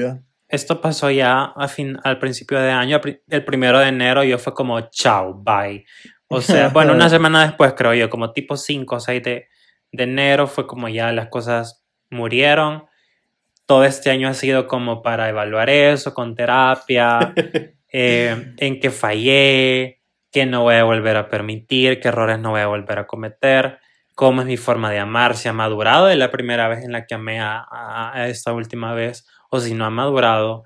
esto 0.47 0.81
pasó 0.81 1.11
ya 1.11 1.43
a 1.43 1.67
fin, 1.67 1.97
al 2.03 2.19
principio 2.19 2.59
de 2.59 2.71
año, 2.71 3.01
el 3.29 3.45
primero 3.45 3.79
de 3.79 3.87
enero, 3.89 4.23
yo 4.23 4.37
fue 4.37 4.53
como, 4.53 4.79
chao, 4.89 5.33
bye. 5.33 5.85
O 6.27 6.41
sea, 6.41 6.69
bueno, 6.69 6.93
una 6.93 7.09
semana 7.09 7.43
después, 7.45 7.73
creo 7.73 7.93
yo, 7.93 8.09
como 8.09 8.31
tipo 8.33 8.57
5 8.57 8.95
o 8.95 8.99
6 8.99 9.21
de, 9.23 9.47
de 9.91 10.03
enero, 10.03 10.47
fue 10.47 10.67
como 10.67 10.89
ya 10.89 11.11
las 11.11 11.27
cosas 11.29 11.85
murieron. 12.09 12.85
Todo 13.65 13.83
este 13.83 14.11
año 14.11 14.27
ha 14.27 14.33
sido 14.33 14.67
como 14.67 15.01
para 15.01 15.27
evaluar 15.29 15.69
eso, 15.69 16.13
con 16.13 16.35
terapia, 16.35 17.33
eh, 17.91 18.53
en 18.57 18.79
que 18.79 18.91
fallé, 18.91 20.01
que 20.31 20.45
no 20.45 20.63
voy 20.63 20.75
a 20.75 20.83
volver 20.83 21.17
a 21.17 21.29
permitir, 21.29 21.99
qué 21.99 22.09
errores 22.09 22.39
no 22.39 22.51
voy 22.51 22.61
a 22.61 22.67
volver 22.67 22.99
a 22.99 23.07
cometer, 23.07 23.79
cómo 24.15 24.41
es 24.41 24.47
mi 24.47 24.57
forma 24.57 24.91
de 24.91 24.99
amar, 24.99 25.35
si 25.35 25.47
ha 25.49 25.53
madurado 25.53 26.05
de 26.07 26.15
la 26.15 26.29
primera 26.31 26.67
vez 26.67 26.83
en 26.83 26.91
la 26.91 27.05
que 27.05 27.15
amé 27.15 27.39
a, 27.39 27.57
a- 27.59 28.11
a 28.13 28.27
esta 28.27 28.53
última 28.53 28.93
vez, 28.93 29.25
o 29.49 29.59
si 29.59 29.73
no 29.73 29.85
ha 29.85 29.89
madurado. 29.89 30.63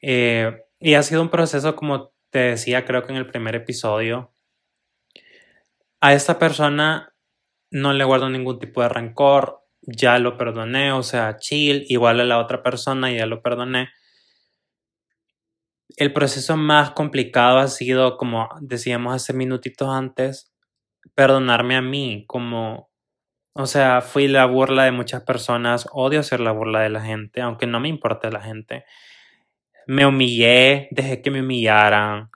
Eh, 0.00 0.56
y 0.80 0.94
ha 0.94 1.02
sido 1.02 1.20
un 1.22 1.28
proceso, 1.28 1.76
como 1.76 2.12
te 2.30 2.38
decía, 2.38 2.84
creo 2.84 3.04
que 3.04 3.12
en 3.12 3.18
el 3.18 3.26
primer 3.26 3.56
episodio, 3.56 4.32
a 6.00 6.14
esta 6.14 6.38
persona 6.38 7.14
no 7.70 7.92
le 7.92 8.04
guardo 8.04 8.30
ningún 8.30 8.58
tipo 8.58 8.82
de 8.82 8.88
rencor, 8.88 9.60
ya 9.82 10.18
lo 10.18 10.36
perdoné, 10.36 10.92
o 10.92 11.02
sea, 11.02 11.36
chill, 11.38 11.84
igual 11.88 12.20
a 12.20 12.24
la 12.24 12.38
otra 12.38 12.62
persona, 12.62 13.10
ya 13.12 13.26
lo 13.26 13.42
perdoné. 13.42 13.90
El 15.96 16.12
proceso 16.12 16.56
más 16.56 16.92
complicado 16.92 17.58
ha 17.58 17.68
sido, 17.68 18.16
como 18.16 18.48
decíamos 18.60 19.14
hace 19.14 19.32
minutitos 19.32 19.88
antes, 19.88 20.52
perdonarme 21.14 21.76
a 21.76 21.82
mí, 21.82 22.24
como, 22.28 22.90
O 23.54 23.66
sea, 23.66 24.02
fui 24.02 24.28
la 24.28 24.46
burla 24.46 24.84
de 24.84 24.92
muchas 24.92 25.22
personas, 25.24 25.88
odio 25.92 26.22
ser 26.24 26.40
la 26.40 26.52
burla 26.52 26.80
de 26.82 26.90
la 26.90 27.02
gente, 27.02 27.42
aunque 27.42 27.66
no 27.68 27.80
me 27.80 27.88
importe 27.88 28.30
la 28.32 28.40
gente. 28.42 28.84
Me 29.86 30.06
humillé, 30.06 30.88
dejé 30.92 31.22
que 31.22 31.30
me 31.30 31.40
humillaran. 31.40 32.30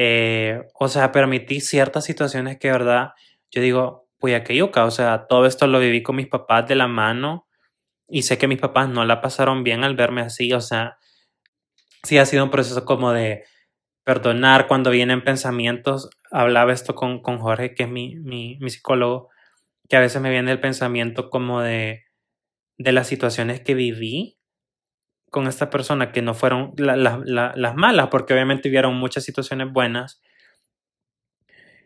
Eh, 0.00 0.62
o 0.74 0.86
sea, 0.86 1.10
permití 1.10 1.60
ciertas 1.60 2.04
situaciones 2.04 2.56
que, 2.60 2.70
verdad, 2.70 3.14
yo 3.50 3.60
digo, 3.60 4.08
pues 4.20 4.36
a 4.36 4.44
que 4.44 4.54
yuca. 4.54 4.84
O 4.84 4.92
sea, 4.92 5.26
todo 5.26 5.44
esto 5.44 5.66
lo 5.66 5.80
viví 5.80 6.04
con 6.04 6.14
mis 6.14 6.28
papás 6.28 6.68
de 6.68 6.76
la 6.76 6.86
mano 6.86 7.48
y 8.06 8.22
sé 8.22 8.38
que 8.38 8.46
mis 8.46 8.60
papás 8.60 8.88
no 8.88 9.04
la 9.04 9.20
pasaron 9.20 9.64
bien 9.64 9.82
al 9.82 9.96
verme 9.96 10.20
así. 10.20 10.52
O 10.52 10.60
sea, 10.60 10.98
sí 12.04 12.16
ha 12.16 12.26
sido 12.26 12.44
un 12.44 12.50
proceso 12.52 12.84
como 12.84 13.10
de 13.12 13.42
perdonar 14.04 14.68
cuando 14.68 14.90
vienen 14.90 15.24
pensamientos. 15.24 16.10
Hablaba 16.30 16.72
esto 16.72 16.94
con, 16.94 17.20
con 17.20 17.38
Jorge, 17.38 17.74
que 17.74 17.82
es 17.82 17.88
mi, 17.88 18.14
mi, 18.20 18.56
mi 18.60 18.70
psicólogo, 18.70 19.30
que 19.88 19.96
a 19.96 20.00
veces 20.00 20.22
me 20.22 20.30
viene 20.30 20.52
el 20.52 20.60
pensamiento 20.60 21.28
como 21.28 21.60
de, 21.60 22.04
de 22.76 22.92
las 22.92 23.08
situaciones 23.08 23.62
que 23.62 23.74
viví 23.74 24.37
con 25.30 25.46
esta 25.46 25.70
persona, 25.70 26.12
que 26.12 26.22
no 26.22 26.34
fueron 26.34 26.72
la- 26.76 26.96
la- 26.96 27.20
la- 27.24 27.52
las 27.56 27.74
malas, 27.76 28.08
porque 28.10 28.32
obviamente 28.34 28.68
hubieron 28.68 28.94
muchas 28.96 29.24
situaciones 29.24 29.72
buenas. 29.72 30.20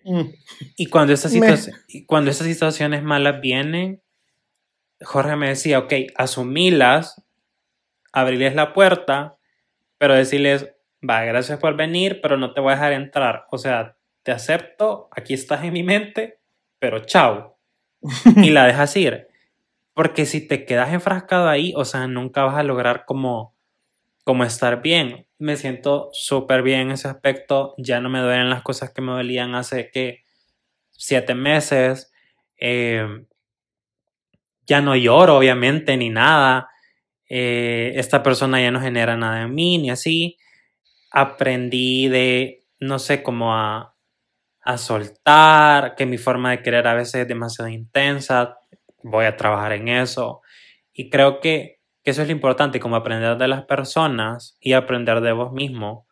Mm, 0.04 0.22
Y 0.76 0.86
cuando 0.86 1.12
esas, 1.12 1.32
Me- 1.34 2.04
cuando 2.06 2.30
esas 2.30 2.46
situaciones 2.46 3.02
malas 3.02 3.40
vienen, 3.40 4.02
Jorge 5.02 5.36
me 5.36 5.48
decía, 5.48 5.78
ok, 5.80 5.92
asumilas, 6.16 7.22
abrirles 8.12 8.54
la 8.54 8.72
puerta, 8.72 9.36
pero 9.98 10.14
decirles, 10.14 10.68
va, 11.08 11.22
gracias 11.24 11.58
por 11.58 11.76
venir, 11.76 12.20
pero 12.22 12.36
no 12.36 12.52
te 12.52 12.60
voy 12.60 12.72
a 12.72 12.76
dejar 12.76 12.92
entrar. 12.92 13.46
O 13.50 13.58
sea, 13.58 13.96
te 14.22 14.32
acepto, 14.32 15.08
aquí 15.12 15.34
estás 15.34 15.64
en 15.64 15.72
mi 15.72 15.82
mente, 15.82 16.38
pero 16.78 17.00
chao. 17.00 17.58
y 18.36 18.50
la 18.50 18.66
dejas 18.66 18.96
ir. 18.96 19.28
Porque 19.94 20.26
si 20.26 20.46
te 20.46 20.64
quedas 20.64 20.92
enfrascado 20.92 21.48
ahí, 21.48 21.72
o 21.76 21.84
sea, 21.84 22.06
nunca 22.06 22.44
vas 22.44 22.56
a 22.56 22.62
lograr 22.62 23.04
como, 23.06 23.54
como 24.24 24.44
estar 24.44 24.82
bien. 24.82 25.26
Me 25.38 25.56
siento 25.56 26.10
súper 26.12 26.62
bien 26.62 26.80
en 26.82 26.90
ese 26.92 27.08
aspecto. 27.08 27.74
Ya 27.78 28.00
no 28.00 28.10
me 28.10 28.20
duelen 28.20 28.50
las 28.50 28.62
cosas 28.62 28.92
que 28.92 29.02
me 29.02 29.12
dolían 29.12 29.54
hace 29.54 29.90
que 29.92 30.24
siete 30.92 31.34
meses. 31.34 32.12
Eh, 32.60 33.06
ya 34.66 34.80
no 34.80 34.96
lloro, 34.96 35.36
obviamente, 35.38 35.96
ni 35.96 36.10
nada. 36.10 36.68
Eh, 37.28 37.92
esta 37.96 38.22
persona 38.22 38.60
ya 38.60 38.70
no 38.70 38.80
genera 38.80 39.16
nada 39.16 39.42
en 39.42 39.54
mí, 39.54 39.78
ni 39.78 39.90
así. 39.90 40.38
Aprendí 41.12 42.08
de, 42.08 42.64
no 42.80 42.98
sé, 42.98 43.22
como 43.22 43.54
a, 43.54 43.96
a 44.62 44.78
soltar, 44.78 45.94
que 45.96 46.06
mi 46.06 46.18
forma 46.18 46.52
de 46.52 46.62
querer 46.62 46.86
a 46.88 46.94
veces 46.94 47.22
es 47.22 47.28
demasiado 47.28 47.70
intensa. 47.70 48.58
Voy 49.02 49.24
a 49.24 49.36
trabajar 49.36 49.72
en 49.72 49.88
eso. 49.88 50.42
Y 50.92 51.10
creo 51.10 51.40
que, 51.40 51.80
que 52.02 52.10
eso 52.10 52.22
es 52.22 52.28
lo 52.28 52.32
importante, 52.32 52.80
como 52.80 52.96
aprender 52.96 53.36
de 53.38 53.48
las 53.48 53.64
personas 53.64 54.56
y 54.60 54.72
aprender 54.72 55.20
de 55.20 55.32
vos 55.32 55.52
mismo 55.52 56.06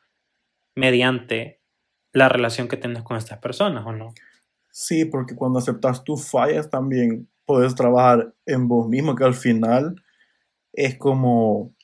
mediante 0.75 1.61
la 2.13 2.29
relación 2.29 2.69
que 2.69 2.77
tienes 2.77 3.03
con 3.03 3.17
estas 3.17 3.39
personas, 3.39 3.85
¿o 3.87 3.93
no? 3.93 4.13
Sí, 4.71 5.05
porque 5.05 5.35
cuando 5.35 5.59
aceptas 5.59 6.05
tus 6.05 6.29
fallas 6.31 6.71
también 6.71 7.29
puedes 7.45 7.75
trabajar 7.75 8.35
en 8.47 8.69
vos 8.69 8.89
mismo, 8.89 9.17
que 9.17 9.25
al 9.25 9.35
final 9.35 9.97
es 10.73 10.97
como, 10.97 11.75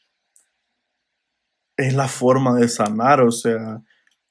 es 1.76 1.94
la 1.94 2.08
forma 2.08 2.54
de 2.54 2.68
sanar, 2.68 3.20
o 3.20 3.32
sea, 3.32 3.82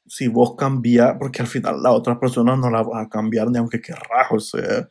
si 0.07 0.27
vos 0.27 0.55
cambias, 0.55 1.15
porque 1.19 1.41
al 1.41 1.47
final 1.47 1.81
la 1.81 1.91
otra 1.91 2.19
persona 2.19 2.55
no 2.55 2.69
la 2.69 2.83
vas 2.83 3.05
a 3.05 3.09
cambiar 3.09 3.49
ni 3.49 3.57
aunque 3.57 3.81
querrás, 3.81 4.31
o 4.31 4.39
sea, 4.39 4.89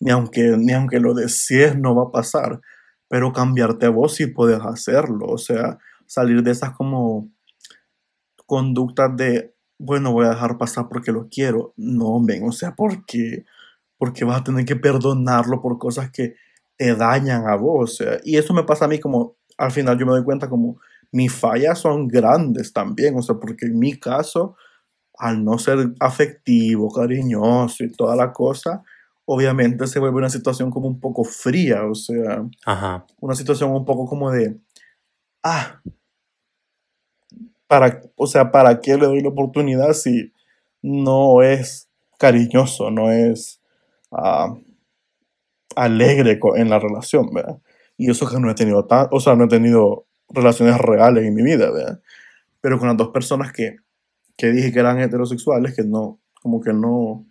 ni 0.00 0.10
aunque, 0.10 0.56
ni 0.56 0.72
aunque 0.72 0.98
lo 0.98 1.14
desees 1.14 1.78
no 1.78 1.94
va 1.94 2.04
a 2.04 2.10
pasar, 2.10 2.60
pero 3.08 3.32
cambiarte 3.32 3.86
a 3.86 3.90
vos 3.90 4.14
sí 4.14 4.26
puedes 4.26 4.60
hacerlo, 4.60 5.26
o 5.26 5.38
sea, 5.38 5.78
salir 6.06 6.42
de 6.42 6.50
esas 6.50 6.72
como 6.72 7.30
conductas 8.46 9.16
de, 9.16 9.54
bueno, 9.78 10.12
voy 10.12 10.26
a 10.26 10.30
dejar 10.30 10.58
pasar 10.58 10.88
porque 10.88 11.12
lo 11.12 11.28
quiero, 11.28 11.74
no, 11.76 12.20
ven, 12.24 12.44
o 12.48 12.52
sea, 12.52 12.74
porque, 12.74 13.44
porque 13.98 14.24
vas 14.24 14.40
a 14.40 14.44
tener 14.44 14.64
que 14.64 14.76
perdonarlo 14.76 15.60
por 15.60 15.78
cosas 15.78 16.10
que 16.10 16.34
te 16.76 16.94
dañan 16.96 17.46
a 17.46 17.56
vos, 17.56 17.92
o 17.92 17.94
sea, 17.94 18.18
y 18.24 18.38
eso 18.38 18.54
me 18.54 18.64
pasa 18.64 18.86
a 18.86 18.88
mí 18.88 18.98
como, 18.98 19.36
al 19.58 19.70
final 19.70 19.98
yo 19.98 20.06
me 20.06 20.12
doy 20.12 20.24
cuenta 20.24 20.48
como, 20.48 20.80
mis 21.12 21.32
fallas 21.32 21.78
son 21.78 22.08
grandes 22.08 22.72
también, 22.72 23.16
o 23.18 23.22
sea, 23.22 23.36
porque 23.36 23.66
en 23.66 23.78
mi 23.78 23.98
caso, 23.98 24.56
al 25.18 25.44
no 25.44 25.58
ser 25.58 25.92
afectivo, 26.00 26.90
cariñoso 26.90 27.84
y 27.84 27.92
toda 27.92 28.16
la 28.16 28.32
cosa, 28.32 28.82
obviamente 29.32 29.86
se 29.86 30.00
vuelve 30.00 30.18
una 30.18 30.28
situación 30.28 30.72
como 30.72 30.88
un 30.88 30.98
poco 30.98 31.22
fría, 31.22 31.84
o 31.86 31.94
sea, 31.94 32.44
Ajá. 32.66 33.06
una 33.20 33.36
situación 33.36 33.70
un 33.70 33.84
poco 33.84 34.04
como 34.06 34.28
de, 34.32 34.58
ah, 35.44 35.80
para, 37.68 38.00
o 38.16 38.26
sea, 38.26 38.50
¿para 38.50 38.80
qué 38.80 38.96
le 38.96 39.06
doy 39.06 39.20
la 39.20 39.28
oportunidad 39.28 39.92
si 39.92 40.32
no 40.82 41.44
es 41.44 41.88
cariñoso, 42.18 42.90
no 42.90 43.12
es 43.12 43.60
ah, 44.10 44.56
alegre 45.76 46.40
en 46.56 46.68
la 46.68 46.80
relación, 46.80 47.32
¿verdad? 47.32 47.60
Y 47.96 48.10
eso 48.10 48.28
que 48.28 48.40
no 48.40 48.50
he 48.50 48.54
tenido 48.54 48.84
tan, 48.86 49.06
o 49.12 49.20
sea, 49.20 49.36
no 49.36 49.44
he 49.44 49.48
tenido 49.48 50.06
relaciones 50.28 50.76
reales 50.78 51.24
en 51.24 51.34
mi 51.34 51.44
vida, 51.44 51.70
¿verdad? 51.70 52.00
Pero 52.60 52.80
con 52.80 52.88
las 52.88 52.96
dos 52.96 53.10
personas 53.10 53.52
que, 53.52 53.76
que 54.36 54.50
dije 54.50 54.72
que 54.72 54.80
eran 54.80 54.98
heterosexuales, 54.98 55.76
que 55.76 55.84
no, 55.84 56.18
como 56.42 56.60
que 56.60 56.72
no, 56.72 57.29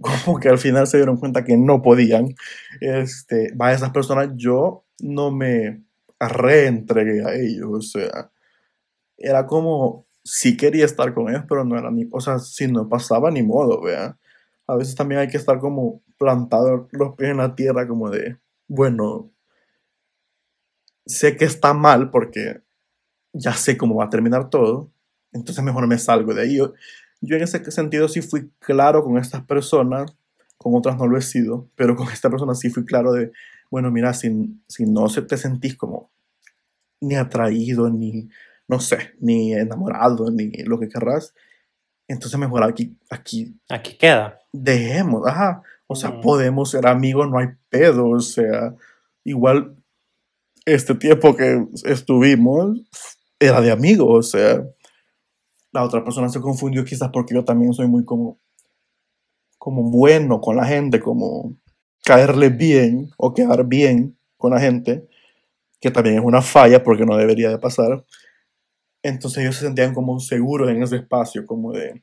como 0.00 0.38
que 0.38 0.48
al 0.48 0.58
final 0.58 0.86
se 0.86 0.98
dieron 0.98 1.18
cuenta 1.18 1.44
que 1.44 1.56
no 1.56 1.82
podían, 1.82 2.34
este, 2.80 3.54
va, 3.54 3.72
esas 3.72 3.90
personas 3.90 4.30
yo 4.36 4.84
no 5.00 5.30
me 5.30 5.82
reentregué 6.20 7.24
a 7.24 7.34
ellos, 7.34 7.68
o 7.70 7.80
sea, 7.80 8.30
era 9.16 9.46
como, 9.46 10.06
sí 10.24 10.56
quería 10.56 10.84
estar 10.84 11.14
con 11.14 11.28
ellos, 11.30 11.44
pero 11.48 11.64
no 11.64 11.78
era 11.78 11.90
ni, 11.90 12.08
o 12.10 12.20
sea, 12.20 12.38
si 12.38 12.68
no 12.68 12.88
pasaba 12.88 13.30
ni 13.30 13.42
modo, 13.42 13.82
vea. 13.82 14.18
A 14.66 14.76
veces 14.76 14.94
también 14.94 15.20
hay 15.20 15.28
que 15.28 15.38
estar 15.38 15.58
como 15.60 16.02
plantado 16.18 16.88
los 16.92 17.14
pies 17.16 17.30
en 17.30 17.38
la 17.38 17.54
tierra, 17.54 17.88
como 17.88 18.10
de, 18.10 18.38
bueno, 18.68 19.30
sé 21.06 21.36
que 21.36 21.44
está 21.46 21.74
mal 21.74 22.10
porque 22.10 22.60
ya 23.32 23.54
sé 23.54 23.76
cómo 23.76 23.96
va 23.96 24.04
a 24.04 24.10
terminar 24.10 24.50
todo, 24.50 24.92
entonces 25.32 25.64
mejor 25.64 25.86
me 25.86 25.98
salgo 25.98 26.34
de 26.34 26.42
ahí. 26.42 26.58
Yo 27.20 27.36
en 27.36 27.42
ese 27.42 27.70
sentido 27.70 28.08
sí 28.08 28.22
fui 28.22 28.50
claro 28.58 29.02
con 29.04 29.18
estas 29.18 29.42
personas, 29.44 30.12
con 30.56 30.74
otras 30.74 30.96
no 30.96 31.06
lo 31.06 31.16
he 31.18 31.22
sido, 31.22 31.68
pero 31.76 31.96
con 31.96 32.08
esta 32.08 32.30
persona 32.30 32.54
sí 32.54 32.70
fui 32.70 32.84
claro 32.84 33.12
de, 33.12 33.32
bueno, 33.70 33.90
mira, 33.90 34.12
si, 34.14 34.60
si 34.68 34.84
no 34.86 35.08
se 35.08 35.22
te 35.22 35.36
sentís 35.36 35.76
como 35.76 36.10
ni 37.00 37.14
atraído, 37.14 37.88
ni, 37.90 38.28
no 38.66 38.80
sé, 38.80 39.12
ni 39.20 39.52
enamorado, 39.54 40.30
ni 40.30 40.50
lo 40.64 40.78
que 40.80 40.88
querrás, 40.88 41.34
entonces 42.08 42.38
mejor 42.38 42.64
aquí, 42.64 42.96
aquí 43.10 43.54
Aquí 43.68 43.96
queda. 43.96 44.38
dejemos, 44.52 45.26
ajá, 45.26 45.62
o 45.86 45.94
sea, 45.94 46.10
Ujú. 46.10 46.20
podemos 46.20 46.70
ser 46.70 46.86
amigos, 46.86 47.28
no 47.30 47.38
hay 47.38 47.48
pedo, 47.68 48.08
o 48.08 48.20
sea, 48.20 48.74
igual 49.24 49.76
este 50.64 50.94
tiempo 50.94 51.34
que 51.36 51.66
estuvimos 51.84 52.78
era 53.38 53.60
de 53.60 53.70
amigos, 53.70 54.08
o 54.10 54.22
sea, 54.30 54.62
la 55.78 55.84
otra 55.84 56.02
persona 56.04 56.28
se 56.28 56.40
confundió 56.40 56.84
quizás 56.84 57.10
porque 57.12 57.34
yo 57.34 57.44
también 57.44 57.72
soy 57.72 57.86
muy 57.86 58.04
como, 58.04 58.38
como 59.58 59.90
bueno 59.90 60.40
con 60.40 60.56
la 60.56 60.64
gente, 60.64 61.00
como 61.00 61.56
caerle 62.04 62.48
bien 62.48 63.10
o 63.16 63.34
quedar 63.34 63.66
bien 63.66 64.18
con 64.36 64.52
la 64.52 64.60
gente, 64.60 65.08
que 65.80 65.90
también 65.90 66.16
es 66.18 66.24
una 66.24 66.42
falla 66.42 66.82
porque 66.82 67.06
no 67.06 67.16
debería 67.16 67.50
de 67.50 67.58
pasar. 67.58 68.04
Entonces 69.02 69.38
ellos 69.42 69.56
se 69.56 69.66
sentían 69.66 69.94
como 69.94 70.18
seguros 70.20 70.70
en 70.70 70.82
ese 70.82 70.96
espacio, 70.96 71.46
como 71.46 71.72
de, 71.72 72.02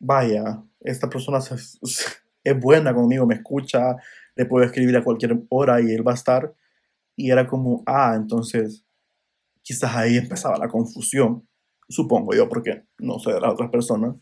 vaya, 0.00 0.62
esta 0.80 1.08
persona 1.08 1.40
se- 1.40 1.56
es 2.44 2.60
buena 2.60 2.94
conmigo, 2.94 3.26
me 3.26 3.36
escucha, 3.36 3.96
le 4.36 4.46
puedo 4.46 4.64
escribir 4.64 4.96
a 4.96 5.04
cualquier 5.04 5.40
hora 5.50 5.80
y 5.80 5.92
él 5.92 6.06
va 6.06 6.12
a 6.12 6.16
estar. 6.16 6.54
Y 7.16 7.30
era 7.30 7.46
como, 7.46 7.82
ah, 7.86 8.14
entonces 8.16 8.84
quizás 9.62 9.94
ahí 9.96 10.16
empezaba 10.18 10.58
la 10.58 10.68
confusión, 10.68 11.46
supongo 11.88 12.34
yo, 12.34 12.48
porque 12.48 12.84
no 12.98 13.18
sé 13.18 13.32
de 13.32 13.40
las 13.40 13.52
otras 13.52 13.70
personas. 13.70 14.16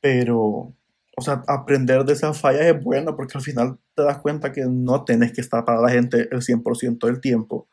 Pero, 0.00 0.74
o 1.16 1.20
sea, 1.20 1.42
aprender 1.46 2.04
de 2.04 2.12
esas 2.12 2.40
fallas 2.40 2.62
es 2.62 2.82
bueno 2.82 3.16
porque 3.16 3.36
al 3.36 3.42
final 3.42 3.78
te 3.94 4.02
das 4.02 4.18
cuenta 4.18 4.52
que 4.52 4.64
no 4.68 5.04
tenés 5.04 5.32
que 5.32 5.40
estar 5.40 5.64
para 5.64 5.80
la 5.80 5.90
gente 5.90 6.28
el 6.30 6.42
100% 6.42 7.06
del 7.06 7.20
tiempo, 7.20 7.68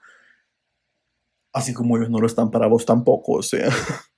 así 1.54 1.74
como 1.74 1.97
ellos 1.97 2.10
no 2.10 2.20
lo 2.20 2.28
están 2.28 2.52
para 2.52 2.68
vos 2.68 2.86
tampoco, 2.86 3.34
o 3.34 3.43
sea. 3.43 3.70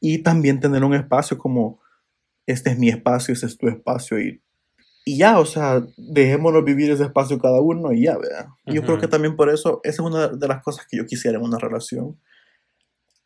Y 0.00 0.22
también 0.22 0.60
tener 0.60 0.84
un 0.84 0.94
espacio 0.94 1.38
como, 1.38 1.80
este 2.46 2.70
es 2.70 2.78
mi 2.78 2.88
espacio, 2.88 3.34
ese 3.34 3.46
es 3.46 3.58
tu 3.58 3.66
espacio 3.66 4.20
y, 4.20 4.40
y 5.04 5.16
ya, 5.16 5.40
o 5.40 5.46
sea, 5.46 5.84
dejémonos 5.96 6.64
vivir 6.64 6.90
ese 6.90 7.04
espacio 7.04 7.38
cada 7.38 7.60
uno 7.60 7.92
y 7.92 8.04
ya, 8.04 8.16
¿verdad? 8.16 8.46
Yo 8.66 8.82
creo 8.82 8.98
que 8.98 9.08
también 9.08 9.36
por 9.36 9.48
eso, 9.48 9.80
esa 9.82 10.02
es 10.02 10.06
una 10.06 10.28
de 10.28 10.48
las 10.48 10.62
cosas 10.62 10.86
que 10.86 10.98
yo 10.98 11.06
quisiera 11.06 11.38
en 11.38 11.44
una 11.44 11.58
relación, 11.58 12.20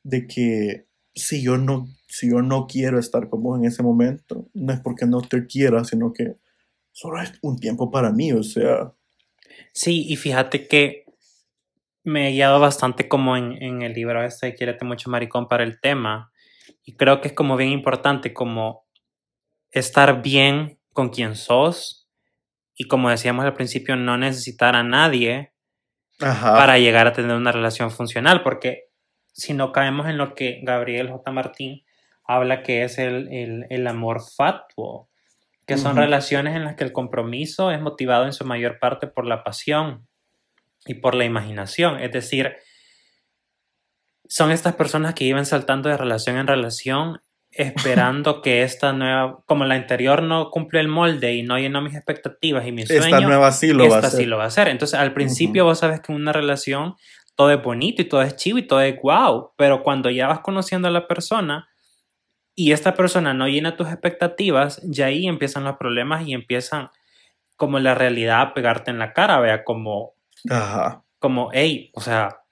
de 0.03 0.27
que 0.27 0.87
si 1.15 1.43
yo 1.43 1.59
no, 1.59 1.87
si 2.09 2.31
yo 2.31 2.43
no 2.43 2.67
quiero 2.67 2.99
estar 2.99 3.29
con 3.29 3.43
vos 3.43 3.59
en 3.59 3.67
ese 3.67 3.83
momento, 3.83 4.49
no 4.55 4.73
es 4.73 4.81
porque 4.81 5.07
no 5.07 5.21
te 5.21 5.47
quiera, 5.47 5.85
sino 5.85 6.13
que 6.13 6.37
solo 6.91 7.21
es 7.21 7.33
un 7.43 7.59
tiempo 7.59 7.91
para 7.91 8.13
mí, 8.13 8.33
o 8.33 8.43
sea, 8.43 8.93
Sí, 9.73 10.07
y 10.09 10.17
fíjate 10.17 10.69
que 10.69 11.05
me 12.05 12.29
he 12.29 12.33
guiado 12.33 12.61
bastante 12.61 13.09
como 13.09 13.37
en, 13.37 13.63
en 13.63 13.83
el 13.83 13.93
libro 13.93 14.23
este, 14.23 14.55
Quiérete 14.55 14.85
mucho 14.85 15.11
maricón, 15.11 15.49
para 15.49 15.65
el 15.65 15.81
tema. 15.81 16.33
Y 16.85 16.97
creo 16.97 17.21
que 17.21 17.29
es 17.29 17.35
como 17.35 17.57
bien 17.57 17.71
importante 17.71 18.33
como 18.33 18.87
estar 19.71 20.23
bien 20.23 20.79
con 20.93 21.09
quien 21.09 21.37
sos 21.37 22.11
y 22.75 22.85
como 22.85 23.11
decíamos 23.11 23.45
al 23.45 23.55
principio, 23.55 23.97
no 23.97 24.19
necesitar 24.19 24.75
a 24.75 24.83
nadie 24.83 25.53
ajá, 26.21 26.55
para 26.55 26.79
llegar 26.79 27.07
a 27.07 27.13
tener 27.13 27.37
una 27.37 27.53
relación 27.53 27.91
funcional, 27.91 28.43
porque 28.43 28.91
si 29.33 29.55
no 29.55 29.73
caemos 29.73 30.09
en 30.09 30.19
lo 30.19 30.35
que 30.35 30.61
Gabriel 30.63 31.11
J. 31.11 31.31
Martín 31.33 31.85
habla 32.25 32.63
que 32.63 32.85
es 32.85 32.99
el, 32.99 33.33
el, 33.33 33.67
el 33.71 33.87
amor 33.87 34.21
fatuo, 34.23 35.09
que 35.67 35.77
son 35.79 35.97
relaciones 35.97 36.55
en 36.55 36.65
las 36.65 36.77
que 36.77 36.85
el 36.85 36.93
compromiso 36.93 37.71
es 37.71 37.81
motivado 37.81 38.27
en 38.27 38.33
su 38.33 38.45
mayor 38.45 38.79
parte 38.79 39.07
por 39.07 39.27
la 39.27 39.43
pasión 39.43 40.07
y 40.87 40.95
por 40.95 41.15
la 41.15 41.25
imaginación, 41.25 42.01
es 42.01 42.13
decir, 42.13 42.57
son 44.29 44.51
estas 44.51 44.75
personas 44.75 45.15
que 45.15 45.25
iban 45.25 45.47
saltando 45.47 45.89
de 45.89 45.97
relación 45.97 46.37
en 46.37 46.47
relación 46.47 47.21
esperando 47.51 48.41
que 48.43 48.63
esta 48.63 48.93
nueva, 48.93 49.43
como 49.47 49.65
la 49.65 49.75
anterior 49.75 50.23
no 50.23 50.51
cumple 50.51 50.81
el 50.81 50.89
molde 50.89 51.35
y 51.35 51.43
no 51.43 51.59
llenó 51.59 51.83
mis 51.83 51.95
expectativas 51.95 52.67
y 52.67 52.73
mis 52.73 52.91
esta 52.91 53.09
sueños, 53.09 53.29
nueva 53.29 53.53
sí 53.53 53.73
lo 53.73 53.89
va 53.89 53.97
a 53.97 53.99
esta 53.99 54.09
hacer. 54.09 54.21
sí 54.21 54.27
lo 54.27 54.39
va 54.39 54.45
a 54.45 54.47
hacer. 54.47 54.69
Entonces, 54.69 54.99
al 54.99 55.13
principio 55.13 55.65
vos 55.65 55.81
sabes 55.81 56.01
que 56.01 56.13
en 56.13 56.21
una 56.21 56.33
relación 56.33 56.97
todo 57.35 57.51
es 57.51 57.63
bonito 57.63 58.03
y 58.03 58.07
todo 58.07 58.23
es 58.23 58.37
chivo 58.37 58.59
y 58.59 58.67
todo 58.67 58.81
es 58.81 59.01
wow, 59.03 59.53
pero 59.57 59.83
cuando 59.83 60.11
ya 60.11 60.29
vas 60.29 60.41
conociendo 60.41 60.89
a 60.89 60.91
la 60.91 61.09
persona 61.09 61.69
y 62.55 62.73
esta 62.73 62.95
persona 62.95 63.35
no 63.35 63.49
llena 63.49 63.77
tus 63.77 63.89
expectativas, 63.89 64.81
ya 64.85 65.07
ahí 65.07 65.27
empiezan 65.27 65.65
los 65.65 65.77
problemas 65.77 66.27
y 66.27 66.35
empiezan 66.35 66.91
como 67.57 67.79
la 67.79 67.95
realidad 67.95 68.41
a 68.41 68.55
pegarte 68.55 68.91
en 68.91 68.99
la 68.99 69.13
cara, 69.13 69.41
vea, 69.41 69.65
como, 69.65 70.15
Ajá, 70.51 71.05
como, 71.19 71.51
hey, 71.53 71.91
o 71.95 72.01
sea, 72.01 72.43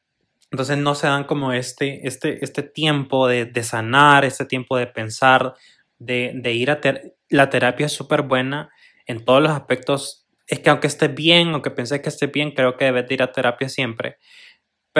entonces 0.50 0.78
no 0.78 0.94
se 0.94 1.06
dan 1.06 1.24
como 1.24 1.52
este, 1.52 2.06
este, 2.06 2.44
este 2.44 2.62
tiempo 2.62 3.28
de, 3.28 3.44
de 3.44 3.62
sanar, 3.62 4.24
este 4.24 4.44
tiempo 4.44 4.76
de 4.76 4.86
pensar, 4.86 5.54
de, 5.98 6.32
de 6.34 6.52
ir 6.52 6.70
a 6.70 6.80
ter 6.80 7.16
la 7.28 7.48
terapia 7.48 7.86
es 7.86 7.92
súper 7.92 8.22
buena 8.22 8.70
en 9.06 9.24
todos 9.24 9.42
los 9.42 9.52
aspectos. 9.52 10.26
Es 10.46 10.58
que 10.58 10.70
aunque 10.70 10.88
estés 10.88 11.14
bien, 11.14 11.48
aunque 11.50 11.70
penses 11.70 12.00
que 12.00 12.08
estés 12.08 12.30
bien, 12.30 12.50
creo 12.50 12.76
que 12.76 12.86
debes 12.86 13.06
de 13.06 13.14
ir 13.14 13.22
a 13.22 13.32
terapia 13.32 13.68
siempre. 13.68 14.16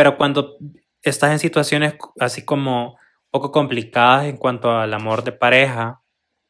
Pero 0.01 0.16
cuando 0.16 0.57
estás 1.03 1.30
en 1.30 1.38
situaciones 1.38 1.92
así 2.18 2.42
como 2.42 2.98
poco 3.30 3.53
complicadas 3.53 4.24
en 4.24 4.38
cuanto 4.38 4.70
al 4.70 4.94
amor 4.94 5.24
de 5.24 5.32
pareja, 5.32 6.01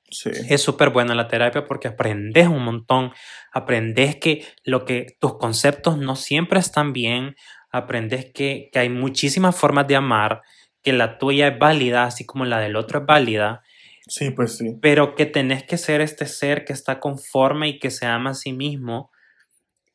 sí. 0.08 0.30
es 0.48 0.62
súper 0.62 0.90
buena 0.90 1.16
la 1.16 1.26
terapia 1.26 1.66
porque 1.66 1.88
aprendes 1.88 2.46
un 2.46 2.62
montón, 2.62 3.12
aprendes 3.50 4.14
que 4.14 4.46
lo 4.62 4.84
que 4.84 5.16
tus 5.18 5.36
conceptos 5.36 5.98
no 5.98 6.14
siempre 6.14 6.60
están 6.60 6.92
bien, 6.92 7.34
aprendes 7.72 8.30
que, 8.32 8.68
que 8.72 8.78
hay 8.78 8.88
muchísimas 8.88 9.56
formas 9.56 9.88
de 9.88 9.96
amar, 9.96 10.42
que 10.80 10.92
la 10.92 11.18
tuya 11.18 11.48
es 11.48 11.58
válida, 11.58 12.04
así 12.04 12.24
como 12.24 12.44
la 12.44 12.60
del 12.60 12.76
otro 12.76 13.00
es 13.00 13.06
válida, 13.06 13.64
Sí, 14.06 14.30
pues 14.30 14.58
sí. 14.58 14.76
pero 14.80 15.16
que 15.16 15.26
tenés 15.26 15.64
que 15.64 15.76
ser 15.76 16.02
este 16.02 16.26
ser 16.26 16.64
que 16.64 16.72
está 16.72 17.00
conforme 17.00 17.68
y 17.70 17.78
que 17.80 17.90
se 17.90 18.06
ama 18.06 18.30
a 18.30 18.34
sí 18.34 18.52
mismo. 18.52 19.10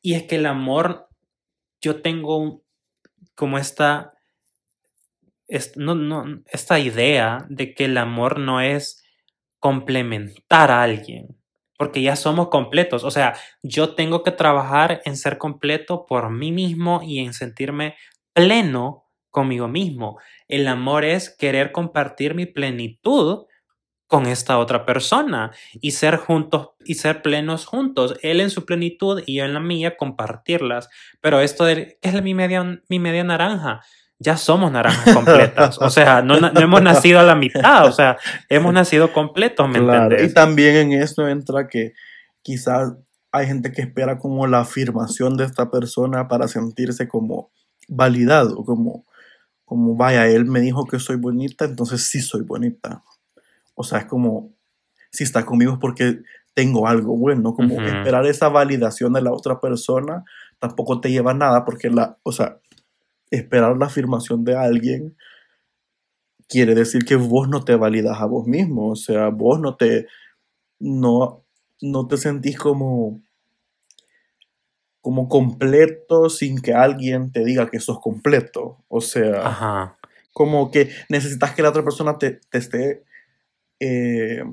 Y 0.02 0.16
es 0.16 0.24
que 0.24 0.36
el 0.36 0.46
amor, 0.46 1.08
yo 1.80 2.02
tengo 2.02 2.65
como 3.36 3.58
esta, 3.58 4.14
esta 5.48 6.80
idea 6.80 7.46
de 7.50 7.74
que 7.74 7.86
el 7.86 7.98
amor 7.98 8.40
no 8.40 8.62
es 8.62 9.04
complementar 9.60 10.72
a 10.72 10.84
alguien, 10.84 11.38
porque 11.78 12.02
ya 12.02 12.16
somos 12.16 12.50
completos. 12.50 13.04
O 13.04 13.12
sea, 13.12 13.36
yo 13.62 13.96
tengo 13.96 14.24
que 14.24 14.32
trabajar 14.32 15.02
en 15.06 15.18
ser 15.18 15.38
completo 15.38 16.06
por 16.06 16.30
mí 16.32 16.52
mismo 16.52 17.02
y 17.04 17.20
en 17.20 17.34
sentirme 17.34 17.96
pleno 18.34 19.06
conmigo 19.30 19.68
mismo. 19.68 20.20
El 20.48 20.68
amor 20.68 21.04
es 21.04 21.36
querer 21.36 21.72
compartir 21.72 22.36
mi 22.36 22.46
plenitud 22.46 23.46
con 24.08 24.28
esta 24.28 24.60
otra 24.60 24.86
persona 24.86 25.52
y 25.82 25.92
ser 25.92 26.18
juntos 26.18 26.70
y 26.86 26.96
ser 26.96 27.22
plenos 27.22 27.66
juntos, 27.66 28.16
él 28.22 28.40
en 28.40 28.50
su 28.52 28.66
plenitud 28.66 29.24
y 29.26 29.38
yo 29.38 29.46
en 29.46 29.54
la 29.54 29.60
mía, 29.60 29.98
compartirlas. 29.98 30.90
Pero 31.22 31.40
esto 31.42 31.66
de 31.66 31.98
¿qué 32.02 32.10
es 32.10 32.22
mi 32.22 32.34
media, 32.36 32.82
mi 32.88 33.00
media 33.00 33.24
naranja? 33.24 33.82
Ya 34.20 34.38
somos 34.38 34.72
naranjas 34.72 35.14
completas. 35.16 35.78
O 35.82 35.90
sea, 35.90 36.22
no, 36.22 36.40
no 36.40 36.60
hemos 36.60 36.82
nacido 36.82 37.20
a 37.20 37.24
la 37.24 37.36
mitad. 37.36 37.88
O 37.88 37.92
sea, 37.92 38.18
hemos 38.50 38.74
nacido 38.74 39.12
completos, 39.12 39.68
¿me 39.68 39.80
Claro, 39.80 40.04
entendés? 40.04 40.32
y 40.32 40.34
también 40.34 40.76
en 40.76 40.94
esto 40.94 41.28
entra 41.28 41.68
que 41.68 41.94
quizás 42.44 42.94
hay 43.32 43.48
gente 43.48 43.72
que 43.74 43.82
espera 43.82 44.18
como 44.20 44.48
la 44.48 44.62
afirmación 44.62 45.36
de 45.36 45.44
esta 45.46 45.70
persona 45.72 46.28
para 46.30 46.48
sentirse 46.48 47.08
como 47.08 47.52
validado, 47.90 48.64
como, 48.64 49.06
como 49.66 49.96
vaya, 49.98 50.28
él 50.28 50.46
me 50.46 50.62
dijo 50.62 50.86
que 50.86 51.00
soy 51.00 51.18
bonita, 51.18 51.66
entonces 51.66 52.04
sí 52.04 52.22
soy 52.22 52.44
bonita. 52.44 53.04
O 53.76 53.84
sea, 53.84 54.00
es 54.00 54.06
como, 54.06 54.54
si 55.12 55.24
está 55.24 55.46
conmigo 55.46 55.74
es 55.74 55.80
porque 55.80 56.22
tengo 56.54 56.88
algo 56.88 57.16
bueno, 57.16 57.54
como 57.54 57.82
esperar 57.82 58.26
esa 58.26 58.50
validación 58.50 59.14
de 59.14 59.22
la 59.22 59.32
otra 59.32 59.60
persona 59.60 60.24
tampoco 60.60 61.02
te 61.02 61.12
lleva 61.12 61.32
a 61.32 61.36
nada, 61.36 61.66
porque 61.66 61.90
la, 61.90 62.18
o 62.24 62.32
sea, 62.32 62.60
esperar 63.30 63.78
la 63.78 63.88
afirmación 63.88 64.44
de 64.44 64.56
alguien 64.56 65.16
quiere 66.48 66.76
decir 66.76 67.06
que 67.06 67.16
vos 67.16 67.50
no 67.50 67.64
te 67.64 67.76
validas 67.76 68.20
a 68.20 68.26
vos 68.26 68.48
mismo, 68.48 68.90
o 68.90 68.96
sea, 68.96 69.30
vos 69.30 69.60
no 69.60 69.76
te, 69.76 70.08
no, 70.80 71.44
no 71.82 72.08
te 72.08 72.18
sentís 72.18 72.58
como, 72.58 73.22
como 75.02 75.28
completo 75.28 76.30
sin 76.30 76.62
que 76.62 76.74
alguien 76.74 77.32
te 77.32 77.44
diga 77.44 77.70
que 77.70 77.80
sos 77.80 78.00
completo, 78.00 78.78
o 78.88 79.02
sea, 79.02 79.48
Ajá. 79.48 79.98
como 80.34 80.72
que 80.72 80.90
necesitas 81.10 81.54
que 81.54 81.64
la 81.64 81.70
otra 81.70 81.84
persona 81.84 82.18
te, 82.18 82.40
te 82.50 82.58
esté 82.58 83.05
eh, 83.86 84.44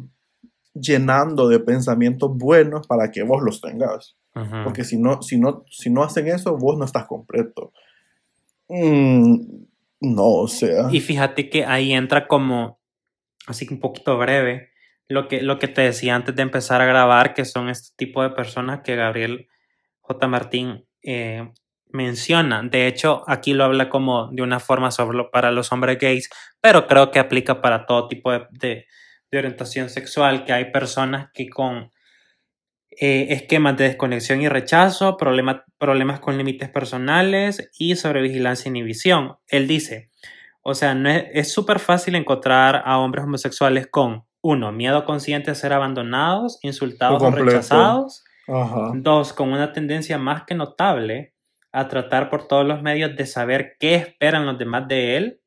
llenando 0.75 1.49
de 1.49 1.61
pensamientos 1.61 2.31
buenos 2.37 2.87
para 2.87 3.11
que 3.11 3.23
vos 3.23 3.43
los 3.43 3.61
tengas. 3.61 4.17
Porque 4.65 4.85
si 4.85 4.99
no, 4.99 5.21
si 5.23 5.39
no, 5.39 5.65
si 5.71 5.91
no 5.91 6.03
hacen 6.03 6.27
eso, 6.29 6.57
vos 6.57 6.79
no 6.79 6.85
estás 6.85 7.07
completo. 7.07 7.73
Mm, 8.69 9.37
no, 10.01 10.25
o 10.25 10.49
sea. 10.49 10.89
Y 10.91 11.01
fíjate 11.01 11.51
que 11.51 11.65
ahí 11.67 11.93
entra 11.93 12.27
como, 12.27 12.81
así 13.47 13.67
que 13.67 13.75
un 13.75 13.81
poquito 13.81 14.17
breve, 14.19 14.71
lo 15.09 15.29
que, 15.29 15.43
lo 15.43 15.59
que 15.59 15.69
te 15.69 15.83
decía 15.83 16.15
antes 16.15 16.35
de 16.35 16.43
empezar 16.43 16.81
a 16.81 16.87
grabar, 16.87 17.35
que 17.35 17.45
son 17.45 17.69
este 17.69 17.91
tipo 17.97 18.23
de 18.23 18.31
personas 18.31 18.81
que 18.83 18.97
Gabriel 18.97 19.49
J. 20.01 20.27
Martín 20.29 20.87
eh, 21.03 21.53
menciona. 21.91 22.63
De 22.63 22.87
hecho, 22.87 23.23
aquí 23.27 23.53
lo 23.53 23.65
habla 23.65 23.91
como 23.91 24.29
de 24.33 24.43
una 24.43 24.59
forma 24.61 24.91
solo 24.91 25.31
para 25.31 25.51
los 25.51 25.71
hombres 25.73 25.99
gays, 25.99 26.31
pero 26.63 26.87
creo 26.87 27.11
que 27.11 27.19
aplica 27.19 27.61
para 27.61 27.85
todo 27.85 28.09
tipo 28.09 28.33
de, 28.33 28.47
de- 28.53 28.87
de 29.33 29.39
orientación 29.39 29.89
sexual, 29.89 30.45
que 30.45 30.53
hay 30.53 30.67
personas 30.71 31.31
que 31.33 31.49
con 31.49 31.91
eh, 32.91 33.29
esquemas 33.31 33.77
de 33.79 33.85
desconexión 33.85 34.43
y 34.43 34.49
rechazo, 34.49 35.17
problema- 35.17 35.65
problemas 35.79 36.21
con 36.21 36.37
límites 36.37 36.69
personales 36.69 37.71
y 37.79 37.97
sobrevigilancia 37.97 38.69
e 38.69 38.71
inhibición. 38.71 39.37
Él 39.49 39.67
dice, 39.67 40.11
o 40.61 40.75
sea, 40.75 40.95
no 40.95 41.09
es 41.09 41.51
súper 41.51 41.79
fácil 41.79 42.15
encontrar 42.15 42.83
a 42.85 42.99
hombres 42.99 43.25
homosexuales 43.25 43.87
con, 43.87 44.25
uno, 44.43 44.73
miedo 44.73 45.05
consciente 45.05 45.51
a 45.51 45.55
ser 45.55 45.73
abandonados, 45.73 46.59
insultados 46.63 47.23
o 47.23 47.31
rechazados. 47.31 48.25
Ajá. 48.49 48.91
Dos, 48.95 49.33
con 49.33 49.53
una 49.53 49.73
tendencia 49.73 50.19
más 50.19 50.43
que 50.45 50.55
notable 50.55 51.33
a 51.71 51.89
tratar 51.89 52.29
por 52.29 52.49
todos 52.49 52.67
los 52.67 52.83
medios 52.83 53.17
de 53.17 53.25
saber 53.25 53.77
qué 53.79 53.95
esperan 53.95 54.45
los 54.45 54.59
demás 54.59 54.89
de 54.89 55.17
él 55.17 55.41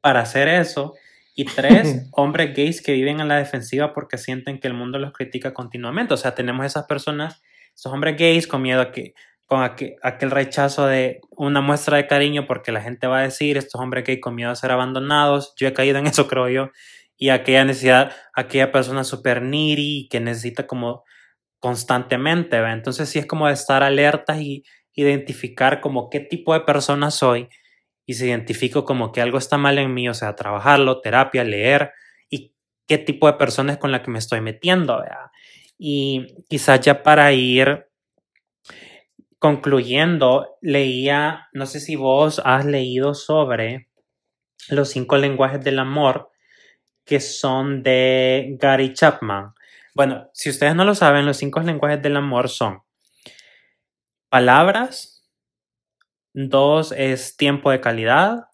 para 0.00 0.20
hacer 0.20 0.48
eso. 0.48 0.94
Y 1.34 1.44
tres, 1.44 2.08
hombres 2.12 2.54
gays 2.54 2.82
que 2.82 2.92
viven 2.92 3.20
en 3.20 3.28
la 3.28 3.38
defensiva 3.38 3.92
porque 3.92 4.18
sienten 4.18 4.60
que 4.60 4.68
el 4.68 4.74
mundo 4.74 4.98
los 4.98 5.12
critica 5.12 5.54
continuamente. 5.54 6.14
O 6.14 6.16
sea, 6.16 6.34
tenemos 6.34 6.66
esas 6.66 6.86
personas, 6.86 7.42
esos 7.74 7.92
hombres 7.92 8.16
gays 8.16 8.46
con 8.46 8.62
miedo 8.62 8.80
a 8.80 8.92
que 8.92 9.14
con 9.46 9.62
aquel, 9.62 9.96
aquel 10.02 10.30
rechazo 10.30 10.86
de 10.86 11.20
una 11.30 11.60
muestra 11.60 11.98
de 11.98 12.06
cariño 12.06 12.46
porque 12.46 12.72
la 12.72 12.80
gente 12.80 13.06
va 13.06 13.18
a 13.18 13.22
decir, 13.22 13.56
estos 13.56 13.80
hombres 13.80 14.04
gays 14.04 14.20
con 14.20 14.34
miedo 14.34 14.50
a 14.50 14.56
ser 14.56 14.70
abandonados. 14.70 15.54
Yo 15.56 15.68
he 15.68 15.72
caído 15.72 15.98
en 15.98 16.06
eso, 16.06 16.26
creo 16.28 16.48
yo. 16.48 16.70
Y 17.16 17.28
aquella 17.28 17.64
necesidad, 17.64 18.12
aquella 18.34 18.72
persona 18.72 19.04
super 19.04 19.42
needy 19.42 20.08
que 20.10 20.20
necesita 20.20 20.66
como 20.66 21.04
constantemente, 21.58 22.60
¿va? 22.60 22.72
Entonces 22.72 23.08
sí 23.08 23.18
es 23.18 23.26
como 23.26 23.46
de 23.46 23.52
estar 23.52 23.82
alertas 23.82 24.40
y 24.40 24.64
identificar 24.94 25.80
como 25.80 26.10
qué 26.10 26.20
tipo 26.20 26.52
de 26.54 26.60
persona 26.60 27.10
soy 27.10 27.48
y 28.06 28.14
si 28.14 28.26
identifico 28.26 28.84
como 28.84 29.12
que 29.12 29.20
algo 29.20 29.38
está 29.38 29.58
mal 29.58 29.78
en 29.78 29.94
mí, 29.94 30.08
o 30.08 30.14
sea, 30.14 30.34
trabajarlo, 30.34 31.00
terapia, 31.00 31.44
leer 31.44 31.92
y 32.30 32.52
qué 32.86 32.98
tipo 32.98 33.26
de 33.26 33.34
persona 33.34 33.72
es 33.72 33.78
con 33.78 33.92
la 33.92 34.02
que 34.02 34.10
me 34.10 34.18
estoy 34.18 34.40
metiendo, 34.40 35.00
¿verdad? 35.00 35.30
Y 35.78 36.26
quizás 36.48 36.80
ya 36.80 37.02
para 37.02 37.32
ir 37.32 37.86
concluyendo, 39.38 40.56
leía, 40.60 41.48
no 41.52 41.66
sé 41.66 41.80
si 41.80 41.96
vos 41.96 42.40
has 42.44 42.64
leído 42.64 43.14
sobre 43.14 43.88
los 44.68 44.90
cinco 44.90 45.16
lenguajes 45.16 45.62
del 45.64 45.80
amor 45.80 46.30
que 47.04 47.18
son 47.18 47.82
de 47.82 48.56
Gary 48.60 48.92
Chapman. 48.92 49.54
Bueno, 49.94 50.30
si 50.32 50.50
ustedes 50.50 50.74
no 50.74 50.84
lo 50.84 50.94
saben, 50.94 51.26
los 51.26 51.36
cinco 51.36 51.60
lenguajes 51.60 52.00
del 52.00 52.16
amor 52.16 52.48
son 52.48 52.82
palabras, 54.28 55.11
dos 56.34 56.92
es 56.96 57.36
tiempo 57.36 57.70
de 57.70 57.80
calidad, 57.80 58.46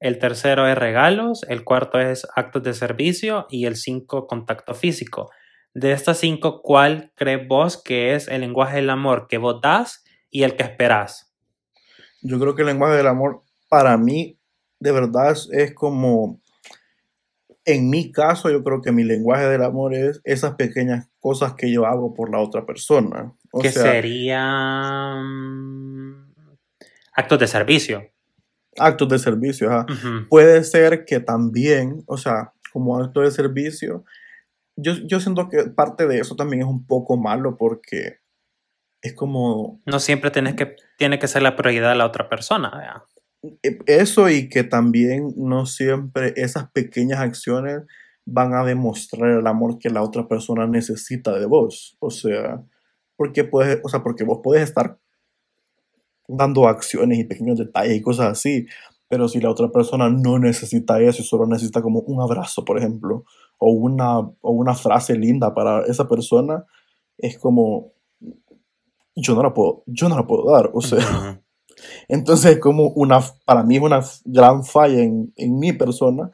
el 0.00 0.18
tercero 0.18 0.68
es 0.68 0.78
regalos, 0.78 1.44
el 1.48 1.64
cuarto 1.64 1.98
es 1.98 2.26
actos 2.36 2.62
de 2.62 2.74
servicio 2.74 3.46
y 3.50 3.66
el 3.66 3.76
cinco 3.76 4.26
contacto 4.26 4.74
físico. 4.74 5.30
De 5.74 5.92
estas 5.92 6.18
cinco, 6.18 6.62
¿cuál 6.62 7.12
crees 7.14 7.46
vos 7.48 7.82
que 7.82 8.14
es 8.14 8.28
el 8.28 8.40
lenguaje 8.42 8.76
del 8.76 8.90
amor 8.90 9.26
que 9.28 9.38
vos 9.38 9.60
das 9.60 10.04
y 10.30 10.44
el 10.44 10.56
que 10.56 10.62
esperás? 10.64 11.34
Yo 12.22 12.38
creo 12.38 12.54
que 12.54 12.62
el 12.62 12.68
lenguaje 12.68 12.96
del 12.96 13.06
amor 13.06 13.42
para 13.68 13.96
mí 13.96 14.38
de 14.80 14.92
verdad 14.92 15.36
es, 15.50 15.74
como, 15.74 16.40
en 17.64 17.90
mi 17.90 18.12
caso 18.12 18.50
yo 18.50 18.62
creo 18.62 18.80
que 18.80 18.92
mi 18.92 19.02
lenguaje 19.04 19.48
del 19.48 19.64
amor 19.64 19.94
es 19.94 20.20
esas 20.24 20.54
pequeñas 20.54 21.08
cosas 21.18 21.54
que 21.54 21.72
yo 21.72 21.86
hago 21.86 22.14
por 22.14 22.30
la 22.30 22.38
otra 22.40 22.64
persona. 22.64 23.34
O 23.52 23.60
que 23.60 23.72
sea, 23.72 23.82
serían 23.82 25.16
actos 27.18 27.38
de 27.38 27.46
servicio. 27.48 28.02
actos 28.78 29.08
de 29.08 29.18
servicio. 29.18 29.70
ajá. 29.70 29.86
Ujú. 29.92 30.28
Puede 30.28 30.62
ser 30.62 31.04
que 31.04 31.20
también, 31.20 32.04
o 32.06 32.16
sea, 32.16 32.52
como 32.72 32.96
acto 32.98 33.20
de 33.22 33.30
servicio, 33.30 34.04
yo, 34.76 34.92
yo 35.04 35.18
siento 35.18 35.48
que 35.48 35.64
parte 35.64 36.06
de 36.06 36.20
eso 36.20 36.36
también 36.36 36.62
es 36.62 36.68
un 36.68 36.86
poco 36.86 37.16
malo 37.16 37.56
porque 37.56 38.18
es 39.02 39.14
como 39.14 39.80
No 39.84 39.98
siempre 39.98 40.30
tienes 40.30 40.54
que, 40.54 40.76
tiene 40.96 41.18
que 41.18 41.26
ser 41.26 41.42
la 41.42 41.56
prioridad 41.56 41.90
de 41.90 41.96
la 41.96 42.06
otra 42.06 42.28
persona. 42.28 42.70
¿verdad? 42.70 43.02
eh, 43.64 43.78
eso 43.86 44.28
y 44.28 44.48
que 44.48 44.62
también 44.62 45.34
no 45.36 45.66
siempre 45.66 46.32
esas 46.36 46.70
pequeñas 46.70 47.18
acciones 47.18 47.82
van 48.24 48.54
a 48.54 48.64
demostrar 48.64 49.30
el 49.30 49.46
amor 49.46 49.78
que 49.78 49.90
la 49.90 50.02
otra 50.02 50.28
persona 50.28 50.66
necesita 50.66 51.36
de 51.36 51.46
vos. 51.46 51.96
O 51.98 52.10
sea, 52.10 52.62
porque 53.16 53.42
puedes, 53.42 53.80
o 53.82 53.88
sea, 53.88 54.04
porque 54.04 54.22
vos 54.22 54.40
puedes 54.42 54.62
estar 54.62 54.98
dando 56.28 56.68
acciones 56.68 57.18
y 57.18 57.24
pequeños 57.24 57.58
detalles 57.58 57.96
y 57.96 58.02
cosas 58.02 58.26
así, 58.26 58.66
pero 59.08 59.26
si 59.26 59.40
la 59.40 59.50
otra 59.50 59.70
persona 59.70 60.10
no 60.10 60.38
necesita 60.38 61.00
eso 61.00 61.22
y 61.22 61.24
solo 61.24 61.46
necesita 61.46 61.80
como 61.80 62.00
un 62.00 62.20
abrazo, 62.20 62.64
por 62.64 62.78
ejemplo, 62.78 63.24
o 63.56 63.70
una, 63.70 64.18
o 64.18 64.50
una 64.52 64.74
frase 64.74 65.16
linda 65.16 65.54
para 65.54 65.84
esa 65.86 66.06
persona, 66.06 66.64
es 67.16 67.38
como 67.38 67.92
yo 69.16 69.34
no 69.34 69.42
la 69.42 69.52
puedo, 69.52 69.82
yo 69.86 70.08
no 70.08 70.16
la 70.16 70.26
puedo 70.26 70.52
dar, 70.52 70.70
o 70.72 70.80
sea, 70.80 71.42
entonces 72.08 72.52
es 72.52 72.58
como 72.60 72.88
una, 72.90 73.20
para 73.44 73.64
mí 73.64 73.76
es 73.76 73.82
una 73.82 74.00
gran 74.24 74.64
falla 74.64 75.02
en, 75.02 75.32
en 75.36 75.58
mi 75.58 75.72
persona 75.72 76.30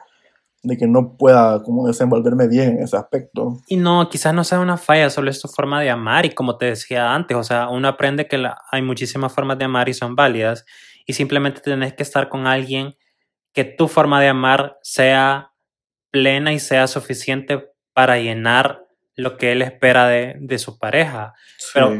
de 0.64 0.76
que 0.76 0.86
no 0.86 1.16
pueda 1.16 1.62
como 1.62 1.86
desenvolverme 1.86 2.48
bien 2.48 2.78
en 2.78 2.82
ese 2.82 2.96
aspecto. 2.96 3.58
Y 3.68 3.76
no, 3.76 4.08
quizás 4.08 4.34
no 4.34 4.42
sea 4.44 4.60
una 4.60 4.76
falla, 4.76 5.10
solo 5.10 5.30
es 5.30 5.40
tu 5.40 5.48
forma 5.48 5.80
de 5.80 5.90
amar. 5.90 6.26
Y 6.26 6.30
como 6.30 6.56
te 6.58 6.66
decía 6.66 7.14
antes, 7.14 7.36
o 7.36 7.44
sea, 7.44 7.68
uno 7.68 7.86
aprende 7.88 8.26
que 8.26 8.38
la- 8.38 8.58
hay 8.72 8.82
muchísimas 8.82 9.32
formas 9.32 9.58
de 9.58 9.66
amar 9.66 9.88
y 9.88 9.94
son 9.94 10.16
válidas. 10.16 10.64
Y 11.06 11.12
simplemente 11.12 11.60
tenés 11.60 11.92
que 11.94 12.02
estar 12.02 12.28
con 12.28 12.46
alguien 12.46 12.96
que 13.52 13.64
tu 13.64 13.86
forma 13.88 14.20
de 14.20 14.28
amar 14.28 14.78
sea 14.82 15.52
plena 16.10 16.52
y 16.52 16.58
sea 16.58 16.86
suficiente 16.86 17.68
para 17.92 18.18
llenar 18.18 18.80
lo 19.16 19.36
que 19.36 19.52
él 19.52 19.62
espera 19.62 20.08
de, 20.08 20.34
de 20.40 20.58
su 20.58 20.78
pareja. 20.78 21.34
Pero-. 21.72 21.90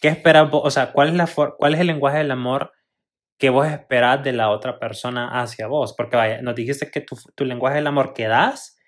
¿Qué 0.00 0.08
esperas? 0.08 0.50
O 0.52 0.70
sea, 0.70 0.92
¿cuál 0.92 1.08
es, 1.08 1.14
la 1.14 1.26
¿cuál 1.56 1.74
es 1.74 1.80
el 1.80 1.86
lenguaje 1.86 2.18
del 2.18 2.30
amor 2.30 2.72
que 3.38 3.50
vos 3.50 3.66
esperás 3.66 4.22
de 4.22 4.32
la 4.32 4.50
otra 4.50 4.78
persona 4.78 5.40
hacia 5.40 5.66
vos? 5.66 5.94
Porque 5.96 6.16
vaya, 6.16 6.42
nos 6.42 6.54
dijiste 6.54 6.90
que 6.90 7.00
tu, 7.00 7.16
tu 7.34 7.44
lenguaje 7.44 7.76
del 7.76 7.86
amor 7.86 8.12
que 8.14 8.26
das 8.28 8.78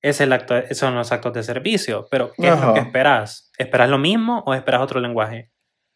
es 0.00 0.20
el 0.20 0.32
acto, 0.32 0.54
son 0.72 0.94
los 0.94 1.12
actos 1.12 1.32
de 1.32 1.42
servicio, 1.42 2.06
pero 2.10 2.32
¿qué 2.36 2.48
es 2.48 2.54
lo 2.60 2.72
que 2.74 2.80
Ajá. 2.80 2.88
esperás? 2.88 3.50
¿Esperás 3.58 3.88
lo 3.88 3.98
mismo 3.98 4.42
o 4.46 4.54
esperás 4.54 4.80
otro 4.82 5.00
lenguaje? 5.00 5.50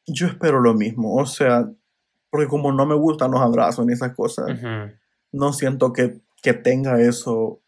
Yo 0.06 0.26
espero 0.28 0.60
lo 0.60 0.74
mismo, 0.74 1.16
o 1.16 1.26
sea, 1.26 1.64
porque 2.30 2.46
como 2.46 2.70
no 2.72 2.86
me 2.86 2.94
gustan 2.94 3.32
los 3.32 3.40
abrazos 3.40 3.84
ni 3.86 3.92
esas 3.92 4.14
cosas, 4.14 4.60
no 5.32 5.52
siento 5.52 5.92
que, 5.92 6.20
que 6.42 6.52
tenga 6.54 7.00
eso, 7.00 7.60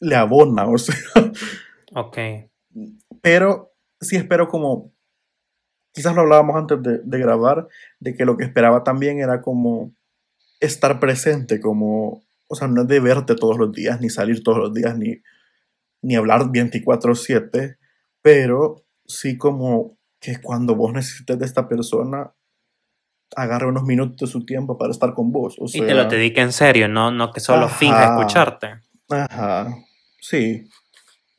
le 0.00 0.16
abona, 0.16 0.66
o 0.68 0.76
sea, 0.76 0.94
Ok. 1.94 2.18
pero 3.22 3.72
sí 4.00 4.16
espero 4.16 4.48
como, 4.48 4.92
quizás 5.96 6.14
lo 6.14 6.20
hablábamos 6.20 6.56
antes 6.56 6.82
de, 6.82 7.00
de 7.02 7.18
grabar, 7.18 7.68
de 8.00 8.14
que 8.14 8.26
lo 8.26 8.36
que 8.36 8.44
esperaba 8.44 8.84
también 8.84 9.18
era 9.18 9.40
como 9.40 9.94
estar 10.60 11.00
presente, 11.00 11.58
como, 11.58 12.22
o 12.48 12.54
sea, 12.54 12.68
no 12.68 12.82
es 12.82 12.88
de 12.88 13.00
verte 13.00 13.34
todos 13.34 13.56
los 13.56 13.72
días, 13.72 13.98
ni 14.02 14.10
salir 14.10 14.42
todos 14.42 14.58
los 14.58 14.74
días, 14.74 14.94
ni, 14.98 15.22
ni 16.02 16.14
hablar 16.14 16.42
24/7, 16.52 17.78
pero 18.20 18.84
sí 19.06 19.38
como 19.38 19.96
que 20.20 20.38
cuando 20.38 20.74
vos 20.74 20.92
necesites 20.92 21.38
de 21.38 21.46
esta 21.46 21.66
persona, 21.66 22.34
agarre 23.34 23.66
unos 23.66 23.84
minutos 23.84 24.28
de 24.28 24.32
su 24.32 24.44
tiempo 24.44 24.76
para 24.76 24.90
estar 24.90 25.14
con 25.14 25.32
vos. 25.32 25.56
O 25.58 25.64
y 25.66 25.80
te 25.80 25.94
lo 25.94 26.04
dedique 26.04 26.42
en 26.42 26.52
serio, 26.52 26.88
no, 26.88 27.10
no 27.10 27.32
que 27.32 27.40
solo 27.40 27.64
Ajá. 27.66 27.74
finja 27.74 28.04
escucharte. 28.04 28.80
Ajá, 29.08 29.74
sí. 30.20 30.68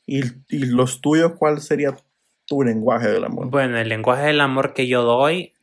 ¿Y, 0.04 0.22
y 0.48 0.66
los 0.66 1.00
tuyos, 1.00 1.34
cuál 1.38 1.60
sería 1.60 1.96
tu 2.48 2.64
lenguaje 2.64 3.08
del 3.08 3.24
amor? 3.24 3.48
Bueno, 3.50 3.78
el 3.78 3.88
lenguaje 3.88 4.26
del 4.26 4.40
amor 4.40 4.72
que 4.72 4.88
yo 4.88 5.02
doy 5.02 5.54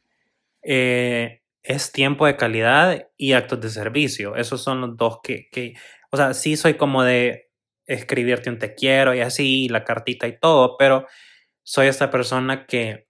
eh, 0.62 1.42
es 1.64 1.92
tiempo 1.92 2.26
de 2.28 2.38
calidad 2.38 3.10
y 3.18 3.34
actos 3.34 3.60
de 3.60 3.70
servicio. 3.70 4.36
Esos 4.36 4.62
son 4.62 4.82
los 4.82 4.96
dos 4.96 5.20
que, 5.24 5.50
que, 5.52 5.74
o 6.12 6.18
sea, 6.18 6.34
sí 6.34 6.56
soy 6.56 6.76
como 6.76 7.04
de 7.04 7.50
escribirte 7.88 8.50
un 8.50 8.60
te 8.60 8.76
quiero 8.76 9.14
y 9.14 9.22
así, 9.22 9.66
y 9.66 9.70
la 9.70 9.84
cartita 9.84 10.28
y 10.28 10.40
todo, 10.40 10.78
pero 10.78 11.08
soy 11.64 11.88
esta 11.88 12.10
persona 12.10 12.66
que 12.66 13.08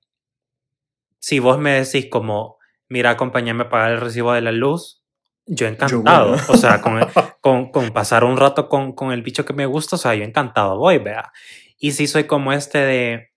si 1.19 1.39
vos 1.39 1.59
me 1.59 1.71
decís 1.71 2.07
como, 2.09 2.57
mira, 2.87 3.11
acompáñame 3.11 3.63
a 3.63 3.69
pagar 3.69 3.91
el 3.91 4.01
recibo 4.01 4.33
de 4.33 4.41
la 4.41 4.51
luz, 4.51 5.03
yo 5.45 5.67
encantado. 5.67 6.29
bueno. 6.29 6.43
O 6.47 6.57
sea, 6.57 6.81
con, 6.81 6.99
con, 7.41 7.71
con 7.71 7.91
pasar 7.91 8.23
un 8.23 8.37
rato 8.37 8.69
con, 8.69 8.93
con 8.93 9.11
el 9.11 9.21
bicho 9.21 9.43
que 9.43 9.53
me 9.53 9.65
gusta, 9.65 9.97
o 9.97 9.99
sea, 9.99 10.15
yo 10.15 10.23
encantado 10.23 10.77
voy, 10.77 10.97
vea. 10.97 11.31
Y 11.77 11.91
sí 11.91 12.07
soy 12.07 12.23
como 12.23 12.53
este 12.53 12.79
de, 12.79 13.34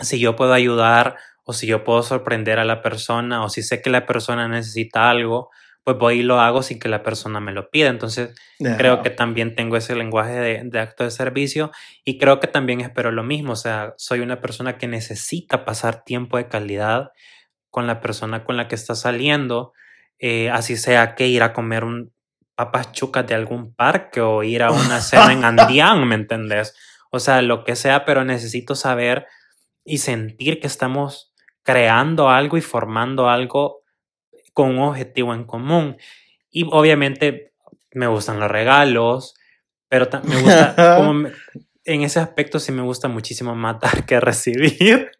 si 0.00 0.18
yo 0.18 0.36
puedo 0.36 0.52
ayudar 0.52 1.16
o 1.44 1.52
si 1.52 1.66
yo 1.66 1.84
puedo 1.84 2.02
sorprender 2.02 2.58
a 2.58 2.64
la 2.64 2.82
persona 2.82 3.42
o 3.44 3.48
si 3.48 3.62
sé 3.62 3.80
que 3.80 3.90
la 3.90 4.06
persona 4.06 4.48
necesita 4.48 5.10
algo, 5.10 5.50
pues 5.82 5.96
voy 5.96 6.20
y 6.20 6.22
lo 6.22 6.40
hago 6.40 6.62
sin 6.62 6.78
que 6.78 6.88
la 6.88 7.02
persona 7.02 7.40
me 7.40 7.52
lo 7.52 7.70
pida. 7.70 7.88
Entonces, 7.88 8.34
creo 8.58 9.02
que 9.02 9.08
también 9.08 9.54
tengo 9.54 9.76
ese 9.76 9.96
lenguaje 9.96 10.34
de, 10.34 10.62
de 10.64 10.80
acto 10.80 11.04
de 11.04 11.10
servicio 11.10 11.70
y 12.04 12.18
creo 12.18 12.40
que 12.40 12.46
también 12.46 12.82
espero 12.82 13.10
lo 13.10 13.22
mismo. 13.22 13.52
O 13.52 13.56
sea, 13.56 13.94
soy 13.96 14.20
una 14.20 14.40
persona 14.40 14.76
que 14.76 14.86
necesita 14.86 15.64
pasar 15.64 16.04
tiempo 16.04 16.36
de 16.36 16.48
calidad 16.48 17.12
con 17.70 17.86
la 17.86 18.00
persona 18.00 18.44
con 18.44 18.56
la 18.56 18.68
que 18.68 18.74
está 18.74 18.94
saliendo, 18.94 19.72
eh, 20.18 20.50
así 20.50 20.76
sea 20.76 21.14
que 21.14 21.28
ir 21.28 21.42
a 21.42 21.52
comer 21.52 21.84
un 21.84 22.12
papas 22.54 22.90
chucas 22.90 23.26
de 23.26 23.36
algún 23.36 23.72
parque 23.72 24.20
o 24.20 24.42
ir 24.42 24.64
a 24.64 24.72
una 24.72 25.00
cena 25.00 25.32
en 25.32 25.44
Andián, 25.44 26.06
¿me 26.08 26.16
entendés? 26.16 26.74
O 27.10 27.20
sea, 27.20 27.40
lo 27.40 27.62
que 27.62 27.76
sea, 27.76 28.04
pero 28.04 28.24
necesito 28.24 28.74
saber 28.74 29.26
y 29.88 29.98
sentir 29.98 30.60
que 30.60 30.66
estamos 30.66 31.32
creando 31.62 32.28
algo 32.28 32.56
y 32.56 32.60
formando 32.62 33.28
algo 33.28 33.82
con 34.54 34.70
un 34.70 34.80
objetivo 34.80 35.34
en 35.34 35.44
común. 35.44 35.96
Y 36.50 36.64
obviamente 36.70 37.52
me 37.92 38.06
gustan 38.06 38.40
los 38.40 38.50
regalos, 38.50 39.34
pero 39.88 40.08
me 40.24 40.36
gusta, 40.42 40.74
como 40.96 41.14
me- 41.14 41.32
en 41.84 42.02
ese 42.02 42.20
aspecto 42.20 42.58
sí 42.58 42.72
me 42.72 42.82
gusta 42.82 43.08
muchísimo 43.08 43.54
más 43.54 43.80
dar 43.80 44.06
que 44.06 44.20
recibir. 44.20 45.10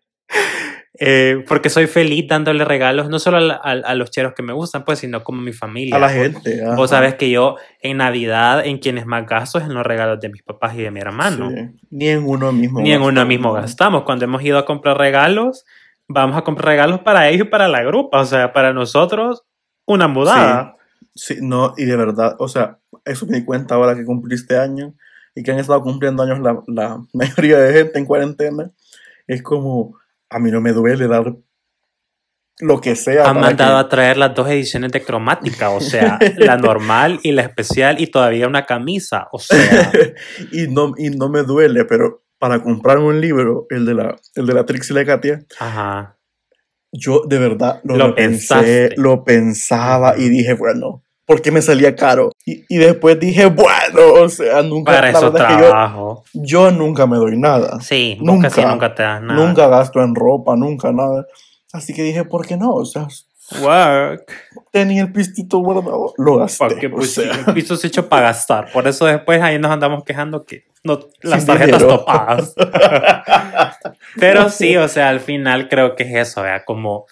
Eh, 1.01 1.45
porque 1.47 1.71
soy 1.71 1.87
feliz 1.87 2.27
dándole 2.29 2.65
regalos, 2.65 3.09
no 3.09 3.19
solo 3.21 3.39
a, 3.39 3.55
a- 3.63 3.71
a 3.71 3.95
los 3.95 4.11
cheros 4.11 4.33
que 4.35 4.43
me 4.43 4.53
gustan, 4.53 4.85
pues, 4.85 4.99
sino 4.99 5.23
como 5.23 5.41
a 5.41 5.45
mi 5.45 5.53
familia. 5.53 5.95
A 5.95 5.99
la 6.01 6.07
Vos- 6.09 6.17
gente. 6.17 6.65
ajá. 6.65 6.75
Vos 6.75 6.91
sabes 6.91 7.15
que 7.15 7.31
yo 7.31 7.55
en 7.81 7.99
Navidad, 7.99 8.67
en 8.67 8.79
quienes 8.79 9.07
más 9.07 9.25
gasto 9.27 9.59
es 9.59 9.65
en 9.65 9.75
los 9.75 9.87
regalos 9.87 10.19
de 10.21 10.29
mis 10.29 10.43
papás 10.43 10.75
y 10.75 10.83
de 10.83 10.91
mi 10.91 10.99
hermano. 11.01 11.51
Sí. 11.51 11.69
Ni 11.91 12.09
en 12.09 12.25
uno 12.27 12.51
mismo. 12.53 12.81
Ni 12.81 12.93
en 12.93 13.03
uno 13.03 13.25
mismo 13.25 13.53
gastamos. 13.53 14.03
Cuando 14.03 14.25
hemos 14.25 14.43
ido 14.43 14.59
a 14.59 14.65
comprar 14.67 14.99
regalos, 14.99 15.65
vamos 16.09 16.37
a 16.37 16.43
comprar 16.43 16.69
regalos 16.71 17.01
para 17.01 17.29
ellos 17.29 17.47
y 17.47 17.51
para 17.51 17.69
la 17.69 17.83
grupa. 17.85 18.21
O 18.21 18.25
sea, 18.25 18.53
para 18.53 18.73
nosotros, 18.73 19.45
una 19.87 20.09
mudada. 20.09 20.75
Sí, 21.15 21.37
no, 21.41 21.75
y 21.77 21.85
de 21.85 21.97
verdad, 21.97 22.35
o 22.41 22.49
sea, 22.49 22.79
eso 23.05 23.25
me 23.27 23.39
di 23.39 23.45
cuenta 23.45 23.75
ahora 23.77 23.95
que 23.95 24.05
cumpliste 24.05 24.57
años 24.59 24.95
y 25.35 25.43
que 25.45 25.53
han 25.53 25.59
estado 25.61 25.81
cumpliendo 25.83 26.23
años 26.25 26.41
la, 26.41 26.61
la 26.67 27.01
mayoría 27.13 27.59
de 27.59 27.73
gente 27.73 27.99
en 28.01 28.05
cuarentena. 28.05 28.71
Es 29.29 29.43
como, 29.43 29.97
a 30.31 30.39
mí 30.39 30.51
no 30.51 30.61
me 30.61 30.73
duele 30.73 31.09
dar 31.09 31.35
lo 32.61 32.81
que 32.81 32.97
sea. 32.97 33.29
Han 33.29 33.41
mandado 33.41 33.77
que- 33.77 33.87
a 33.87 33.89
traer 33.89 34.17
las 34.17 34.35
dos 34.35 34.49
ediciones 34.49 34.91
de 34.93 35.03
cromática, 35.03 35.71
o 35.71 35.81
sea, 35.81 36.19
la 36.37 36.57
normal 36.57 37.21
y 37.23 37.33
la 37.33 37.43
especial 37.43 38.01
y 38.01 38.09
todavía 38.09 38.49
una 38.49 38.67
camisa, 38.67 39.29
o 39.33 39.39
sea, 39.39 39.93
y, 40.53 40.67
no, 40.69 40.93
y 40.97 41.11
no 41.11 41.29
me 41.29 41.43
duele, 41.43 41.85
pero 41.85 42.25
para 42.39 42.63
comprarme 42.63 43.05
un 43.05 43.21
libro, 43.21 43.67
el 43.71 43.85
de 43.87 43.95
la, 43.95 44.17
el 44.35 44.47
de 44.47 44.55
la 44.55 44.65
Trix 44.67 44.91
y 44.91 44.95
la 44.95 45.05
Katia, 45.05 45.45
ajá. 45.59 46.19
yo 46.93 47.23
de 47.27 47.39
verdad 47.39 47.81
lo, 47.85 48.15
pensaste. 48.15 48.95
lo 48.97 49.25
pensaba 49.25 50.17
y 50.17 50.29
dije, 50.29 50.55
bueno, 50.55 51.03
porque 51.29 51.53
me 51.53 51.61
salía 51.63 51.95
caro. 51.95 52.33
Y, 52.45 52.65
y 52.69 52.79
después 52.79 53.21
dije, 53.21 53.47
bueno, 53.47 54.15
o 54.23 54.29
sea, 54.31 54.63
nunca... 54.63 54.93
Para 54.93 55.13
la 55.13 55.19
eso 55.19 55.31
verdad 55.31 55.51
es 55.51 55.57
que 55.57 55.63
yo- 55.63 55.69
trabajo. 55.69 56.25
yo, 56.33 56.71
nunca 56.73 57.07
me 57.07 57.19
doy 57.19 57.37
nada. 57.39 57.79
Sí, 57.81 58.17
Nunca. 58.21 58.49
casi 58.49 58.65
nunca 58.65 58.95
te 58.95 59.03
das 59.03 59.23
nada. 59.23 59.39
Nunca 59.47 59.69
gasto 59.69 60.03
en 60.03 60.15
ropa, 60.15 60.57
nunca 60.57 60.91
nada. 60.91 61.27
Así 61.73 61.93
que 61.95 62.03
dije, 62.03 62.25
¿por 62.25 62.47
qué 62.47 62.57
no? 62.57 62.73
O 62.73 62.85
sea, 62.87 63.07
Work. 63.63 64.31
tenía 64.73 65.03
el 65.03 65.13
pistito 65.13 65.59
guardado, 65.59 66.15
lo 66.17 66.37
gasté. 66.39 66.59
Porque 66.67 66.87
o 66.87 67.03
sea. 67.03 67.33
sí, 67.35 67.41
el 67.47 67.55
piso 67.55 67.77
se 67.77 67.87
hecho 67.89 68.09
para 68.09 68.23
gastar. 68.29 68.73
Por 68.73 68.89
eso 68.89 69.05
después 69.07 69.41
ahí 69.43 69.59
nos 69.59 69.71
andamos 69.71 70.05
quejando 70.05 70.45
que 70.45 70.65
no, 70.83 70.99
las 71.23 71.41
Sin 71.41 71.47
tarjetas 71.47 71.79
dinero. 71.81 71.99
topadas. 72.01 72.55
Pero 74.19 74.49
sí, 74.49 74.77
o 74.77 74.89
sea, 74.89 75.09
al 75.09 75.21
final 75.21 75.69
creo 75.69 75.95
que 75.97 76.05
es 76.05 76.29
eso, 76.29 76.43
¿vea? 76.43 76.65
Como 76.65 77.07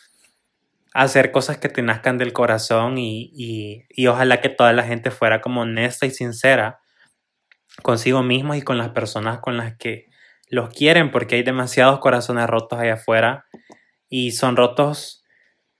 hacer 0.96 1.30
cosas 1.30 1.58
que 1.58 1.68
te 1.68 1.82
nazcan 1.82 2.16
del 2.16 2.32
corazón 2.32 2.96
y, 2.96 3.30
y, 3.34 3.84
y 3.90 4.06
ojalá 4.06 4.40
que 4.40 4.48
toda 4.48 4.72
la 4.72 4.82
gente 4.82 5.10
fuera 5.10 5.40
como 5.40 5.60
honesta 5.60 6.06
y 6.06 6.10
sincera 6.10 6.80
consigo 7.82 8.22
mismos 8.22 8.56
y 8.56 8.62
con 8.62 8.78
las 8.78 8.90
personas 8.90 9.40
con 9.40 9.58
las 9.58 9.76
que 9.76 10.06
los 10.48 10.70
quieren, 10.70 11.10
porque 11.10 11.36
hay 11.36 11.42
demasiados 11.42 11.98
corazones 11.98 12.46
rotos 12.46 12.78
allá 12.78 12.94
afuera 12.94 13.44
y 14.08 14.30
son 14.30 14.56
rotos, 14.56 15.24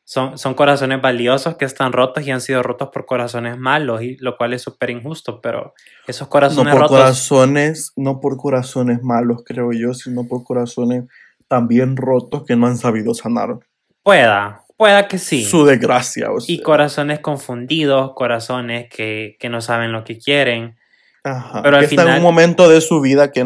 son, 0.04 0.36
son 0.36 0.54
corazones 0.54 1.00
valiosos 1.00 1.56
que 1.56 1.64
están 1.64 1.92
rotos 1.92 2.26
y 2.26 2.30
han 2.30 2.40
sido 2.42 2.62
rotos 2.62 2.90
por 2.92 3.06
corazones 3.06 3.56
malos, 3.56 4.02
y 4.02 4.16
lo 4.18 4.36
cual 4.36 4.52
es 4.52 4.62
súper 4.62 4.90
injusto, 4.90 5.40
pero 5.40 5.72
esos 6.06 6.26
no 6.26 6.30
corazones 6.30 6.72
por 6.74 6.82
rotos... 6.82 6.98
corazones, 6.98 7.92
no 7.96 8.20
por 8.20 8.36
corazones 8.36 9.02
malos, 9.02 9.42
creo 9.46 9.72
yo, 9.72 9.94
sino 9.94 10.26
por 10.26 10.42
corazones 10.44 11.04
también 11.48 11.96
rotos 11.96 12.44
que 12.44 12.56
no 12.56 12.66
han 12.66 12.76
sabido 12.76 13.14
sanar. 13.14 13.60
Pueda, 14.02 14.65
pueda 14.76 15.08
que 15.08 15.18
sí. 15.18 15.44
su 15.44 15.64
desgracia. 15.64 16.30
O 16.32 16.40
sea. 16.40 16.54
Y 16.54 16.60
corazones 16.62 17.20
confundidos, 17.20 18.12
corazones 18.14 18.88
que, 18.90 19.36
que 19.40 19.48
no 19.48 19.60
saben 19.60 19.92
lo 19.92 20.04
que 20.04 20.18
quieren. 20.18 20.76
Ajá, 21.24 21.62
pero 21.62 21.76
al 21.76 21.80
que 21.88 21.94
en 21.94 22.00
final- 22.00 22.16
un 22.18 22.22
momento 22.22 22.68
de 22.68 22.80
su 22.80 23.00
vida 23.00 23.32
que, 23.32 23.44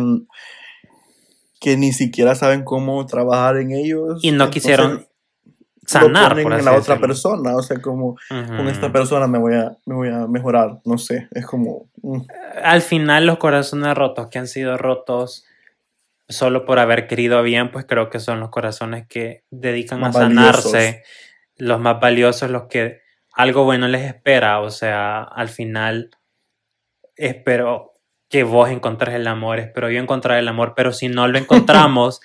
que 1.61 1.76
ni 1.76 1.93
siquiera 1.93 2.35
saben 2.35 2.64
cómo 2.64 3.05
trabajar 3.07 3.57
en 3.59 3.72
ellos. 3.72 4.20
Y 4.22 4.31
no 4.33 4.45
entonces 4.45 4.55
quisieron 4.62 4.93
lo 4.95 5.07
sanar, 5.87 6.31
ponen 6.31 6.43
por 6.45 6.53
en 6.53 6.64
la 6.64 6.70
otra 6.72 6.95
decirlo. 6.95 7.01
persona, 7.01 7.57
o 7.57 7.62
sea, 7.62 7.81
como 7.81 8.16
con 8.28 8.68
esta 8.68 8.93
persona 8.93 9.26
me 9.26 9.39
voy 9.39 9.55
a, 9.55 9.76
me 9.87 9.95
voy 9.95 10.09
a 10.09 10.26
mejorar, 10.28 10.78
no 10.85 10.99
sé, 10.99 11.26
es 11.33 11.45
como... 11.47 11.89
mm, 12.03 12.20
Al 12.62 12.81
final 12.83 13.26
los 13.26 13.39
corazones 13.39 13.95
rotos 13.97 14.28
que 14.28 14.39
han 14.39 14.47
sido 14.47 14.76
rotos 14.76 15.45
solo 16.31 16.64
por 16.64 16.78
haber 16.78 17.07
querido 17.07 17.43
bien, 17.43 17.70
pues 17.70 17.85
creo 17.87 18.09
que 18.09 18.20
son 18.20 18.41
los 18.41 18.51
corazones 18.51 19.07
que 19.07 19.45
dedican 19.51 20.01
Más 20.01 20.16
a 20.16 20.20
sanarse, 20.20 20.76
valiosos. 20.76 21.03
los 21.57 21.81
más 21.81 22.01
valiosos, 22.01 22.51
los 22.51 22.62
que 22.68 23.01
algo 23.35 23.64
bueno 23.64 23.89
les 23.89 24.07
espera, 24.07 24.61
o 24.61 24.70
sea, 24.70 25.22
al 25.22 25.49
final 25.49 26.11
espero 27.16 27.95
que 28.28 28.45
vos 28.45 28.70
encontres 28.70 29.14
el 29.14 29.26
amor, 29.26 29.59
espero 29.59 29.91
yo 29.91 30.01
encontrar 30.01 30.39
el 30.39 30.49
amor, 30.49 30.74
pero 30.76 30.93
si 30.93 31.09
no 31.09 31.26
lo 31.26 31.37
encontramos, 31.39 32.20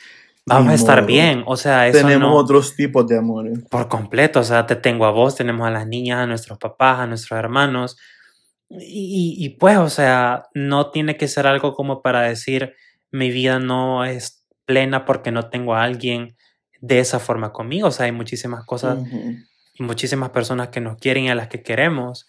vamos 0.45 0.71
a 0.71 0.75
estar 0.75 1.05
bien, 1.05 1.43
o 1.47 1.57
sea, 1.57 1.87
eso 1.87 1.99
tenemos 1.99 2.29
no... 2.29 2.35
otros 2.35 2.75
tipos 2.75 3.07
de 3.07 3.17
amores. 3.17 3.59
por 3.69 3.87
completo, 3.87 4.39
o 4.39 4.43
sea, 4.43 4.67
te 4.67 4.75
tengo 4.75 5.05
a 5.05 5.11
vos, 5.11 5.35
tenemos 5.35 5.67
a 5.67 5.71
las 5.71 5.87
niñas, 5.87 6.19
a 6.19 6.27
nuestros 6.27 6.59
papás, 6.59 6.99
a 6.99 7.07
nuestros 7.07 7.37
hermanos. 7.37 7.97
Y, 8.67 9.35
y, 9.37 9.49
pues, 9.57 9.77
o 9.77 9.89
sea, 9.89 10.45
no 10.55 10.89
tiene 10.89 11.17
que 11.17 11.27
ser 11.27 11.45
algo 11.45 11.75
como 11.75 12.01
para 12.01 12.21
decir 12.21 12.73
mi 13.15 13.31
vida 13.31 13.59
no 13.59 14.03
es 14.03 14.45
plena 14.65 15.05
porque 15.05 15.31
no 15.31 15.49
tengo 15.49 15.75
a 15.75 15.83
alguien 15.83 16.35
de 16.81 16.99
esa 16.99 17.19
forma 17.19 17.53
conmigo. 17.53 17.87
O 17.87 17.91
sea, 17.91 18.07
hay 18.07 18.11
muchísimas 18.11 18.65
cosas 18.65 18.99
y 19.73 19.83
muchísimas 19.83 20.31
personas 20.31 20.69
que 20.69 20.81
nos 20.81 20.97
quieren 20.97 21.23
y 21.23 21.29
a 21.29 21.35
las 21.35 21.47
que 21.47 21.63
queremos. 21.63 22.27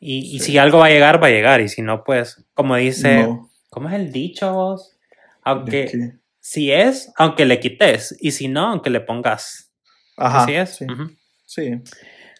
Y, 0.00 0.34
y 0.34 0.40
si 0.40 0.58
algo 0.58 0.78
va 0.78 0.86
a 0.86 0.90
llegar, 0.90 1.22
va 1.22 1.26
a 1.26 1.30
llegar. 1.30 1.60
Y 1.60 1.68
si 1.68 1.82
no, 1.82 2.02
pues, 2.02 2.44
como 2.54 2.76
dice, 2.76 3.24
No, 3.24 3.50
¿cómo 3.68 3.88
es 3.88 3.94
el 3.94 4.10
dicho 4.10 4.52
vos? 4.52 4.90
¿de 4.90 4.98
Aunque 5.42 6.12
si 6.40 6.72
es, 6.72 7.12
aunque 7.16 7.44
le 7.44 7.60
quites. 7.60 8.16
Y 8.18 8.30
si 8.32 8.48
no, 8.48 8.68
aunque 8.68 8.90
le 8.90 9.00
pongas. 9.00 9.70
Ajá, 10.16 10.44
Así 10.44 10.54
es. 10.54 10.76
Sí, 10.76 10.86
sí. 11.44 11.82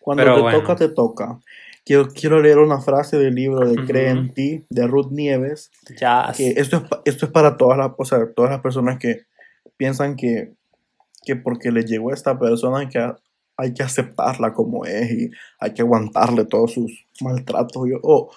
Cuando 0.01 0.23
Pero 0.23 0.35
te 0.37 0.41
bueno. 0.41 0.61
toca, 0.61 0.77
te 0.77 0.89
toca. 0.89 1.39
Quiero, 1.85 2.09
quiero 2.09 2.41
leer 2.41 2.59
una 2.59 2.81
frase 2.81 3.19
del 3.19 3.35
libro 3.35 3.69
de 3.69 3.85
Cree 3.85 4.13
Ujú. 4.13 4.21
en 4.21 4.35
ti, 4.35 4.65
de 4.71 4.87
Ruth 4.87 5.11
Nieves, 5.11 5.71
Ya. 6.01 6.33
que 6.37 6.51
esto 6.51 6.77
es, 6.77 6.83
esto 7.05 7.27
es 7.27 7.33
para 7.33 7.57
todas 7.57 7.77
las, 7.77 7.91
o 7.99 8.05
sea, 8.05 8.33
todas 8.35 8.51
las 8.53 8.61
personas 8.61 8.99
que 8.99 9.23
piensan 9.77 10.15
que, 10.17 10.53
que 11.25 11.35
porque 11.37 11.73
le 11.73 11.83
llegó 11.85 12.11
a 12.11 12.15
esta 12.15 12.39
persona 12.39 12.79
hay 12.81 12.89
que, 12.89 13.13
hay 13.57 13.75
que 13.75 13.83
aceptarla 13.83 14.53
como 14.53 14.85
es 14.85 15.11
y 15.11 15.31
hay 15.59 15.73
que 15.75 15.83
aguantarle 15.83 16.45
todos 16.45 16.73
sus 16.73 17.07
maltratos 17.21 17.83
o, 18.03 18.31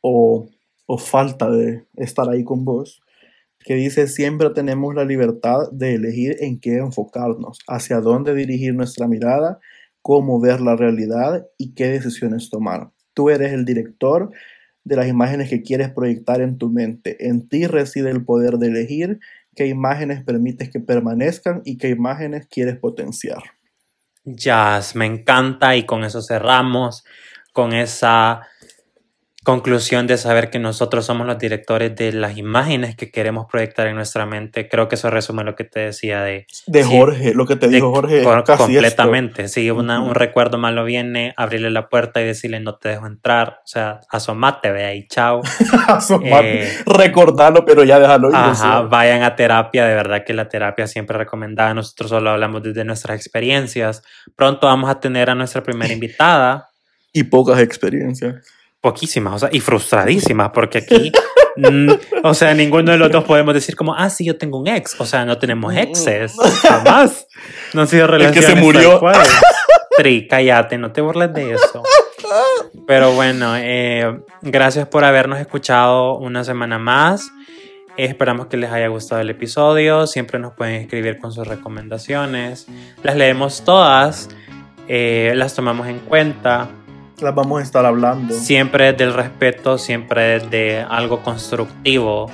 o, 0.00 0.48
o 0.86 0.98
falta 0.98 1.50
de 1.50 1.84
estar 1.96 2.28
ahí 2.28 2.44
con 2.44 2.64
vos, 2.64 3.02
que 3.64 3.74
dice 3.74 4.06
siempre 4.06 4.50
tenemos 4.50 4.94
la 4.94 5.04
libertad 5.04 5.70
de 5.72 5.94
elegir 5.94 6.36
en 6.40 6.60
qué 6.60 6.76
enfocarnos, 6.78 7.58
hacia 7.68 8.00
dónde 8.00 8.34
dirigir 8.34 8.74
nuestra 8.74 9.08
mirada, 9.08 9.58
cómo 10.02 10.40
ver 10.40 10.60
la 10.60 10.76
realidad 10.76 11.46
y 11.56 11.74
qué 11.74 11.86
decisiones 11.86 12.50
tomar. 12.50 12.90
Tú 13.14 13.30
eres 13.30 13.52
el 13.52 13.64
director 13.64 14.30
de 14.84 14.96
las 14.96 15.06
imágenes 15.06 15.48
que 15.48 15.62
quieres 15.62 15.90
proyectar 15.90 16.40
en 16.40 16.58
tu 16.58 16.68
mente. 16.68 17.28
En 17.28 17.48
ti 17.48 17.66
reside 17.66 18.10
el 18.10 18.24
poder 18.24 18.58
de 18.58 18.68
elegir 18.68 19.20
qué 19.54 19.66
imágenes 19.66 20.22
permites 20.24 20.70
que 20.70 20.80
permanezcan 20.80 21.62
y 21.64 21.78
qué 21.78 21.88
imágenes 21.88 22.46
quieres 22.50 22.76
potenciar. 22.78 23.42
Jazz, 24.24 24.94
me 24.94 25.06
encanta 25.06 25.76
y 25.76 25.84
con 25.84 26.04
eso 26.04 26.22
cerramos, 26.22 27.04
con 27.52 27.72
esa 27.72 28.42
conclusión 29.44 30.06
de 30.06 30.16
saber 30.18 30.50
que 30.50 30.58
nosotros 30.60 31.04
somos 31.04 31.26
los 31.26 31.36
directores 31.38 31.96
de 31.96 32.12
las 32.12 32.36
imágenes 32.38 32.94
que 32.94 33.10
queremos 33.10 33.46
proyectar 33.50 33.88
en 33.88 33.96
nuestra 33.96 34.24
mente. 34.24 34.68
Creo 34.68 34.88
que 34.88 34.94
eso 34.94 35.10
resume 35.10 35.42
lo 35.42 35.56
que 35.56 35.64
te 35.64 35.80
decía 35.80 36.22
de... 36.22 36.46
De 36.66 36.84
Sí. 36.84 36.90
Jorge, 36.96 37.34
lo 37.34 37.44
que 37.46 37.56
te 37.56 37.66
dijo 37.68 37.92
Jorge, 37.92 38.22
completamente. 38.56 39.48
Si 39.48 39.70
una- 39.70 40.00
Ujú. 40.00 40.10
un 40.10 40.14
recuerdo 40.14 40.58
malo 40.58 40.84
viene, 40.84 41.34
abrirle 41.36 41.70
la 41.70 41.88
puerta 41.88 42.20
y 42.20 42.24
decirle 42.24 42.60
no 42.60 42.76
te 42.76 42.90
dejo 42.90 43.06
entrar. 43.06 43.58
O 43.64 43.66
sea, 43.66 44.00
asomate, 44.10 44.70
ve 44.70 44.84
ahí, 44.84 45.06
chao. 45.08 45.40
esto. 45.42 45.76
Asomate. 45.88 46.62
Eh, 46.64 46.68
Recordarlo, 46.86 47.64
pero 47.64 47.82
ya 47.84 47.98
déjalo 47.98 48.28
ir. 48.28 48.34
o 48.34 48.38
Ajá, 48.38 48.54
sea. 48.54 48.80
vayan 48.82 49.22
a 49.22 49.34
terapia, 49.34 49.86
de 49.86 49.94
verdad 49.94 50.24
que 50.24 50.34
la 50.34 50.48
terapia 50.48 50.86
siempre 50.86 51.18
recomendada. 51.18 51.74
Nosotros 51.74 52.10
solo 52.10 52.30
hablamos 52.30 52.62
desde 52.62 52.84
nuestras 52.84 53.16
experiencias. 53.16 54.02
Pronto 54.36 54.66
vamos 54.68 54.88
a 54.88 55.00
tener 55.00 55.30
a 55.30 55.34
nuestra 55.34 55.62
primera 55.62 55.92
invitada, 55.92 56.68
Y 57.12 57.24
pocas 57.24 57.58
experiencias. 57.60 58.36
Poquísimas, 58.82 59.34
o 59.34 59.38
sea, 59.38 59.48
y 59.50 59.60
frustradísimas, 59.60 60.50
porque 60.52 60.78
aquí, 60.78 61.12
mm, 61.56 61.90
o 62.24 62.34
sea, 62.34 62.52
ninguno 62.52 62.92
de 62.92 62.98
los 62.98 63.10
dos 63.10 63.24
podemos 63.26 63.54
decir 63.54 63.76
como, 63.76 63.94
ah, 63.94 64.10
sí, 64.10 64.26
yo 64.26 64.36
tengo 64.36 64.58
un 64.58 64.68
ex. 64.68 65.00
O 65.00 65.06
sea, 65.06 65.24
no 65.24 65.38
tenemos 65.38 65.74
exes, 65.74 66.34
jamás. 66.62 67.26
No 67.72 67.82
han 67.82 67.88
sido 67.88 68.06
que 68.08 68.12
se 68.12 68.18
relaciones 68.18 68.62
murió. 68.62 69.00
Tri, 69.96 70.26
cállate, 70.26 70.78
no 70.78 70.90
te 70.90 71.00
burles 71.00 71.32
de 71.32 71.52
eso. 71.52 71.82
Pero 72.86 73.12
bueno, 73.12 73.54
eh, 73.56 74.20
gracias 74.40 74.88
por 74.88 75.04
habernos 75.04 75.38
escuchado 75.38 76.16
una 76.16 76.44
semana 76.44 76.78
más. 76.78 77.30
Esperamos 77.96 78.46
que 78.46 78.56
les 78.56 78.72
haya 78.72 78.88
gustado 78.88 79.20
el 79.20 79.28
episodio. 79.28 80.06
Siempre 80.06 80.38
nos 80.38 80.54
pueden 80.54 80.76
escribir 80.76 81.18
con 81.18 81.30
sus 81.32 81.46
recomendaciones. 81.46 82.66
Las 83.02 83.16
leemos 83.16 83.64
todas, 83.64 84.30
eh, 84.88 85.34
las 85.36 85.54
tomamos 85.54 85.86
en 85.88 85.98
cuenta. 85.98 86.70
Las 87.22 87.34
vamos 87.34 87.60
a 87.60 87.62
estar 87.62 87.86
hablando. 87.86 88.34
Siempre 88.34 88.92
del 88.92 89.14
respeto, 89.14 89.78
siempre 89.78 90.40
de 90.40 90.84
algo 90.88 91.22
constructivo. 91.22 92.30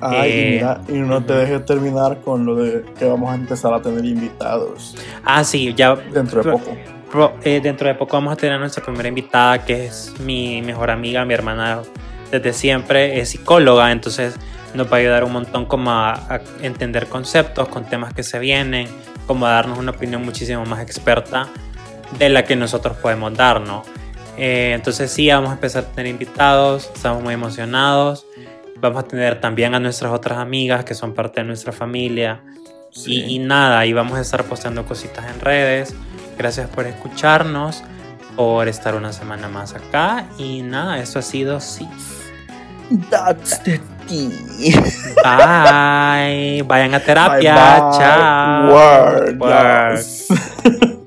Ay, 0.00 0.30
y 0.30 0.32
Eh, 0.32 0.50
mira, 0.56 0.80
y 0.88 0.92
no 0.92 1.22
te 1.24 1.34
dejes 1.34 1.64
terminar 1.66 2.20
con 2.22 2.46
lo 2.46 2.54
de 2.54 2.84
que 2.98 3.04
vamos 3.04 3.30
a 3.30 3.34
empezar 3.34 3.74
a 3.74 3.82
tener 3.82 4.02
invitados 4.04 4.96
Ah, 5.24 5.44
sí, 5.44 5.74
ya 5.76 5.94
dentro 5.94 6.42
de 6.42 6.50
poco. 6.52 6.74
Pro- 7.12 7.32
eh, 7.44 7.60
dentro 7.62 7.86
de 7.88 7.94
poco 7.94 8.16
vamos 8.16 8.32
a 8.32 8.36
tener 8.36 8.54
a 8.54 8.58
nuestra 8.58 8.82
primera 8.84 9.08
invitada, 9.08 9.62
que 9.64 9.86
es 9.86 10.14
mi 10.20 10.62
mejor 10.62 10.90
amiga, 10.90 11.24
mi 11.26 11.34
hermana 11.34 11.80
desde 12.30 12.52
siempre, 12.54 13.20
es 13.20 13.30
psicóloga, 13.30 13.90
entonces 13.92 14.36
nos 14.74 14.86
va 14.86 14.96
a 14.96 15.00
ayudar 15.00 15.24
un 15.24 15.32
montón 15.32 15.66
como 15.66 15.90
a, 15.90 16.12
a 16.14 16.40
entender 16.62 17.08
conceptos 17.08 17.68
con 17.68 17.84
temas 17.84 18.14
que 18.14 18.22
se 18.22 18.38
vienen, 18.38 18.86
como 19.26 19.44
a 19.46 19.50
darnos 19.50 19.78
una 19.78 19.90
opinión 19.90 20.24
muchísimo 20.24 20.64
más 20.64 20.80
experta 20.80 21.48
de 22.18 22.28
la 22.30 22.44
que 22.44 22.54
nosotros 22.56 22.96
podemos 22.96 23.34
darnos. 23.36 23.86
Eh, 24.42 24.72
entonces 24.74 25.10
sí, 25.10 25.28
vamos 25.28 25.50
a 25.50 25.52
empezar 25.52 25.84
a 25.84 25.86
tener 25.88 26.10
invitados, 26.10 26.90
estamos 26.94 27.22
muy 27.22 27.34
emocionados. 27.34 28.24
Vamos 28.76 29.04
a 29.04 29.06
tener 29.06 29.38
también 29.38 29.74
a 29.74 29.80
nuestras 29.80 30.10
otras 30.12 30.38
amigas 30.38 30.82
que 30.86 30.94
son 30.94 31.12
parte 31.12 31.42
de 31.42 31.46
nuestra 31.46 31.72
familia. 31.72 32.40
Sí. 32.90 33.22
Y, 33.22 33.36
y 33.36 33.38
nada, 33.38 33.84
y 33.84 33.92
vamos 33.92 34.16
a 34.16 34.22
estar 34.22 34.44
posteando 34.44 34.86
cositas 34.86 35.30
en 35.30 35.40
redes. 35.40 35.94
Gracias 36.38 36.70
por 36.70 36.86
escucharnos, 36.86 37.82
por 38.34 38.66
estar 38.66 38.94
una 38.94 39.12
semana 39.12 39.48
más 39.48 39.74
acá. 39.74 40.24
Y 40.38 40.62
nada, 40.62 40.98
esto 41.00 41.18
ha 41.18 41.22
sido 41.22 41.60
sí. 41.60 41.86
That's 43.10 43.62
the 43.62 43.78
tea. 44.08 44.30
Bye. 45.22 46.62
Vayan 46.62 46.94
a 46.94 47.00
terapia. 47.00 47.54
Bye, 47.54 47.80
bye. 47.82 47.98
Chao. 47.98 48.72
Word, 48.72 49.38
Word. 49.38 49.98
yes. 49.98 50.28